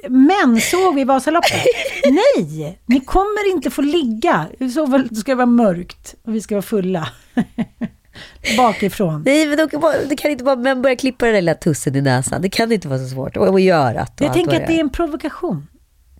hårmän 0.02 0.60
såg 0.60 0.94
vi 0.94 1.00
i 1.00 1.04
Vasaloppet? 1.04 1.52
Nej, 2.04 2.80
ni 2.86 3.00
kommer 3.00 3.50
inte 3.50 3.70
få 3.70 3.82
ligga. 3.82 4.46
I 4.58 4.70
så 4.70 4.86
ska 5.14 5.32
det 5.32 5.34
vara 5.34 5.46
mörkt 5.46 6.14
och 6.24 6.34
vi 6.34 6.40
ska 6.40 6.54
vara 6.54 6.62
fulla. 6.62 7.08
Bakifrån. 8.56 9.22
Nej, 9.26 9.46
men 9.46 9.68
det 10.08 10.16
kan 10.16 10.30
inte 10.30 10.44
vara 10.44 10.56
men 10.56 10.82
börja 10.82 10.96
klippa 10.96 11.26
den 11.26 11.34
där 11.34 11.40
lilla 11.40 11.54
tussen 11.54 11.96
i 11.96 12.00
näsan. 12.00 12.42
Det 12.42 12.48
kan 12.48 12.72
inte 12.72 12.88
vara 12.88 12.98
så 12.98 13.08
svårt. 13.08 13.36
Och, 13.36 13.48
och 13.48 13.60
göra 13.60 14.06
Jag 14.18 14.32
tänker 14.32 14.60
att 14.60 14.66
det 14.66 14.76
är 14.76 14.80
en 14.80 14.90
provokation. 14.90 15.66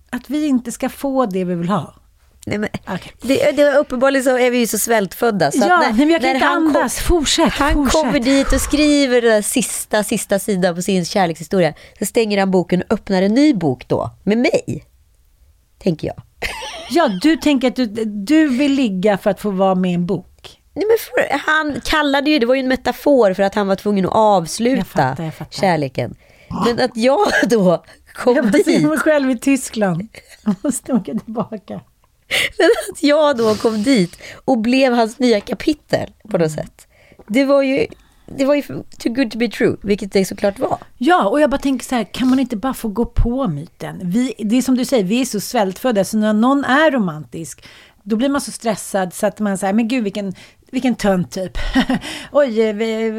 Att 0.09 0.29
vi 0.29 0.45
inte 0.45 0.71
ska 0.71 0.89
få 0.89 1.25
det 1.25 1.43
vi 1.43 1.55
vill 1.55 1.69
ha. 1.69 2.00
Nej, 2.45 2.57
men, 2.57 2.69
Okej. 2.87 3.11
det, 3.21 3.51
det, 3.51 3.73
uppenbarligen 3.73 4.23
så 4.23 4.37
är 4.37 4.51
vi 4.51 4.57
ju 4.57 4.67
så 4.67 4.77
svältfödda. 4.77 5.51
Så 5.51 5.57
Ja, 5.57 5.79
nej, 5.79 5.93
men 5.93 6.09
jag 6.09 6.21
kan 6.21 6.27
när 6.29 6.35
inte 6.35 6.45
han 6.47 6.55
kom- 6.55 6.75
andas. 6.75 6.99
Fortsätt, 6.99 7.53
Han 7.53 7.73
fortsätt. 7.73 7.93
kommer 8.01 8.19
dit 8.19 8.53
och 8.53 8.61
skriver 8.61 9.21
den 9.21 9.31
där 9.31 9.41
sista, 9.41 10.03
sista 10.03 10.39
sidan 10.39 10.75
på 10.75 10.81
sin 10.81 11.05
kärlekshistoria. 11.05 11.73
Så 11.99 12.05
stänger 12.05 12.39
han 12.39 12.51
boken 12.51 12.81
och 12.81 12.91
öppnar 12.93 13.21
en 13.21 13.33
ny 13.33 13.53
bok 13.53 13.87
då, 13.87 14.09
med 14.23 14.37
mig. 14.37 14.85
Tänker 15.83 16.07
jag. 16.07 16.15
Ja, 16.93 17.07
du 17.21 17.37
tänker 17.37 17.67
att 17.67 17.75
du, 17.75 17.85
du 18.05 18.47
vill 18.47 18.71
ligga 18.73 19.17
för 19.17 19.29
att 19.29 19.39
få 19.41 19.51
vara 19.51 19.75
med 19.75 19.91
i 19.91 19.93
en 19.93 20.05
bok. 20.05 20.59
Nej, 20.73 20.85
men 20.87 20.97
för, 20.99 21.37
han 21.51 21.81
kallade 21.85 22.29
ju, 22.29 22.39
det 22.39 22.45
var 22.45 22.55
ju 22.55 22.59
en 22.59 22.67
metafor 22.67 23.33
för 23.33 23.43
att 23.43 23.55
han 23.55 23.67
var 23.67 23.75
tvungen 23.75 24.05
att 24.05 24.11
avsluta 24.15 24.77
Jag 24.77 24.87
fattar, 24.87 25.23
jag 25.23 25.33
fattar. 25.33 25.51
kärleken. 25.59 26.15
Men 26.65 26.79
att 26.79 26.91
jag 26.97 27.19
då 27.49 27.83
kom 28.13 28.35
Jag 28.35 28.51
dit, 28.51 28.81
var 28.87 28.97
själv 28.97 29.31
i 29.31 29.37
Tyskland. 29.37 30.07
Jag 30.45 30.55
måste 30.61 30.93
åka 30.93 31.11
tillbaka. 31.13 31.81
men 32.57 32.69
att 32.91 33.03
jag 33.03 33.37
då 33.37 33.55
kom 33.55 33.83
dit 33.83 34.17
och 34.45 34.57
blev 34.57 34.93
hans 34.93 35.19
nya 35.19 35.41
kapitel 35.41 36.09
på 36.29 36.37
något 36.37 36.51
sätt. 36.51 36.87
Det 37.27 37.45
var 37.45 37.61
ju, 37.61 37.87
det 38.37 38.45
var 38.45 38.55
ju 38.55 38.61
too 38.97 39.13
good 39.13 39.31
to 39.31 39.37
be 39.37 39.47
true, 39.47 39.77
vilket 39.83 40.13
det 40.13 40.25
såklart 40.25 40.59
var. 40.59 40.77
Ja, 40.97 41.29
och 41.29 41.41
jag 41.41 41.49
bara 41.49 41.61
tänker 41.61 41.85
så 41.85 41.95
här, 41.95 42.03
kan 42.03 42.27
man 42.27 42.39
inte 42.39 42.57
bara 42.57 42.73
få 42.73 42.87
gå 42.87 43.05
på 43.05 43.47
myten? 43.47 43.99
Vi, 44.03 44.33
det 44.37 44.57
är 44.57 44.61
som 44.61 44.77
du 44.77 44.85
säger, 44.85 45.03
vi 45.03 45.21
är 45.21 45.25
så 45.25 45.39
svältfödda, 45.39 46.03
så 46.03 46.17
när 46.17 46.33
någon 46.33 46.63
är 46.63 46.91
romantisk, 46.91 47.65
då 48.03 48.15
blir 48.15 48.29
man 48.29 48.41
så 48.41 48.51
stressad 48.51 49.13
så 49.13 49.27
att 49.27 49.39
man 49.39 49.57
säger, 49.57 49.73
men 49.73 49.87
gud 49.87 50.03
vilken, 50.03 50.33
vilken 50.71 50.95
tönt 50.95 51.31
typ. 51.31 51.57
Oj, 52.31 52.61
eh, 52.61 52.75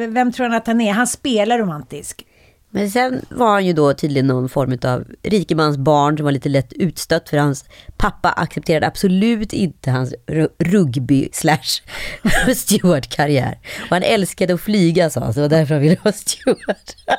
vem 0.08 0.32
tror 0.32 0.46
han 0.46 0.56
att 0.56 0.66
han 0.66 0.80
är? 0.80 0.92
Han 0.92 1.06
spelar 1.06 1.58
romantisk. 1.58 2.26
Men 2.74 2.90
sen 2.90 3.20
var 3.30 3.52
han 3.52 3.66
ju 3.66 3.72
då 3.72 3.94
tydligen 3.94 4.26
någon 4.26 4.48
form 4.48 4.78
av 4.82 5.04
rikemans 5.22 5.76
barn 5.76 6.16
som 6.16 6.24
var 6.24 6.32
lite 6.32 6.48
lätt 6.48 6.72
utstött 6.72 7.28
för 7.28 7.36
hans 7.36 7.64
pappa 7.96 8.30
accepterade 8.30 8.86
absolut 8.86 9.52
inte 9.52 9.90
hans 9.90 10.14
ru- 10.26 10.48
rugby 10.58 11.28
slash 11.32 11.82
stewardkarriär. 12.56 13.58
Och 13.80 13.88
han 13.90 14.02
älskade 14.02 14.54
att 14.54 14.60
flyga 14.60 15.10
sa 15.10 15.20
han, 15.20 15.34
så 15.34 15.40
det 15.40 15.48
var 15.48 15.58
därför 15.58 15.74
han 15.74 15.82
ville 15.82 15.96
vara 16.02 16.14
steward. 16.14 16.76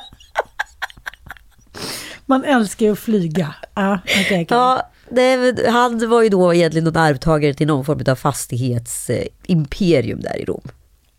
Man 2.26 2.44
älskar 2.44 2.86
ju 2.86 2.92
att 2.92 2.98
flyga. 2.98 3.54
Ja, 3.74 3.98
okej, 4.04 4.24
okej. 4.28 4.46
Ja, 4.50 4.90
det, 5.10 5.68
han 5.70 6.08
var 6.08 6.22
ju 6.22 6.28
då 6.28 6.54
egentligen 6.54 6.84
någon 6.84 6.96
arvtagare 6.96 7.54
till 7.54 7.66
någon 7.66 7.84
form 7.84 8.00
av 8.06 8.14
fastighetsimperium 8.14 10.20
där 10.20 10.36
i 10.40 10.44
Rom. 10.44 10.68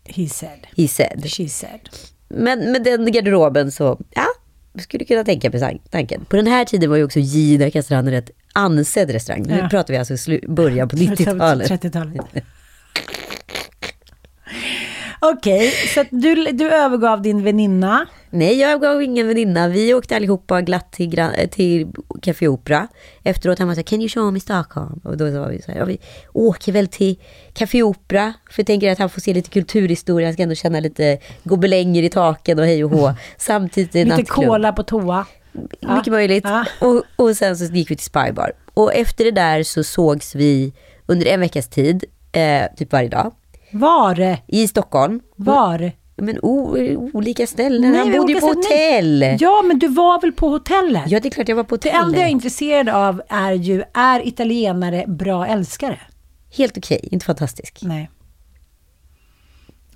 He 0.04 0.28
said. 0.28 0.66
He 0.76 0.88
said. 0.88 1.24
She 1.30 1.48
said. 1.48 1.88
Men 2.28 2.72
med 2.72 2.82
den 2.84 3.12
garderoben 3.12 3.72
så, 3.72 3.98
ja, 4.10 4.26
skulle 4.78 5.04
kunna 5.04 5.24
tänka 5.24 5.50
på 5.50 5.56
san- 5.58 5.80
tanken. 5.90 6.24
På 6.24 6.36
den 6.36 6.46
här 6.46 6.64
tiden 6.64 6.90
var 6.90 6.96
ju 6.96 7.04
också 7.04 7.18
Gina 7.18 7.70
Kastrand 7.70 8.08
en 8.08 8.14
rätt 8.14 8.30
ansedd 8.52 9.10
restaurang. 9.10 9.42
Nu 9.46 9.58
Ja. 9.58 9.68
pratar 9.68 9.94
vi 9.94 9.98
alltså 9.98 10.14
slu- 10.14 10.48
början 10.54 10.88
på 10.88 10.96
90-talet. 10.96 11.70
30-talet. 11.70 12.20
Okej, 15.20 15.70
så 15.94 16.00
att 16.00 16.06
du, 16.10 16.34
du 16.52 16.70
övergav 16.70 17.22
din 17.22 17.42
väninna. 17.44 18.06
Nej, 18.30 18.60
jag 18.60 18.80
gav 18.80 19.02
ingen 19.02 19.28
väninna. 19.28 19.68
Vi 19.68 19.94
åkte 19.94 20.16
allihopa 20.16 20.60
glatt 20.60 20.92
till, 20.92 21.18
eh, 21.18 21.28
till 21.50 21.88
Café 22.22 22.48
Opera. 22.48 22.88
Efteråt 23.22 23.58
han 23.58 23.68
var 23.68 23.74
så 23.74 23.78
här, 23.78 23.82
can 23.84 24.00
you 24.00 24.08
show 24.08 24.32
me 24.32 24.40
Stockholm? 24.40 25.00
Och 25.04 25.16
då 25.16 25.30
sa 25.30 25.46
vi 25.46 25.62
så 25.62 25.72
här, 25.72 25.78
ja, 25.78 25.84
vi 25.84 25.98
åker 26.32 26.72
väl 26.72 26.88
till 26.88 27.18
Café 27.52 27.82
Opera. 27.82 28.34
För 28.50 28.60
jag 28.60 28.66
tänker 28.66 28.92
att 28.92 28.98
han 28.98 29.10
får 29.10 29.20
se 29.20 29.34
lite 29.34 29.50
kulturhistoria. 29.50 30.26
Han 30.26 30.32
ska 30.32 30.42
ändå 30.42 30.54
känna 30.54 30.80
lite 30.80 31.18
gobelänger 31.44 32.02
i 32.02 32.08
taken 32.08 32.58
och 32.58 32.64
hej 32.64 32.84
och 32.84 32.90
hå. 32.90 33.12
Samtidigt 33.36 33.94
är 33.94 34.04
det 34.04 34.16
Lite 34.16 34.30
cola 34.30 34.72
på 34.72 34.82
toa. 34.82 35.26
Ja. 35.80 35.96
Mycket 35.96 36.12
möjligt. 36.12 36.44
Ja. 36.44 36.64
Och, 36.80 37.02
och 37.16 37.36
sen 37.36 37.56
så 37.56 37.64
gick 37.64 37.90
vi 37.90 37.96
till 37.96 38.04
Spybar. 38.04 38.52
Och 38.74 38.94
efter 38.94 39.24
det 39.24 39.30
där 39.30 39.62
så 39.62 39.84
sågs 39.84 40.34
vi 40.34 40.72
under 41.06 41.26
en 41.26 41.40
veckas 41.40 41.68
tid, 41.68 42.04
eh, 42.32 42.62
typ 42.76 42.92
varje 42.92 43.08
dag, 43.08 43.32
Var? 43.70 44.36
i 44.46 44.68
Stockholm. 44.68 45.20
Var? 45.36 45.92
Men 46.16 46.38
o, 46.42 46.76
olika 47.14 47.46
ställen. 47.46 47.92
Nej, 47.92 48.00
Han 48.00 48.12
bodde 48.12 48.32
ju 48.32 48.40
på 48.40 48.46
ställen. 48.46 48.56
hotell. 49.22 49.36
Ja, 49.40 49.62
men 49.66 49.78
du 49.78 49.88
var 49.88 50.20
väl 50.20 50.32
på 50.32 50.48
hotellet? 50.48 51.02
Ja, 51.06 51.20
det 51.20 51.28
är 51.28 51.30
klart 51.30 51.48
jag 51.48 51.56
var 51.56 51.64
på 51.64 51.76
Det 51.76 51.88
hotell. 51.88 52.04
enda 52.06 52.18
jag 52.18 52.26
är 52.26 52.30
intresserad 52.32 52.88
av 52.88 53.22
är 53.28 53.52
ju, 53.52 53.82
är 53.94 54.26
italienare 54.28 55.04
bra 55.08 55.46
älskare? 55.46 56.00
Helt 56.56 56.78
okej, 56.78 57.08
inte 57.12 57.26
fantastisk. 57.26 57.78
Nej. 57.82 58.10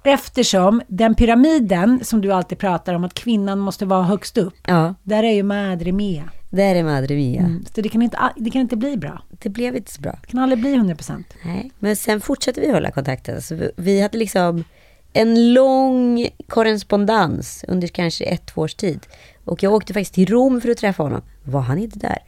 Eftersom 0.04 0.82
den 0.88 1.14
pyramiden 1.14 2.00
som 2.04 2.20
du 2.20 2.32
alltid 2.32 2.58
pratar 2.58 2.94
om 2.94 3.04
att 3.04 3.14
kvinnan 3.14 3.58
måste 3.58 3.86
vara 3.86 4.02
högst 4.02 4.38
upp. 4.38 4.54
Ja, 4.66 4.94
Där 5.02 5.22
är 5.22 5.32
ju 5.32 5.42
Madre 5.42 5.92
Mia. 5.92 6.24
där 6.50 6.74
är 6.74 6.84
Madre 6.84 7.14
Mia. 7.14 7.40
Mm. 7.40 7.64
Så 7.74 7.80
det 7.80 7.88
kan, 7.88 8.02
inte, 8.02 8.18
det 8.36 8.50
kan 8.50 8.60
inte 8.60 8.76
bli 8.76 8.96
bra. 8.96 9.22
Det 9.30 9.48
blev 9.48 9.76
inte 9.76 9.92
så 9.92 10.00
bra. 10.00 10.18
Det 10.22 10.26
kan 10.26 10.40
aldrig 10.40 10.60
bli 10.60 10.74
100%. 10.76 11.24
Nej. 11.44 11.70
Men 11.78 11.96
sen 11.96 12.20
fortsatte 12.20 12.60
vi 12.60 12.70
hålla 12.72 12.90
kontakten. 12.90 13.42
Så 13.42 13.54
vi, 13.54 13.70
vi 13.76 14.00
hade 14.02 14.18
liksom 14.18 14.64
en 15.12 15.52
lång 15.52 16.28
korrespondens 16.48 17.64
under 17.68 17.88
kanske 17.88 18.24
ett, 18.24 18.46
två 18.46 18.60
års 18.60 18.74
tid. 18.74 19.06
Och 19.44 19.62
jag 19.62 19.72
åkte 19.74 19.92
faktiskt 19.92 20.14
till 20.14 20.26
Rom 20.26 20.60
för 20.60 20.68
att 20.70 20.78
träffa 20.78 21.02
honom. 21.02 21.22
Var 21.44 21.60
han 21.60 21.78
inte 21.78 21.98
där? 21.98 22.18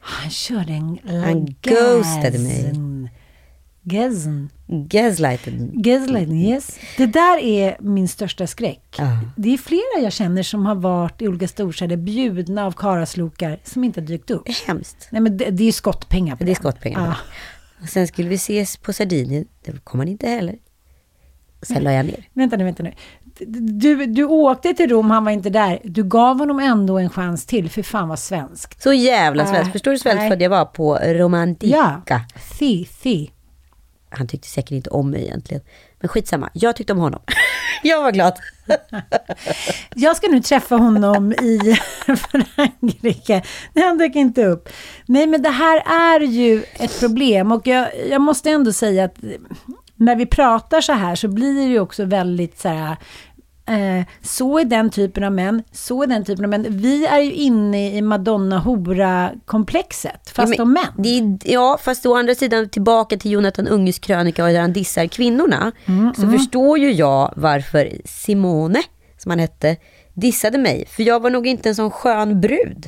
Han 0.00 0.30
körde 0.30 0.72
en... 0.72 0.98
Han 1.24 1.54
ghostade 1.62 2.38
mig. 2.38 2.72
Gazn. 3.82 4.48
Gaslighten. 4.66 5.70
Gaslighting, 5.82 6.42
yes. 6.50 6.78
Det 6.96 7.06
där 7.06 7.38
är 7.38 7.76
min 7.80 8.08
största 8.08 8.46
skräck. 8.46 8.94
Ja. 8.98 9.18
Det 9.36 9.54
är 9.54 9.58
flera 9.58 10.02
jag 10.02 10.12
känner 10.12 10.42
som 10.42 10.66
har 10.66 10.74
varit 10.74 11.22
i 11.22 11.28
olika 11.28 11.48
storstäder 11.48 11.96
bjudna 11.96 12.66
av 12.66 12.72
karaslokar 12.72 13.60
som 13.64 13.84
inte 13.84 14.00
har 14.00 14.06
dykt 14.06 14.30
upp. 14.30 14.42
Det 14.46 14.50
är 14.52 14.66
hemskt. 14.66 15.08
Nej 15.10 15.22
men 15.22 15.36
det, 15.36 15.50
det 15.50 15.64
är 15.64 15.72
skottpengar 15.72 16.36
på 16.36 16.44
Det 16.44 16.50
är 16.50 16.54
den. 16.54 16.62
skottpengar. 16.62 17.06
Ja. 17.06 17.16
Och 17.82 17.88
sen 17.88 18.08
skulle 18.08 18.28
vi 18.28 18.34
ses 18.34 18.76
på 18.76 18.92
Sardinien. 18.92 19.44
Det 19.64 19.84
kom 19.84 20.00
han 20.00 20.08
inte 20.08 20.28
heller. 20.28 20.56
Sen 21.62 21.82
la 21.82 21.92
jag 21.92 22.06
ner. 22.06 22.28
Vänta 22.32 22.56
nu, 22.56 22.64
vänta 22.64 22.82
nu. 22.82 22.92
Du, 23.80 24.06
du 24.06 24.24
åkte 24.24 24.74
till 24.74 24.90
Rom, 24.90 25.10
han 25.10 25.24
var 25.24 25.32
inte 25.32 25.50
där. 25.50 25.78
Du 25.84 26.04
gav 26.04 26.38
honom 26.38 26.58
ändå 26.58 26.98
en 26.98 27.10
chans 27.10 27.46
till, 27.46 27.70
för 27.70 27.82
fan 27.82 28.08
vad 28.08 28.18
svenskt. 28.18 28.82
Så 28.82 28.92
jävla 28.92 29.42
Nej. 29.42 29.52
svensk. 29.52 29.72
Förstår 29.72 29.90
du 29.90 29.94
hur 29.94 29.98
svältfödd 29.98 30.42
jag 30.42 30.50
var 30.50 30.64
på 30.64 30.98
romantika? 30.98 32.02
Ja, 32.06 32.20
fy, 32.58 32.84
fy. 32.84 33.28
Han 34.10 34.28
tyckte 34.28 34.48
säkert 34.48 34.70
inte 34.70 34.90
om 34.90 35.10
mig 35.10 35.22
egentligen. 35.22 35.62
Men 36.00 36.08
skitsamma, 36.08 36.50
jag 36.52 36.76
tyckte 36.76 36.92
om 36.92 36.98
honom. 36.98 37.20
jag 37.82 38.02
var 38.02 38.12
glad. 38.12 38.32
Jag 39.94 40.16
ska 40.16 40.28
nu 40.28 40.40
träffa 40.40 40.76
honom 40.76 41.32
i 41.32 41.76
Frankrike. 42.54 43.42
Nej, 43.72 43.84
han 43.84 43.98
dök 43.98 44.16
inte 44.16 44.44
upp. 44.44 44.68
Nej, 45.06 45.26
men 45.26 45.42
det 45.42 45.50
här 45.50 45.82
är 45.86 46.20
ju 46.20 46.62
ett 46.72 47.00
problem. 47.00 47.52
Och 47.52 47.66
jag, 47.66 47.88
jag 48.10 48.20
måste 48.20 48.50
ändå 48.50 48.72
säga 48.72 49.04
att 49.04 49.16
när 50.00 50.16
vi 50.16 50.26
pratar 50.26 50.80
så 50.80 50.92
här 50.92 51.14
så 51.14 51.28
blir 51.28 51.54
det 51.54 51.62
ju 51.62 51.80
också 51.80 52.04
väldigt 52.04 52.58
så 52.58 52.68
här... 52.68 52.96
Eh, 53.66 54.04
så 54.22 54.58
är 54.58 54.64
den 54.64 54.90
typen 54.90 55.24
av 55.24 55.32
män, 55.32 55.62
så 55.72 56.02
är 56.02 56.06
den 56.06 56.24
typen 56.24 56.44
av 56.44 56.50
män. 56.50 56.66
Vi 56.68 57.06
är 57.06 57.18
ju 57.18 57.32
inne 57.32 57.96
i 57.96 58.02
Madonna-hora-komplexet, 58.02 60.30
fast 60.30 60.54
ja, 60.56 60.62
om 60.62 60.72
män. 60.72 61.06
Är, 61.06 61.38
ja, 61.52 61.78
fast 61.82 62.06
å 62.06 62.16
andra 62.16 62.34
sidan 62.34 62.68
tillbaka 62.68 63.16
till 63.16 63.30
Jonathan 63.30 63.68
Unges 63.68 63.98
krönika 63.98 64.46
där 64.46 64.60
han 64.60 64.72
dissar 64.72 65.06
kvinnorna. 65.06 65.72
Mm, 65.86 66.14
så 66.14 66.30
förstår 66.30 66.78
ju 66.78 66.92
jag 66.92 67.32
varför 67.36 67.92
Simone, 68.04 68.82
som 69.18 69.30
han 69.30 69.38
hette, 69.38 69.76
dissade 70.14 70.58
mig. 70.58 70.86
För 70.86 71.02
jag 71.02 71.20
var 71.20 71.30
nog 71.30 71.46
inte 71.46 71.68
en 71.68 71.74
sån 71.74 71.90
skön 71.90 72.40
brud. 72.40 72.86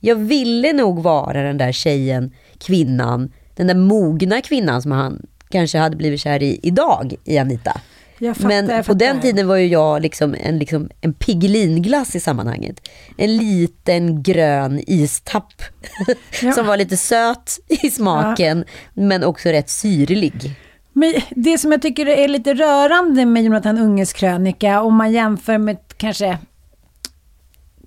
Jag 0.00 0.16
ville 0.16 0.72
nog 0.72 1.02
vara 1.02 1.42
den 1.42 1.58
där 1.58 1.72
tjejen, 1.72 2.34
kvinnan, 2.58 3.32
den 3.56 3.66
där 3.66 3.74
mogna 3.74 4.40
kvinnan 4.40 4.82
som 4.82 4.92
han 4.92 5.26
kanske 5.50 5.78
hade 5.78 5.96
blivit 5.96 6.20
kär 6.20 6.42
i 6.42 6.60
idag, 6.62 7.14
i 7.24 7.38
Anita. 7.38 7.80
Fattar, 8.20 8.48
Men 8.48 8.84
på 8.84 8.94
den 8.94 9.20
tiden 9.20 9.48
var 9.48 9.56
ju 9.56 9.66
jag 9.66 10.02
liksom 10.02 10.36
en, 10.40 10.58
liksom 10.58 10.90
en 11.00 11.12
pigelinglass 11.12 12.16
i 12.16 12.20
sammanhanget. 12.20 12.88
En 13.16 13.36
liten 13.36 14.22
grön 14.22 14.80
istapp. 14.86 15.52
Ja. 16.42 16.52
som 16.52 16.66
var 16.66 16.76
lite 16.76 16.96
söt 16.96 17.58
i 17.68 17.90
smaken, 17.90 18.64
men 18.94 19.24
också 19.24 19.48
rätt 19.48 19.70
syrlig. 19.70 20.32
Men 20.92 21.14
det 21.30 21.58
som 21.58 21.72
jag 21.72 21.82
tycker 21.82 22.06
är 22.06 22.28
lite 22.28 22.54
rörande 22.54 23.26
med 23.26 23.44
Jonathan 23.44 23.78
Unges 23.78 24.12
krönika, 24.12 24.80
om 24.82 24.94
man 24.94 25.12
jämför 25.12 25.58
med 25.58 25.76
kanske 25.96 26.38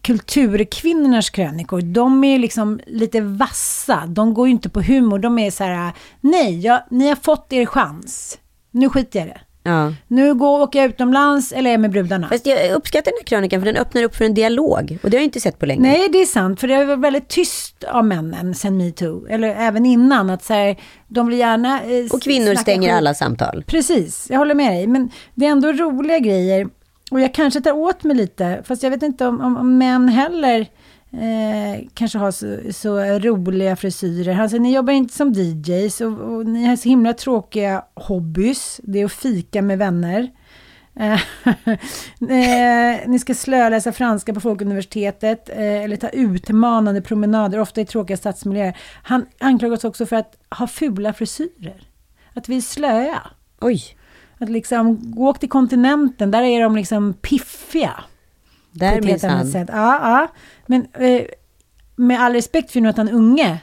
kulturkvinnornas 0.03 1.29
krönikor, 1.29 1.81
de 1.81 2.23
är 2.23 2.39
liksom 2.39 2.79
lite 2.87 3.21
vassa. 3.21 4.03
De 4.07 4.33
går 4.33 4.47
ju 4.47 4.51
inte 4.53 4.69
på 4.69 4.81
humor. 4.81 5.19
De 5.19 5.39
är 5.39 5.51
så 5.51 5.63
här, 5.63 5.91
nej, 6.21 6.59
jag, 6.59 6.81
ni 6.89 7.07
har 7.09 7.15
fått 7.15 7.53
er 7.53 7.65
chans. 7.65 8.37
Nu 8.71 8.89
skiter 8.89 9.19
jag 9.19 9.27
i 9.27 9.31
det. 9.31 9.41
Ja. 9.65 9.93
Nu 10.07 10.33
går, 10.33 10.61
åker 10.61 10.79
jag 10.79 10.89
utomlands 10.89 11.51
eller 11.51 11.71
är 11.71 11.77
med 11.77 11.91
brudarna. 11.91 12.27
Fast 12.29 12.45
jag 12.45 12.71
uppskattar 12.71 13.11
den 13.11 13.17
här 13.19 13.25
krönikan 13.25 13.61
för 13.61 13.65
den 13.65 13.77
öppnar 13.77 14.03
upp 14.03 14.15
för 14.15 14.25
en 14.25 14.33
dialog. 14.33 14.97
Och 15.03 15.09
det 15.09 15.17
har 15.17 15.21
jag 15.21 15.23
inte 15.23 15.39
sett 15.39 15.59
på 15.59 15.65
länge. 15.65 15.81
Nej, 15.81 16.09
det 16.11 16.17
är 16.21 16.25
sant. 16.25 16.59
För 16.59 16.67
det 16.67 16.73
har 16.75 16.85
varit 16.85 16.99
väldigt 16.99 17.27
tyst 17.27 17.83
av 17.83 18.05
männen 18.05 18.55
sen 18.55 18.77
metoo. 18.77 19.27
Eller 19.29 19.47
även 19.47 19.85
innan. 19.85 20.29
Att 20.29 20.43
så 20.43 20.53
här, 20.53 20.75
de 21.07 21.27
vill 21.27 21.39
gärna... 21.39 21.81
Eh, 21.83 22.05
Och 22.11 22.21
kvinnor 22.21 22.55
stänger 22.55 22.89
skit. 22.89 22.97
alla 22.97 23.13
samtal. 23.13 23.63
Precis, 23.67 24.27
jag 24.29 24.37
håller 24.37 24.55
med 24.55 24.71
dig. 24.71 24.87
Men 24.87 25.09
det 25.35 25.45
är 25.45 25.49
ändå 25.49 25.71
roliga 25.71 26.19
grejer. 26.19 26.67
Och 27.13 27.21
jag 27.21 27.33
kanske 27.33 27.61
tar 27.61 27.71
åt 27.71 28.03
mig 28.03 28.15
lite, 28.15 28.63
fast 28.65 28.83
jag 28.83 28.91
vet 28.91 29.03
inte 29.03 29.27
om, 29.27 29.41
om, 29.41 29.57
om 29.57 29.77
män 29.77 30.09
heller 30.09 30.67
Eh, 31.13 31.87
kanske 31.93 32.17
har 32.17 32.31
så, 32.31 32.73
så 32.73 32.99
roliga 32.99 33.75
frisyrer. 33.75 34.33
Han 34.33 34.49
säger, 34.49 34.61
ni 34.61 34.75
jobbar 34.75 34.93
inte 34.93 35.13
som 35.13 35.33
DJs 35.33 36.01
och, 36.01 36.19
och 36.19 36.45
ni 36.45 36.65
har 36.65 36.75
så 36.75 36.89
himla 36.89 37.13
tråkiga 37.13 37.83
hobbys. 37.93 38.81
Det 38.83 39.01
är 39.01 39.05
att 39.05 39.11
fika 39.11 39.61
med 39.61 39.77
vänner. 39.77 40.31
Eh, 40.95 41.13
eh, 42.29 43.07
ni 43.07 43.19
ska 43.19 43.33
slöläsa 43.33 43.91
franska 43.91 44.33
på 44.33 44.39
Folkuniversitetet 44.39 45.49
eh, 45.49 45.83
eller 45.83 45.95
ta 45.95 46.09
utmanande 46.09 47.01
promenader, 47.01 47.59
ofta 47.59 47.81
i 47.81 47.85
tråkiga 47.85 48.17
stadsmiljöer. 48.17 48.77
Han 49.03 49.25
anklagas 49.39 49.83
också 49.83 50.05
för 50.05 50.15
att 50.15 50.37
ha 50.49 50.67
fula 50.67 51.13
frisyrer. 51.13 51.87
Att 52.33 52.49
vi 52.49 52.57
är 52.57 52.61
slöa. 52.61 53.21
Oj. 53.61 53.83
Att 54.43 54.49
liksom, 54.49 54.99
gå 55.11 55.33
till 55.33 55.49
kontinenten, 55.49 56.31
där 56.31 56.41
är 56.43 56.61
de 56.61 56.75
liksom 56.75 57.13
piffiga. 57.13 58.03
Där 58.71 59.01
minsann. 59.01 59.51
Ja, 59.53 59.65
ja. 59.71 60.27
Men 60.65 60.87
eh, 60.93 61.21
med 61.95 62.21
all 62.21 62.33
respekt 62.33 62.71
för 62.71 62.79
Jonathan 62.79 63.09
Unge 63.09 63.59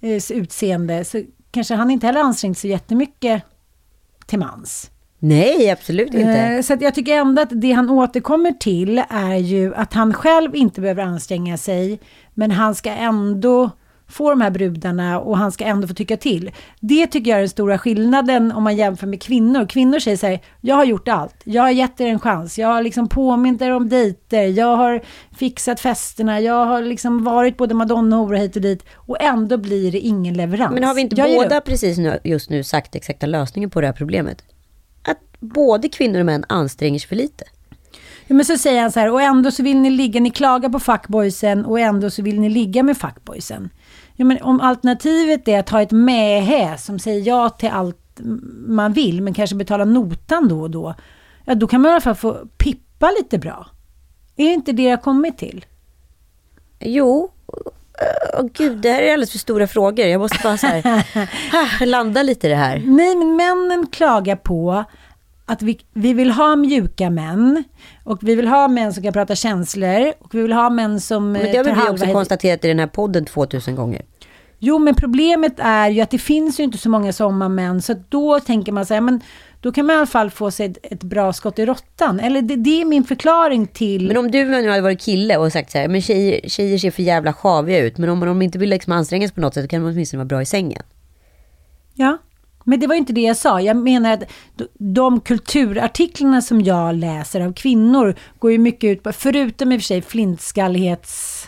eh, 0.00 0.32
utseende 0.32 1.04
så 1.04 1.22
kanske 1.50 1.74
han 1.74 1.90
inte 1.90 2.06
heller 2.06 2.20
ansträngt 2.20 2.58
sig 2.58 2.70
jättemycket 2.70 3.42
till 4.26 4.38
mans. 4.38 4.90
Nej, 5.18 5.70
absolut 5.70 6.14
inte. 6.14 6.38
Eh, 6.38 6.62
Så 6.62 6.74
att 6.74 6.80
jag 6.80 6.94
tycker 6.94 7.14
ändå 7.14 7.42
att 7.42 7.48
det 7.52 7.72
han 7.72 7.90
återkommer 7.90 8.52
till 8.52 9.02
är 9.08 9.34
ju 9.36 9.74
att 9.74 9.92
han 9.92 10.14
själv 10.14 10.56
inte 10.56 10.80
behöver 10.80 11.02
anstränga 11.02 11.56
sig, 11.56 12.00
men 12.34 12.50
han 12.50 12.74
ska 12.74 12.90
ändå 12.90 13.70
få 14.08 14.30
de 14.30 14.40
här 14.40 14.50
brudarna 14.50 15.20
och 15.20 15.38
han 15.38 15.52
ska 15.52 15.64
ändå 15.64 15.88
få 15.88 15.94
tycka 15.94 16.16
till. 16.16 16.50
Det 16.80 17.06
tycker 17.06 17.30
jag 17.30 17.36
är 17.38 17.42
den 17.42 17.48
stora 17.48 17.78
skillnaden 17.78 18.52
om 18.52 18.62
man 18.62 18.76
jämför 18.76 19.06
med 19.06 19.22
kvinnor. 19.22 19.66
Kvinnor 19.66 19.98
säger 19.98 20.16
så 20.16 20.26
här, 20.26 20.40
jag 20.60 20.74
har 20.74 20.84
gjort 20.84 21.08
allt, 21.08 21.34
jag 21.44 21.62
har 21.62 21.70
gett 21.70 22.00
er 22.00 22.06
en 22.06 22.20
chans, 22.20 22.58
jag 22.58 22.68
har 22.68 22.82
liksom 22.82 23.08
påmint 23.08 23.62
er 23.62 23.70
om 23.70 23.88
dejter, 23.88 24.46
jag 24.46 24.76
har 24.76 25.02
fixat 25.36 25.80
festerna, 25.80 26.40
jag 26.40 26.66
har 26.66 26.82
liksom 26.82 27.24
varit 27.24 27.56
både 27.56 27.74
madonna 27.74 28.20
och 28.20 28.26
hora 28.26 28.38
hit 28.38 28.56
och 28.56 28.62
dit 28.62 28.84
och 28.94 29.22
ändå 29.22 29.56
blir 29.56 29.92
det 29.92 29.98
ingen 29.98 30.34
leverans. 30.34 30.74
Men 30.74 30.84
har 30.84 30.94
vi 30.94 31.00
inte 31.00 31.16
Jag 31.16 31.36
båda 31.36 31.60
precis 31.60 31.98
nu, 31.98 32.18
just 32.24 32.50
nu 32.50 32.64
sagt 32.64 32.94
exakta 32.94 33.26
lösningen 33.26 33.70
på 33.70 33.80
det 33.80 33.86
här 33.86 33.94
problemet? 33.94 34.44
Att 35.02 35.18
både 35.40 35.88
kvinnor 35.88 36.20
och 36.20 36.26
män 36.26 36.44
anstränger 36.48 36.98
sig 36.98 37.08
för 37.08 37.16
lite. 37.16 37.44
Ja, 38.26 38.34
men 38.34 38.44
så 38.44 38.58
säger 38.58 38.82
han 38.82 38.92
så 38.92 39.00
här, 39.00 39.10
och 39.10 39.22
ändå 39.22 39.50
så 39.50 39.62
vill 39.62 39.76
ni 39.76 39.90
ligga, 39.90 40.20
ni 40.20 40.30
klagar 40.30 40.68
på 40.68 40.80
fuckboysen 40.80 41.64
och 41.64 41.80
ändå 41.80 42.10
så 42.10 42.22
vill 42.22 42.40
ni 42.40 42.48
ligga 42.48 42.82
med 42.82 42.96
fuckboysen. 42.96 43.70
Ja, 44.16 44.24
men 44.24 44.42
om 44.42 44.60
alternativet 44.60 45.48
är 45.48 45.58
att 45.58 45.70
ha 45.70 45.82
ett 45.82 45.90
mähä 45.90 46.78
som 46.78 46.98
säger 46.98 47.26
ja 47.26 47.48
till 47.48 47.68
allt 47.68 48.20
man 48.66 48.92
vill, 48.92 49.22
men 49.22 49.34
kanske 49.34 49.56
betala 49.56 49.84
notan 49.84 50.48
då 50.48 50.60
och 50.60 50.70
då. 50.70 50.94
Ja, 51.44 51.54
då 51.54 51.66
kan 51.66 51.80
man 51.80 51.90
i 51.90 51.92
alla 51.92 52.00
fall 52.00 52.14
få 52.14 52.46
pippa 52.56 53.10
lite 53.18 53.38
bra. 53.38 53.66
Är 54.36 54.44
det 54.44 54.52
inte 54.54 54.72
det 54.72 54.82
jag 54.82 55.02
kommit 55.02 55.38
till? 55.38 55.64
Jo, 56.80 57.30
Åh 58.38 58.46
gud, 58.52 58.78
det 58.78 58.92
här 58.92 59.02
är 59.02 59.12
alldeles 59.12 59.32
för 59.32 59.38
stora 59.38 59.66
frågor. 59.66 60.06
Jag 60.06 60.20
måste 60.20 60.38
bara 60.42 60.56
så 60.56 60.66
här, 60.66 61.86
landa 61.86 62.22
lite 62.22 62.46
i 62.46 62.50
det 62.50 62.56
här. 62.56 62.82
Nej, 62.86 63.16
men 63.16 63.36
männen 63.36 63.86
klagar 63.86 64.36
på 64.36 64.84
att 65.46 65.62
vi, 65.62 65.80
vi 65.92 66.12
vill 66.12 66.30
ha 66.30 66.56
mjuka 66.56 67.10
män 67.10 67.64
och 68.04 68.18
vi 68.22 68.34
vill 68.34 68.46
ha 68.46 68.68
män 68.68 68.94
som 68.94 69.02
kan 69.02 69.12
prata 69.12 69.34
känslor 69.34 70.12
och 70.18 70.34
vi 70.34 70.42
vill 70.42 70.52
ha 70.52 70.70
män 70.70 71.00
som 71.00 71.32
Men 71.32 71.46
eh, 71.46 71.52
det 71.52 71.58
har 71.58 71.64
väl 71.64 71.74
vi 71.74 71.90
också 71.90 72.12
konstaterat 72.12 72.64
i 72.64 72.68
den 72.68 72.78
här 72.78 72.86
podden 72.86 73.24
2000 73.24 73.76
gånger. 73.76 74.02
Jo, 74.58 74.78
men 74.78 74.94
problemet 74.94 75.52
är 75.58 75.88
ju 75.88 76.00
att 76.00 76.10
det 76.10 76.18
finns 76.18 76.60
ju 76.60 76.64
inte 76.64 76.78
så 76.78 76.88
många 76.88 77.12
sommarmän, 77.12 77.82
så 77.82 77.94
då 78.08 78.40
tänker 78.40 78.72
man 78.72 78.86
så 78.86 78.94
här, 78.94 79.00
men 79.00 79.20
då 79.60 79.72
kan 79.72 79.86
man 79.86 79.94
i 79.94 79.96
alla 79.96 80.06
fall 80.06 80.30
få 80.30 80.50
sig 80.50 80.66
ett, 80.66 80.78
ett 80.82 81.02
bra 81.02 81.32
skott 81.32 81.58
i 81.58 81.66
råttan. 81.66 82.20
Eller 82.20 82.42
det, 82.42 82.56
det 82.56 82.80
är 82.80 82.84
min 82.84 83.04
förklaring 83.04 83.66
till... 83.66 84.08
Men 84.08 84.16
om 84.16 84.30
du 84.30 84.44
nu 84.44 84.68
hade 84.68 84.82
varit 84.82 85.00
kille 85.00 85.36
och 85.36 85.52
sagt 85.52 85.70
så 85.70 85.78
här, 85.78 85.88
men 85.88 86.02
tjejer, 86.02 86.48
tjejer 86.48 86.78
ser 86.78 86.90
för 86.90 87.02
jävla 87.02 87.32
sjaviga 87.32 87.78
ut, 87.78 87.98
men 87.98 88.08
om 88.08 88.20
de 88.20 88.42
inte 88.42 88.58
vill 88.58 88.70
liksom 88.70 88.92
anstränga 88.92 89.28
sig 89.28 89.34
på 89.34 89.40
något 89.40 89.54
sätt, 89.54 89.64
så 89.64 89.68
kan 89.68 89.82
de 89.82 89.88
åtminstone 89.90 90.18
vara 90.18 90.28
bra 90.28 90.42
i 90.42 90.46
sängen. 90.46 90.82
Ja, 91.94 92.18
men 92.64 92.80
det 92.80 92.86
var 92.86 92.94
inte 92.94 93.12
det 93.12 93.20
jag 93.20 93.36
sa. 93.36 93.60
Jag 93.60 93.76
menar 93.76 94.12
att 94.12 94.22
de 94.78 95.20
kulturartiklarna 95.20 96.42
som 96.42 96.60
jag 96.60 96.94
läser 96.94 97.40
av 97.40 97.52
kvinnor 97.52 98.14
går 98.38 98.52
ju 98.52 98.58
mycket 98.58 98.88
ut 98.88 99.02
på, 99.02 99.12
förutom 99.12 99.72
i 99.72 99.76
och 99.76 99.80
för 99.80 99.84
sig 99.84 100.02
flintskallighets... 100.02 101.40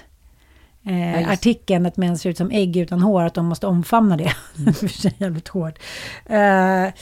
Eh, 0.88 1.30
artikeln 1.30 1.86
att 1.86 1.96
män 1.96 2.18
ser 2.18 2.30
ut 2.30 2.36
som 2.36 2.50
ägg 2.50 2.76
utan 2.76 3.00
hår, 3.00 3.22
att 3.22 3.34
de 3.34 3.46
måste 3.46 3.66
omfamna 3.66 4.16
det. 4.16 4.32
Och 4.68 4.76
för 4.76 4.88
sig 4.88 5.14
jävligt 5.18 5.48
hårt. 5.48 5.78
Eh, 6.26 6.92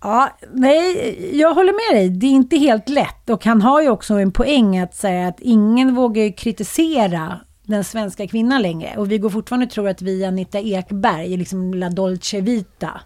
ja, 0.00 0.36
nej, 0.52 1.18
jag 1.38 1.54
håller 1.54 1.92
med 1.92 2.00
dig. 2.00 2.08
Det 2.10 2.26
är 2.26 2.30
inte 2.30 2.56
helt 2.56 2.88
lätt. 2.88 3.30
Och 3.30 3.44
han 3.44 3.62
har 3.62 3.82
ju 3.82 3.88
också 3.88 4.14
en 4.14 4.32
poäng 4.32 4.78
att 4.78 4.94
säga 4.94 5.28
att 5.28 5.40
ingen 5.40 5.94
vågar 5.94 6.36
kritisera 6.36 7.40
den 7.62 7.84
svenska 7.84 8.26
kvinnan 8.26 8.62
längre. 8.62 8.94
Och 8.96 9.10
vi 9.10 9.18
går 9.18 9.30
fortfarande 9.30 9.66
och 9.66 9.72
tror 9.72 9.88
att 9.88 10.02
vi 10.02 10.24
är 10.24 10.28
Anita 10.28 10.58
Ekberg, 10.58 11.36
liksom 11.36 11.74
La 11.74 11.90
Dolce 11.90 12.40
Vita. 12.40 13.00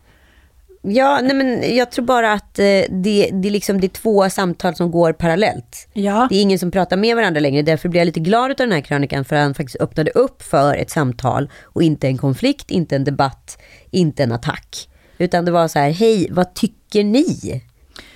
Ja, 0.82 1.20
nej 1.22 1.36
men 1.36 1.76
jag 1.76 1.90
tror 1.90 2.04
bara 2.04 2.32
att 2.32 2.58
eh, 2.58 2.64
det, 2.88 3.30
det, 3.32 3.50
liksom, 3.50 3.80
det 3.80 3.86
är 3.86 3.88
två 3.88 4.30
samtal 4.30 4.74
som 4.74 4.90
går 4.90 5.12
parallellt. 5.12 5.88
Ja. 5.92 6.26
Det 6.30 6.36
är 6.36 6.42
ingen 6.42 6.58
som 6.58 6.70
pratar 6.70 6.96
med 6.96 7.16
varandra 7.16 7.40
längre. 7.40 7.62
Därför 7.62 7.88
blir 7.88 8.00
jag 8.00 8.06
lite 8.06 8.20
glad 8.20 8.50
av 8.50 8.56
den 8.56 8.72
här 8.72 8.80
krönikan. 8.80 9.24
För 9.24 9.36
han 9.36 9.54
faktiskt 9.54 9.80
öppnade 9.80 10.10
upp 10.10 10.42
för 10.42 10.76
ett 10.76 10.90
samtal. 10.90 11.50
Och 11.62 11.82
inte 11.82 12.06
en 12.06 12.18
konflikt, 12.18 12.70
inte 12.70 12.96
en 12.96 13.04
debatt, 13.04 13.58
inte 13.90 14.22
en 14.22 14.32
attack. 14.32 14.88
Utan 15.18 15.44
det 15.44 15.50
var 15.50 15.68
så 15.68 15.78
här, 15.78 15.90
hej, 15.90 16.26
vad 16.30 16.54
tycker 16.54 17.04
ni? 17.04 17.62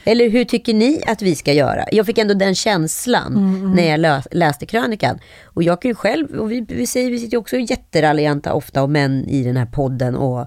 Eller 0.05 0.31
hur 0.31 0.45
tycker 0.45 0.75
ni 0.75 1.03
att 1.07 1.23
vi 1.23 1.35
ska 1.35 1.53
göra? 1.53 1.85
Jag 1.93 2.07
fick 2.07 2.19
ändå 2.19 2.35
den 2.35 2.55
känslan 2.55 3.75
när 3.77 3.97
jag 3.97 4.23
läste 4.31 4.67
krönikan. 4.67 5.19
Och 5.45 5.63
jag 5.63 5.83
kan 5.83 5.89
ju 5.89 5.95
själv, 5.95 6.41
och 6.41 6.53
vi, 6.53 6.67
vi 6.69 6.87
säger, 6.87 7.11
vi 7.11 7.19
sitter 7.19 7.33
ju 7.33 7.39
också 7.39 7.57
jätteraljanta 7.57 8.53
ofta 8.53 8.83
om 8.83 8.93
män 8.93 9.25
i 9.29 9.43
den 9.43 9.57
här 9.57 9.67
podden 9.67 10.17
och, 10.17 10.47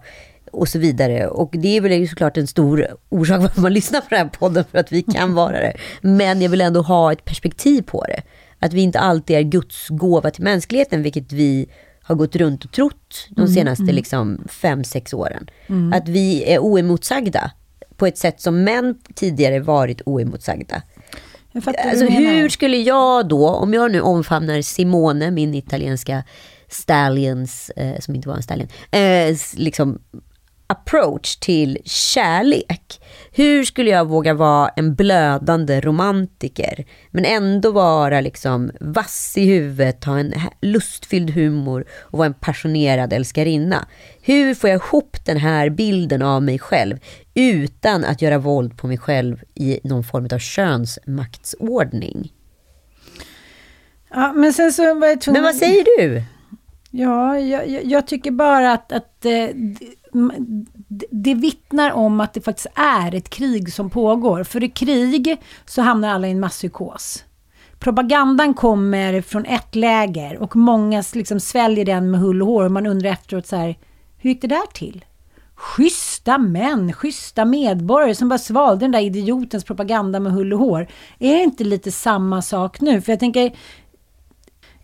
och 0.55 0.67
så 0.67 0.79
vidare. 0.79 1.27
Och 1.27 1.49
det 1.53 1.77
är 1.77 1.81
väl 1.81 1.91
ju 1.91 2.07
såklart 2.07 2.37
en 2.37 2.47
stor 2.47 2.87
orsak 3.09 3.41
varför 3.41 3.61
man 3.61 3.73
lyssnar 3.73 4.01
på 4.01 4.07
den 4.09 4.19
här 4.19 4.29
podden, 4.29 4.63
för 4.71 4.77
att 4.77 4.91
vi 4.91 5.01
kan 5.01 5.33
vara 5.33 5.59
det. 5.59 5.73
Men 6.01 6.41
jag 6.41 6.49
vill 6.49 6.61
ändå 6.61 6.81
ha 6.81 7.11
ett 7.11 7.25
perspektiv 7.25 7.81
på 7.81 8.05
det. 8.05 8.21
Att 8.59 8.73
vi 8.73 8.81
inte 8.81 8.99
alltid 8.99 9.37
är 9.37 9.41
Guds 9.41 9.89
gåva 9.89 10.31
till 10.31 10.43
mänskligheten, 10.43 11.03
vilket 11.03 11.31
vi 11.31 11.69
har 12.01 12.15
gått 12.15 12.35
runt 12.35 12.65
och 12.65 12.71
trott 12.71 13.27
de 13.29 13.47
senaste 13.47 13.83
liksom, 13.83 14.47
fem, 14.49 14.83
sex 14.83 15.13
åren. 15.13 15.49
Att 15.93 16.07
vi 16.07 16.43
är 16.43 16.59
oemotsagda 16.59 17.51
på 17.97 18.07
ett 18.07 18.17
sätt 18.17 18.41
som 18.41 18.63
män 18.63 18.95
tidigare 19.15 19.59
varit 19.59 20.01
oemotsagda. 20.05 20.81
Alltså 21.53 22.05
hur 22.05 22.49
skulle 22.49 22.77
jag 22.77 23.27
då, 23.27 23.49
om 23.49 23.73
jag 23.73 23.91
nu 23.91 24.01
omfamnar 24.01 24.61
Simone, 24.61 25.31
min 25.31 25.53
italienska 25.53 26.23
stallions, 26.69 27.69
eh, 27.69 27.99
som 27.99 28.15
inte 28.15 28.27
var 28.27 28.35
en 28.35 28.43
stallion, 28.43 28.67
eh, 28.91 29.37
liksom 29.55 29.99
approach 30.67 31.35
till 31.35 31.77
kärlek. 31.85 33.01
Hur 33.31 33.63
skulle 33.63 33.89
jag 33.89 34.07
våga 34.07 34.33
vara 34.33 34.69
en 34.75 34.95
blödande 34.95 35.81
romantiker, 35.81 36.85
men 37.11 37.25
ändå 37.25 37.71
vara 37.71 38.21
liksom 38.21 38.71
vass 38.79 39.33
i 39.37 39.45
huvudet, 39.45 40.03
ha 40.03 40.19
en 40.19 40.33
lustfylld 40.61 41.29
humor 41.29 41.85
och 41.91 42.17
vara 42.17 42.25
en 42.25 42.33
passionerad 42.33 43.13
älskarinna? 43.13 43.87
Hur 44.21 44.55
får 44.55 44.69
jag 44.69 44.81
ihop 44.81 45.17
den 45.25 45.37
här 45.37 45.69
bilden 45.69 46.21
av 46.21 46.43
mig 46.43 46.59
själv 46.59 46.97
utan 47.33 48.05
att 48.05 48.21
göra 48.21 48.37
våld 48.37 48.77
på 48.77 48.87
mig 48.87 48.97
själv 48.97 49.43
i 49.55 49.79
någon 49.83 50.03
form 50.03 50.27
av 50.31 50.39
könsmaktsordning? 50.39 52.31
Ja, 54.09 54.33
men 54.33 54.53
sen 54.53 54.73
så 54.73 54.99
var 54.99 55.07
jag 55.07 55.21
tvungen... 55.21 55.41
Men 55.41 55.53
vad 55.53 55.59
säger 55.59 55.85
du? 55.97 56.23
Ja, 56.91 57.39
jag, 57.39 57.69
jag, 57.69 57.85
jag 57.85 58.07
tycker 58.07 58.31
bara 58.31 58.71
att, 58.71 58.91
att 58.91 59.25
eh, 59.25 59.47
det, 61.09 61.33
vittnar 61.33 61.91
om 61.91 62.21
att 62.21 62.33
det 62.33 62.41
faktiskt 62.41 62.67
är 62.75 63.15
ett 63.15 63.29
krig 63.29 63.73
som 63.73 63.89
pågår. 63.89 64.43
För 64.43 64.63
i 64.63 64.69
krig 64.69 65.37
så 65.65 65.81
hamnar 65.81 66.09
alla 66.09 66.27
i 66.27 66.31
en 66.31 66.39
masspsykos. 66.39 67.23
Propagandan 67.79 68.53
kommer 68.53 69.21
från 69.21 69.45
ett 69.45 69.75
läger 69.75 70.37
och 70.37 70.55
många 70.55 71.03
liksom 71.13 71.39
sväljer 71.39 71.85
den 71.85 72.11
med 72.11 72.19
hull 72.19 72.41
och 72.41 72.47
hår. 72.47 72.65
Och 72.65 72.71
man 72.71 72.85
undrar 72.85 73.09
efteråt 73.09 73.47
så 73.47 73.55
här, 73.55 73.75
hur 74.17 74.29
gick 74.29 74.41
det 74.41 74.47
där 74.47 74.73
till? 74.73 75.05
Schyssta 75.55 76.37
män, 76.37 76.93
schyssta 76.93 77.45
medborgare 77.45 78.15
som 78.15 78.29
bara 78.29 78.39
svalde 78.39 78.85
den 78.85 78.91
där 78.91 78.99
idiotens 78.99 79.63
propaganda 79.63 80.19
med 80.19 80.33
hull 80.33 80.53
och 80.53 80.59
hår. 80.59 80.87
Är 81.19 81.33
det 81.33 81.43
inte 81.43 81.63
lite 81.63 81.91
samma 81.91 82.41
sak 82.41 82.81
nu? 82.81 83.01
För 83.01 83.11
jag 83.11 83.19
tänker, 83.19 83.55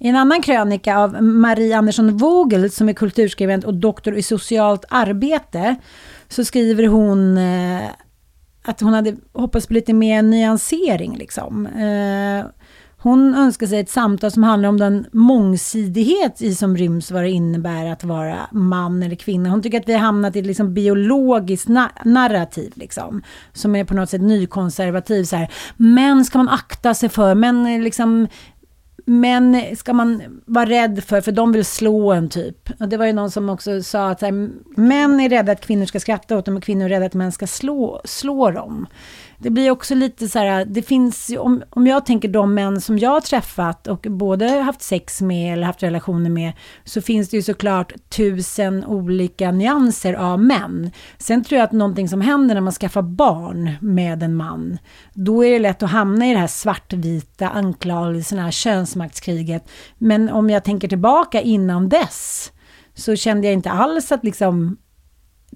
i 0.02 0.08
en 0.08 0.16
annan 0.16 0.42
krönika 0.42 0.98
av 0.98 1.24
Marie 1.24 1.78
Andersson 1.78 2.18
Vogel 2.18 2.72
som 2.72 2.90
är 2.90 2.94
kulturskribent 2.94 3.64
och 3.64 3.74
doktor 3.74 4.16
i 4.16 4.24
socialt 4.24 4.86
arbete 4.90 5.76
så 6.28 6.46
skriver 6.46 6.88
hon 6.88 7.38
eh, 7.38 7.82
att 8.64 8.82
hon 8.82 8.94
hade 8.94 9.16
hoppats 9.34 9.68
på 9.68 9.74
lite 9.74 9.94
mer 9.94 10.22
nyansering. 10.22 11.18
Liksom. 11.18 11.66
Eh, 11.66 12.46
hon 13.04 13.36
önskar 13.36 13.68
sig 13.68 13.80
ett 13.80 13.90
samtal 13.90 14.32
som 14.32 14.44
handlar 14.44 14.70
om 14.70 14.78
den 14.78 15.06
mångsidighet 15.12 16.42
i 16.42 16.56
som 16.56 16.78
ryms 16.78 17.12
vad 17.12 17.24
det 17.24 17.30
innebär 17.30 17.86
att 17.86 18.04
vara 18.04 18.38
man 18.52 19.04
eller 19.04 19.16
kvinna. 19.16 19.50
Hon 19.50 19.62
tycker 19.62 19.80
att 19.80 19.90
vi 19.90 19.94
har 19.94 20.00
hamnat 20.00 20.36
i 20.36 20.40
ett 20.40 20.46
liksom 20.46 20.74
biologiskt 20.74 21.70
na- 21.70 22.06
narrativ 22.06 22.72
liksom, 22.76 23.22
som 23.54 23.76
är 23.76 23.84
på 23.84 23.94
något 23.94 24.10
sätt 24.10 24.22
nykonservativ. 24.22 25.24
Så 25.24 25.36
här. 25.36 25.52
Män 25.78 26.26
ska 26.26 26.38
man 26.38 26.50
akta 26.50 26.94
sig 26.94 27.10
för, 27.10 27.36
män 27.36 27.66
är 27.66 27.76
eh, 27.78 27.82
liksom 27.82 28.28
män 29.12 29.76
ska 29.76 29.94
man 29.94 30.42
vara 30.46 30.66
rädd 30.66 31.04
för, 31.04 31.22
för 31.22 31.32
de 31.32 31.52
vill 31.52 31.66
slå 31.66 32.12
en 32.12 32.30
typ. 32.30 32.70
Och 32.80 32.90
det 32.90 32.98
var 32.98 33.06
ju 33.06 33.14
någon 33.14 33.32
som 33.32 33.50
också 33.50 33.84
sa 33.84 34.10
att 34.10 34.20
så 34.20 34.26
här, 34.26 34.50
män 34.80 35.20
är 35.20 35.30
rädda 35.30 35.52
att 35.52 35.62
kvinnor 35.62 35.86
ska 35.86 36.00
skratta 36.00 36.38
åt 36.38 36.46
dem 36.46 36.58
och 36.58 36.64
kvinnor 36.64 36.86
är 36.86 36.90
rädda 36.90 37.06
att 37.06 37.14
män 37.14 37.32
ska 37.32 37.48
slå, 37.48 38.02
slå 38.06 38.52
dem. 38.52 38.88
Det 39.44 39.50
blir 39.50 39.72
också 39.72 39.96
lite 39.96 40.28
så 40.28 40.40
här, 40.40 40.66
det 40.66 40.82
finns 40.82 41.30
ju, 41.30 41.38
om, 41.38 41.64
om 41.70 41.88
jag 41.88 42.06
tänker 42.06 42.28
de 42.28 42.54
män 42.54 42.82
som 42.82 42.98
jag 42.98 43.10
har 43.10 43.22
träffat 43.22 43.88
och 43.88 44.08
både 44.10 44.50
haft 44.50 44.82
sex 44.82 45.22
med 45.22 45.54
eller 45.54 45.64
haft 45.64 45.84
relationer 45.84 46.30
med, 46.30 46.54
så 46.84 47.02
finns 47.02 47.30
det 47.30 47.38
ju 47.38 47.44
såklart 47.44 47.94
tusen 48.10 48.86
olika 48.86 49.52
nyanser 49.52 50.14
av 50.14 50.44
män. 50.44 50.92
Sen 51.18 51.44
tror 51.44 51.58
jag 51.58 51.66
att 51.66 51.72
någonting 51.72 52.10
som 52.10 52.22
händer 52.22 52.56
när 52.56 52.62
man 52.62 52.74
skaffar 52.74 53.02
barn 53.02 53.72
med 53.82 54.24
en 54.24 54.36
man, 54.36 54.78
då 55.14 55.46
är 55.46 55.52
det 55.52 55.60
lätt 55.60 55.84
att 55.84 55.92
hamna 55.92 56.28
i 56.28 56.34
det 56.34 56.40
här 56.40 56.48
svartvita 56.48 57.50
anklagelserna, 57.50 58.52
könsmaktskriget. 58.52 59.70
Men 59.98 60.30
om 60.30 60.50
jag 60.50 60.64
tänker 60.64 60.88
tillbaka 60.88 61.42
innan 61.42 61.90
dess, 61.90 62.52
så 62.94 63.16
kände 63.16 63.48
jag 63.48 63.54
inte 63.54 63.72
alls 63.72 64.12
att 64.12 64.24
liksom, 64.24 64.78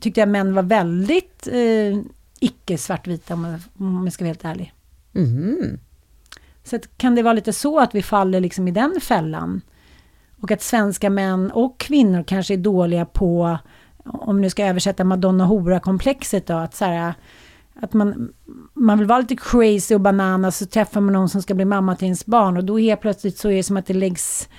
tyckte 0.01 0.19
jag 0.19 0.29
män 0.29 0.53
var 0.53 0.63
väldigt 0.63 1.47
eh, 1.51 2.14
icke 2.39 2.77
svartvita 2.77 3.33
om 3.33 3.59
jag, 4.03 4.13
ska 4.13 4.23
vara 4.23 4.29
helt 4.29 4.45
ärlig. 4.45 4.73
Mhm. 5.11 5.79
Så 6.63 6.75
att, 6.75 6.97
kan 6.97 7.15
det 7.15 7.23
vara 7.23 7.33
lite 7.33 7.53
så 7.53 7.79
att 7.79 7.95
vi 7.95 8.01
faller 8.01 8.39
liksom 8.39 8.67
i 8.67 8.71
den 8.71 9.01
fällan? 9.01 9.61
Och 10.41 10.51
att 10.51 10.61
svenska 10.61 11.09
män 11.09 11.51
och 11.51 11.79
kvinnor 11.79 12.23
kanske 12.23 12.53
är 12.53 12.57
dåliga 12.57 13.05
på, 13.05 13.57
om 14.05 14.41
nu 14.41 14.49
ska 14.49 14.65
översätta 14.65 15.03
Madonna 15.03 15.45
Hora-komplexet 15.45 16.47
då, 16.47 16.53
att 16.53 16.75
så 16.75 16.85
här, 16.85 17.13
att 17.75 17.93
man, 17.93 18.33
man 18.73 18.97
vill 18.99 19.07
vara 19.07 19.19
lite 19.19 19.35
crazy 19.35 19.95
och 19.95 20.01
banana 20.01 20.51
så 20.51 20.65
träffar 20.65 21.01
man 21.01 21.13
någon 21.13 21.29
som 21.29 21.41
ska 21.41 21.53
bli 21.53 21.65
mamma 21.65 21.95
till 21.95 22.05
ens 22.05 22.25
barn 22.25 22.57
och 22.57 22.63
då 22.63 22.77
helt 22.77 23.01
plötsligt 23.01 23.37
så 23.37 23.49
är 23.49 23.55
det 23.55 23.63
som 23.63 23.77
att 23.77 23.85
det 23.85 23.93
läggs 23.93 24.49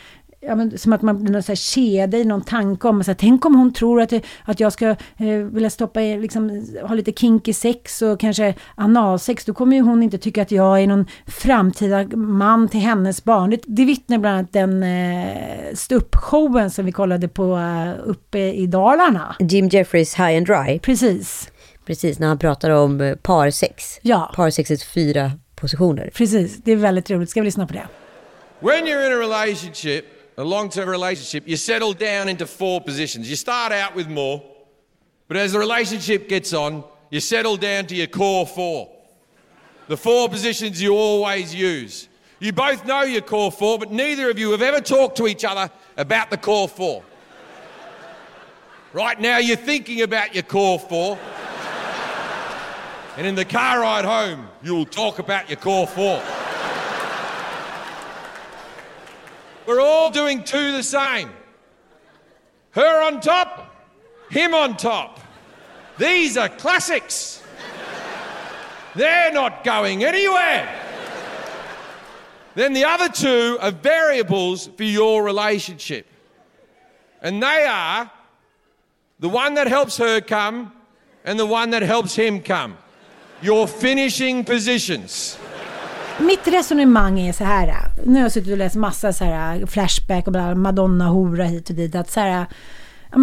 Ja, 0.47 0.55
men, 0.55 0.79
som 0.79 0.93
att 0.93 1.03
man 1.03 1.23
blir 1.23 1.33
någon 1.33 1.43
så 1.43 1.53
här 1.53 1.57
kedja 1.57 2.19
i 2.19 2.25
någon 2.25 2.43
tanke 2.43 2.89
om, 2.89 3.05
så 3.05 3.11
här, 3.11 3.17
tänk 3.17 3.45
om 3.45 3.55
hon 3.55 3.73
tror 3.73 4.01
att, 4.01 4.13
att 4.45 4.61
jag 4.61 4.73
ska 4.73 4.89
eh, 5.17 5.39
vilja 5.53 5.71
stoppa 5.71 6.03
i, 6.03 6.19
liksom, 6.19 6.67
ha 6.83 6.95
lite 6.95 7.13
kinky 7.13 7.53
sex 7.53 8.03
och 8.03 8.21
kanske 8.21 8.55
analsex, 8.75 9.45
då 9.45 9.55
kommer 9.55 9.77
ju 9.77 9.83
hon 9.83 10.03
inte 10.03 10.19
tycka 10.19 10.43
att 10.43 10.51
jag 10.51 10.83
är 10.83 10.87
någon 10.87 11.07
framtida 11.27 12.17
man 12.17 12.69
till 12.69 12.81
hennes 12.81 13.25
barn. 13.25 13.51
Det, 13.51 13.61
det 13.67 13.85
vittnar 13.85 14.19
bland 14.19 14.39
annat 14.39 14.53
den 14.53 14.83
eh, 14.83 15.75
ståuppshowen 15.75 16.71
som 16.71 16.85
vi 16.85 16.93
kollade 16.93 17.29
på 17.29 17.57
eh, 17.57 18.09
uppe 18.11 18.39
i 18.39 18.67
Dalarna. 18.67 19.37
Jim 19.39 19.69
Jeffries 19.69 20.15
High 20.15 20.37
and 20.37 20.47
Dry. 20.47 20.79
Precis, 20.79 21.51
Precis, 21.87 22.19
när 22.19 22.27
han 22.27 22.39
pratar 22.39 22.71
om 22.71 23.01
eh, 23.01 23.15
parsex. 23.17 23.99
Ja. 24.03 24.33
Parsexets 24.37 24.85
fyra 24.85 25.33
positioner. 25.55 26.11
precis. 26.15 26.57
Det 26.57 26.73
är 26.73 26.77
väldigt 26.77 27.11
roligt. 27.11 27.31
Ska 27.31 27.41
vi 27.41 27.45
lyssna 27.45 27.67
på 27.67 27.73
det? 27.73 27.87
When 28.61 28.87
you're 28.87 29.07
in 29.07 29.13
a 29.13 29.21
relationship, 29.21 30.05
a 30.37 30.45
long 30.45 30.69
term 30.69 30.89
relationship, 30.89 31.49
you 31.49 31.57
settle 31.57 31.93
down 31.93 32.29
into 32.29 32.47
four 32.47 32.81
positions. 32.81 33.29
You 33.29 33.37
start 33.37 33.73
out 33.73 33.95
with 33.95 34.09
more, 34.09 34.43
but 35.29 35.37
as 35.37 35.53
the 35.53 35.59
relationship 35.59 36.29
gets 36.29 36.53
on, 36.53 36.85
you 37.11 37.21
settle 37.21 37.57
down 37.57 37.87
to 37.87 37.95
your 37.95 38.07
core 38.07 38.47
four. 38.47 38.91
The 39.89 39.97
four 39.97 40.29
positions 40.29 40.83
you 40.83 40.95
always 40.95 41.55
use. 41.55 42.09
You 42.39 42.53
both 42.53 42.85
know 42.85 43.03
your 43.03 43.23
core 43.23 43.51
four, 43.51 43.79
but 43.79 43.91
neither 43.91 44.29
of 44.29 44.39
you 44.39 44.51
have 44.51 44.63
ever 44.63 44.81
talked 44.81 45.17
to 45.19 45.27
each 45.27 45.45
other 45.45 45.71
about 45.97 46.31
the 46.31 46.37
core 46.37 46.69
four. 46.69 47.03
Right 48.93 49.19
now, 49.21 49.39
you're 49.39 49.57
thinking 49.57 50.03
about 50.03 50.35
your 50.35 50.43
core 50.43 50.79
four. 50.79 51.19
And 53.17 53.27
in 53.27 53.35
the 53.35 53.45
car 53.47 53.81
ride 53.81 54.05
home, 54.05 54.49
you'll 54.63 54.85
talk 54.85 55.19
about 55.19 55.49
your 55.49 55.59
core 55.59 55.87
four. 55.87 56.23
We're 59.67 59.81
all 59.81 60.11
doing 60.11 60.45
two 60.45 60.73
the 60.73 60.83
same. 60.83 61.31
Her 62.71 63.03
on 63.03 63.21
top, 63.21 63.75
him 64.31 64.55
on 64.55 64.77
top. 64.77 65.21
These 65.99 66.37
are 66.37 66.49
classics. 66.49 67.43
They're 68.95 69.33
not 69.33 69.65
going 69.65 70.05
anywhere. 70.05 70.83
Then 72.55 72.73
the 72.73 72.85
other 72.85 73.09
two 73.09 73.59
are 73.61 73.71
variables 73.71 74.69
for 74.69 74.85
your 74.85 75.23
relationship. 75.23 76.07
And 77.21 77.43
they 77.43 77.65
are 77.65 78.11
the 79.19 79.29
one 79.29 79.55
that 79.55 79.67
helps 79.67 79.99
her 79.99 80.21
come 80.21 80.73
and 81.25 81.39
the 81.39 81.47
one 81.47 81.71
that 81.71 81.83
helps 81.83 82.15
him 82.15 82.41
come. 82.41 82.79
Your 83.43 83.67
finishing 83.67 84.45
positions. 84.45 85.39
Mitt 86.21 86.49
resonemang 86.49 87.21
är 87.21 87.33
så 87.33 87.45
här. 87.45 87.75
Nu 88.05 88.15
har 88.15 88.21
jag 88.21 88.33
suttit 88.33 88.53
och 88.53 88.59
läst 88.59 88.77
massa 88.77 89.13
så 89.13 89.25
här 89.25 89.67
flashback 89.67 90.27
och 90.27 90.33
bla, 90.33 90.55
Madonna, 90.55 91.09
hora 91.09 91.45
hit 91.45 91.71
och 91.71 91.77
dit. 91.77 91.95
Att 91.95 92.11
så 92.11 92.21
här, 92.21 92.47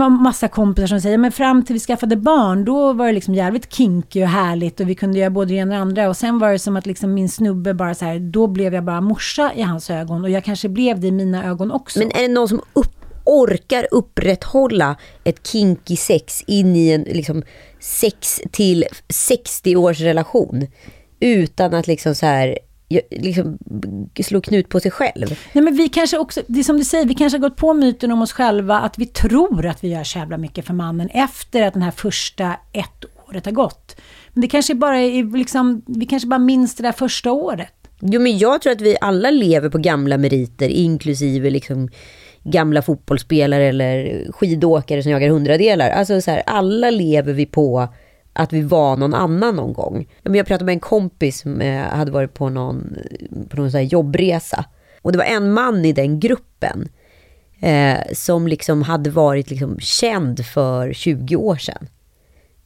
massa 0.10 0.48
kompisar 0.48 0.88
som 0.88 1.02
säger 1.02 1.18
men 1.18 1.32
fram 1.32 1.66
till 1.66 1.74
vi 1.74 1.80
skaffade 1.80 2.16
barn 2.16 2.66
då 2.66 2.94
var 2.94 3.08
det 3.08 3.14
liksom 3.14 3.36
jävligt 3.36 3.74
kinky 3.74 4.24
och 4.24 4.28
härligt 4.28 4.80
och 4.80 4.90
vi 4.90 4.96
kunde 4.96 5.20
göra 5.20 5.30
både 5.30 5.54
det 5.54 5.56
ena 5.56 5.72
och 5.72 5.76
det 5.76 5.82
andra 5.82 6.10
och 6.10 6.18
sen 6.18 6.40
var 6.40 6.52
det 6.52 6.60
som 6.60 6.78
att 6.78 6.86
liksom 6.86 7.14
min 7.14 7.30
snubbe 7.30 7.74
bara 7.74 7.96
så 7.96 8.06
här 8.06 8.20
då 8.20 8.48
blev 8.48 8.74
jag 8.74 8.84
bara 8.84 9.02
morsa 9.02 9.52
i 9.56 9.62
hans 9.62 9.90
ögon 9.90 10.24
och 10.24 10.30
jag 10.30 10.44
kanske 10.44 10.70
blev 10.70 11.00
det 11.00 11.08
i 11.08 11.12
mina 11.12 11.46
ögon 11.46 11.72
också. 11.72 12.00
Men 12.00 12.12
är 12.12 12.22
det 12.22 12.34
någon 12.34 12.50
som 12.50 12.62
upp, 12.74 12.96
orkar 13.24 13.88
upprätthålla 13.92 14.96
ett 15.24 15.48
kinky 15.48 15.96
sex 15.96 16.42
in 16.48 16.76
i 16.76 16.90
en 16.90 17.02
liksom, 17.02 17.44
sex 17.80 18.42
till 18.52 18.86
60 19.10 19.76
års 19.76 20.00
relation 20.00 20.68
utan 21.20 21.74
att 21.74 21.88
liksom 21.88 22.16
så 22.16 22.26
här 22.26 22.58
liksom 23.10 23.58
slå 24.24 24.42
knut 24.42 24.70
på 24.70 24.80
sig 24.80 24.92
själv? 24.92 25.40
Nej 25.54 25.64
men 25.64 25.76
vi 25.76 25.90
kanske 25.90 26.18
också, 26.18 26.42
det 26.48 26.60
är 26.60 26.64
som 26.64 26.78
du 26.78 26.84
säger, 26.84 27.06
vi 27.06 27.16
kanske 27.16 27.38
har 27.38 27.50
gått 27.50 27.58
på 27.58 27.74
myten 27.74 28.12
om 28.12 28.22
oss 28.22 28.34
själva 28.34 28.80
att 28.80 28.98
vi 28.98 29.06
tror 29.06 29.66
att 29.66 29.84
vi 29.84 29.88
gör 29.88 30.04
så 30.04 30.20
jävla 30.20 30.38
mycket 30.38 30.66
för 30.66 30.74
mannen 30.74 31.10
efter 31.10 31.62
att 31.62 31.74
den 31.74 31.84
här 31.84 31.92
första 31.92 32.56
ett 32.72 33.06
året 33.30 33.46
har 33.46 33.52
gått. 33.52 33.96
Men 34.34 34.42
det 34.42 34.48
kanske 34.48 34.76
bara 34.76 34.98
är 34.98 35.38
liksom, 35.38 35.82
vi 35.88 36.06
kanske 36.06 36.28
bara 36.28 36.40
minns 36.40 36.76
det 36.76 36.84
där 36.84 36.92
första 36.92 37.32
året. 37.32 37.74
Jo, 38.00 38.22
men 38.22 38.38
jag 38.38 38.62
tror 38.62 38.74
att 38.74 38.82
vi 38.82 38.98
alla 39.02 39.32
lever 39.32 39.70
på 39.70 39.78
gamla 39.78 40.18
meriter, 40.18 40.70
inklusive 40.70 41.50
liksom 41.50 41.90
gamla 42.44 42.82
fotbollsspelare 42.82 43.64
eller 43.64 44.22
skidåkare 44.32 45.04
som 45.04 45.12
jagar 45.12 45.30
hundradelar. 45.30 45.90
Alltså 45.90 46.22
så 46.22 46.32
här, 46.32 46.44
alla 46.46 46.90
lever 46.90 47.34
vi 47.34 47.46
på 47.46 47.88
att 48.34 48.54
vi 48.54 48.62
var 48.62 48.98
någon 48.98 49.14
annan 49.14 49.56
någon 49.56 49.74
gång. 49.74 50.08
Men 50.24 50.36
Jag 50.36 50.48
pratade 50.48 50.66
med 50.66 50.74
en 50.74 50.80
kompis 50.80 51.40
som 51.40 51.62
eh, 51.62 51.82
hade 51.82 52.12
varit 52.12 52.34
på 52.34 52.50
någon, 52.50 52.98
på 53.50 53.58
någon 53.58 53.72
så 53.72 53.80
jobbresa. 53.80 54.66
Och 55.02 55.12
det 55.12 55.18
var 55.18 55.26
en 55.26 55.52
man 55.54 55.86
i 55.86 55.94
den 55.94 56.20
gruppen 56.20 56.90
eh, 57.60 57.98
som 58.14 58.48
liksom 58.48 58.82
hade 58.82 59.10
varit 59.10 59.50
liksom 59.50 59.80
känd 59.80 60.46
för 60.46 60.94
20 60.94 61.36
år 61.36 61.56
sedan. 61.56 61.88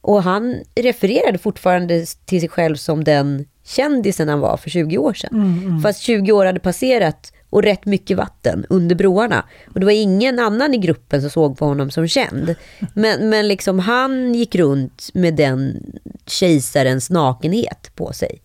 Och 0.00 0.22
han 0.22 0.56
refererade 0.74 1.38
fortfarande 1.38 2.06
till 2.24 2.40
sig 2.40 2.48
själv 2.48 2.76
som 2.76 3.04
den 3.04 3.44
kändisen 3.64 4.28
han 4.28 4.40
var 4.40 4.56
för 4.56 4.70
20 4.70 4.98
år 4.98 5.14
sedan. 5.14 5.80
Fast 5.82 6.00
20 6.00 6.32
år 6.32 6.46
hade 6.46 6.60
passerat 6.60 7.32
och 7.50 7.62
rätt 7.62 7.86
mycket 7.86 8.16
vatten 8.16 8.66
under 8.68 8.96
broarna. 8.96 9.44
Och 9.74 9.80
det 9.80 9.86
var 9.86 9.92
ingen 9.92 10.38
annan 10.38 10.74
i 10.74 10.78
gruppen 10.78 11.20
som 11.20 11.30
såg 11.30 11.58
på 11.58 11.64
honom 11.64 11.90
som 11.90 12.08
känd. 12.08 12.54
Men, 12.94 13.28
men 13.28 13.48
liksom 13.48 13.78
han 13.78 14.34
gick 14.34 14.54
runt 14.54 15.10
med 15.14 15.34
den 15.34 15.82
kejsarens 16.26 17.10
nakenhet 17.10 17.90
på 17.94 18.12
sig. 18.12 18.42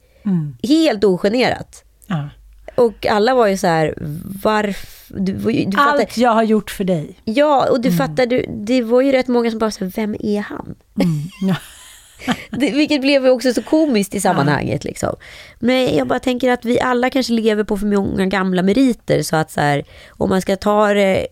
Helt 0.64 1.04
ogenerat. 1.04 1.84
Ja. 2.08 2.30
Och 2.76 3.06
alla 3.06 3.36
var 3.36 3.48
ju 3.48 3.58
så 3.58 3.68
här, 3.68 3.94
varför... 4.44 5.20
Du, 5.20 5.34
du 5.34 5.72
fattar, 5.72 6.00
Allt 6.00 6.18
jag 6.18 6.32
har 6.32 6.44
gjort 6.44 6.72
för 6.72 6.84
dig. 6.84 7.20
Ja, 7.24 7.70
och 7.72 7.82
du 7.82 7.92
fattar, 7.92 8.26
du, 8.26 8.46
det 8.50 8.82
var 8.82 9.02
ju 9.02 9.12
rätt 9.12 9.28
många 9.28 9.50
som 9.50 9.60
bara 9.60 9.72
sa, 9.72 9.86
vem 9.96 10.16
är 10.20 10.42
han? 10.42 10.76
Ja. 11.48 11.56
Det, 12.50 12.72
vilket 12.72 13.02
blev 13.02 13.28
också 13.28 13.54
så 13.54 13.64
komiskt 13.64 14.16
i 14.16 14.20
sammanhanget. 14.20 14.84
Liksom. 14.84 15.16
Men 15.60 15.96
jag 15.96 16.08
bara 16.08 16.20
tänker 16.20 16.52
att 16.52 16.66
vi 16.66 16.80
alla 16.80 17.10
kanske 17.10 17.34
lever 17.34 17.64
på 17.64 17.78
för 17.78 17.88
många 17.88 18.26
gamla 18.26 18.62
meriter. 18.62 19.22
Så 19.22 19.36
att 19.36 19.52
så 19.52 19.62
här, 19.62 19.84
om 20.10 20.30
man 20.30 20.42
ska 20.42 20.56
ta 20.56 20.94
det 20.94 21.28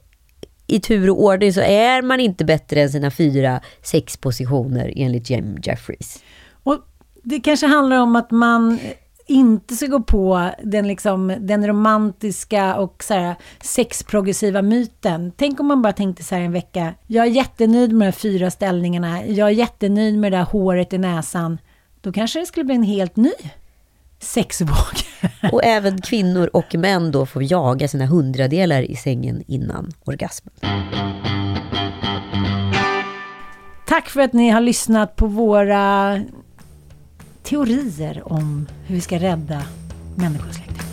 i 0.68 0.80
tur 0.80 1.10
och 1.10 1.24
ordning 1.24 1.54
så 1.54 1.62
är 1.62 2.02
man 2.02 2.20
inte 2.20 2.46
bättre 2.46 2.82
än 2.82 2.90
sina 2.90 3.12
fyra, 3.12 3.62
sex 3.82 4.18
positioner 4.18 4.94
enligt 4.96 5.30
Jim 5.30 5.58
Jeffries. 5.64 6.24
Och 6.64 6.78
det 7.24 7.40
kanske 7.40 7.68
handlar 7.68 7.98
om 8.00 8.16
att 8.16 8.32
man 8.32 8.80
inte 9.32 9.76
ska 9.76 9.88
gå 9.88 10.02
på 10.02 10.52
den, 10.64 10.88
liksom, 10.88 11.36
den 11.40 11.68
romantiska 11.68 12.76
och 12.76 13.04
så 13.04 13.14
här, 13.14 13.36
sexprogressiva 13.62 14.62
myten. 14.62 15.32
Tänk 15.36 15.60
om 15.60 15.68
man 15.68 15.82
bara 15.82 15.94
tänkte 15.94 16.24
så 16.24 16.36
här 16.36 16.42
en 16.42 16.52
vecka, 16.52 16.94
jag 17.08 17.26
är 17.26 17.30
jättenöjd 17.30 17.92
med 17.92 18.00
de 18.00 18.06
här 18.06 18.12
fyra 18.12 18.52
ställningarna, 18.52 19.26
jag 19.26 19.48
är 19.48 19.52
jättenöjd 19.54 20.20
med 20.20 20.32
det 20.32 20.38
där 20.38 20.44
håret 20.44 20.94
i 20.94 20.98
näsan. 20.98 21.58
Då 22.02 22.12
kanske 22.12 22.40
det 22.40 22.46
skulle 22.46 22.64
bli 22.64 22.76
en 22.76 22.84
helt 22.84 23.16
ny 23.16 23.34
sexvåg. 24.20 24.96
Och 25.52 25.64
även 25.64 26.02
kvinnor 26.02 26.50
och 26.54 26.76
män 26.76 27.12
då 27.12 27.26
får 27.26 27.44
jaga 27.44 27.88
sina 27.88 28.06
hundradelar 28.06 28.82
i 28.82 28.96
sängen 28.96 29.44
innan 29.48 29.92
orgasmen. 30.04 30.54
Tack 33.88 34.10
för 34.10 34.22
att 34.22 34.34
ni 34.34 34.50
har 34.50 34.62
lyssnat 34.62 35.16
på 35.16 35.28
våra 35.28 36.20
teorier 37.44 38.22
om 38.26 38.68
hur 38.86 38.96
vi 38.96 39.02
ska 39.02 39.20
rädda 39.20 39.64
människosläktet. 40.16 40.91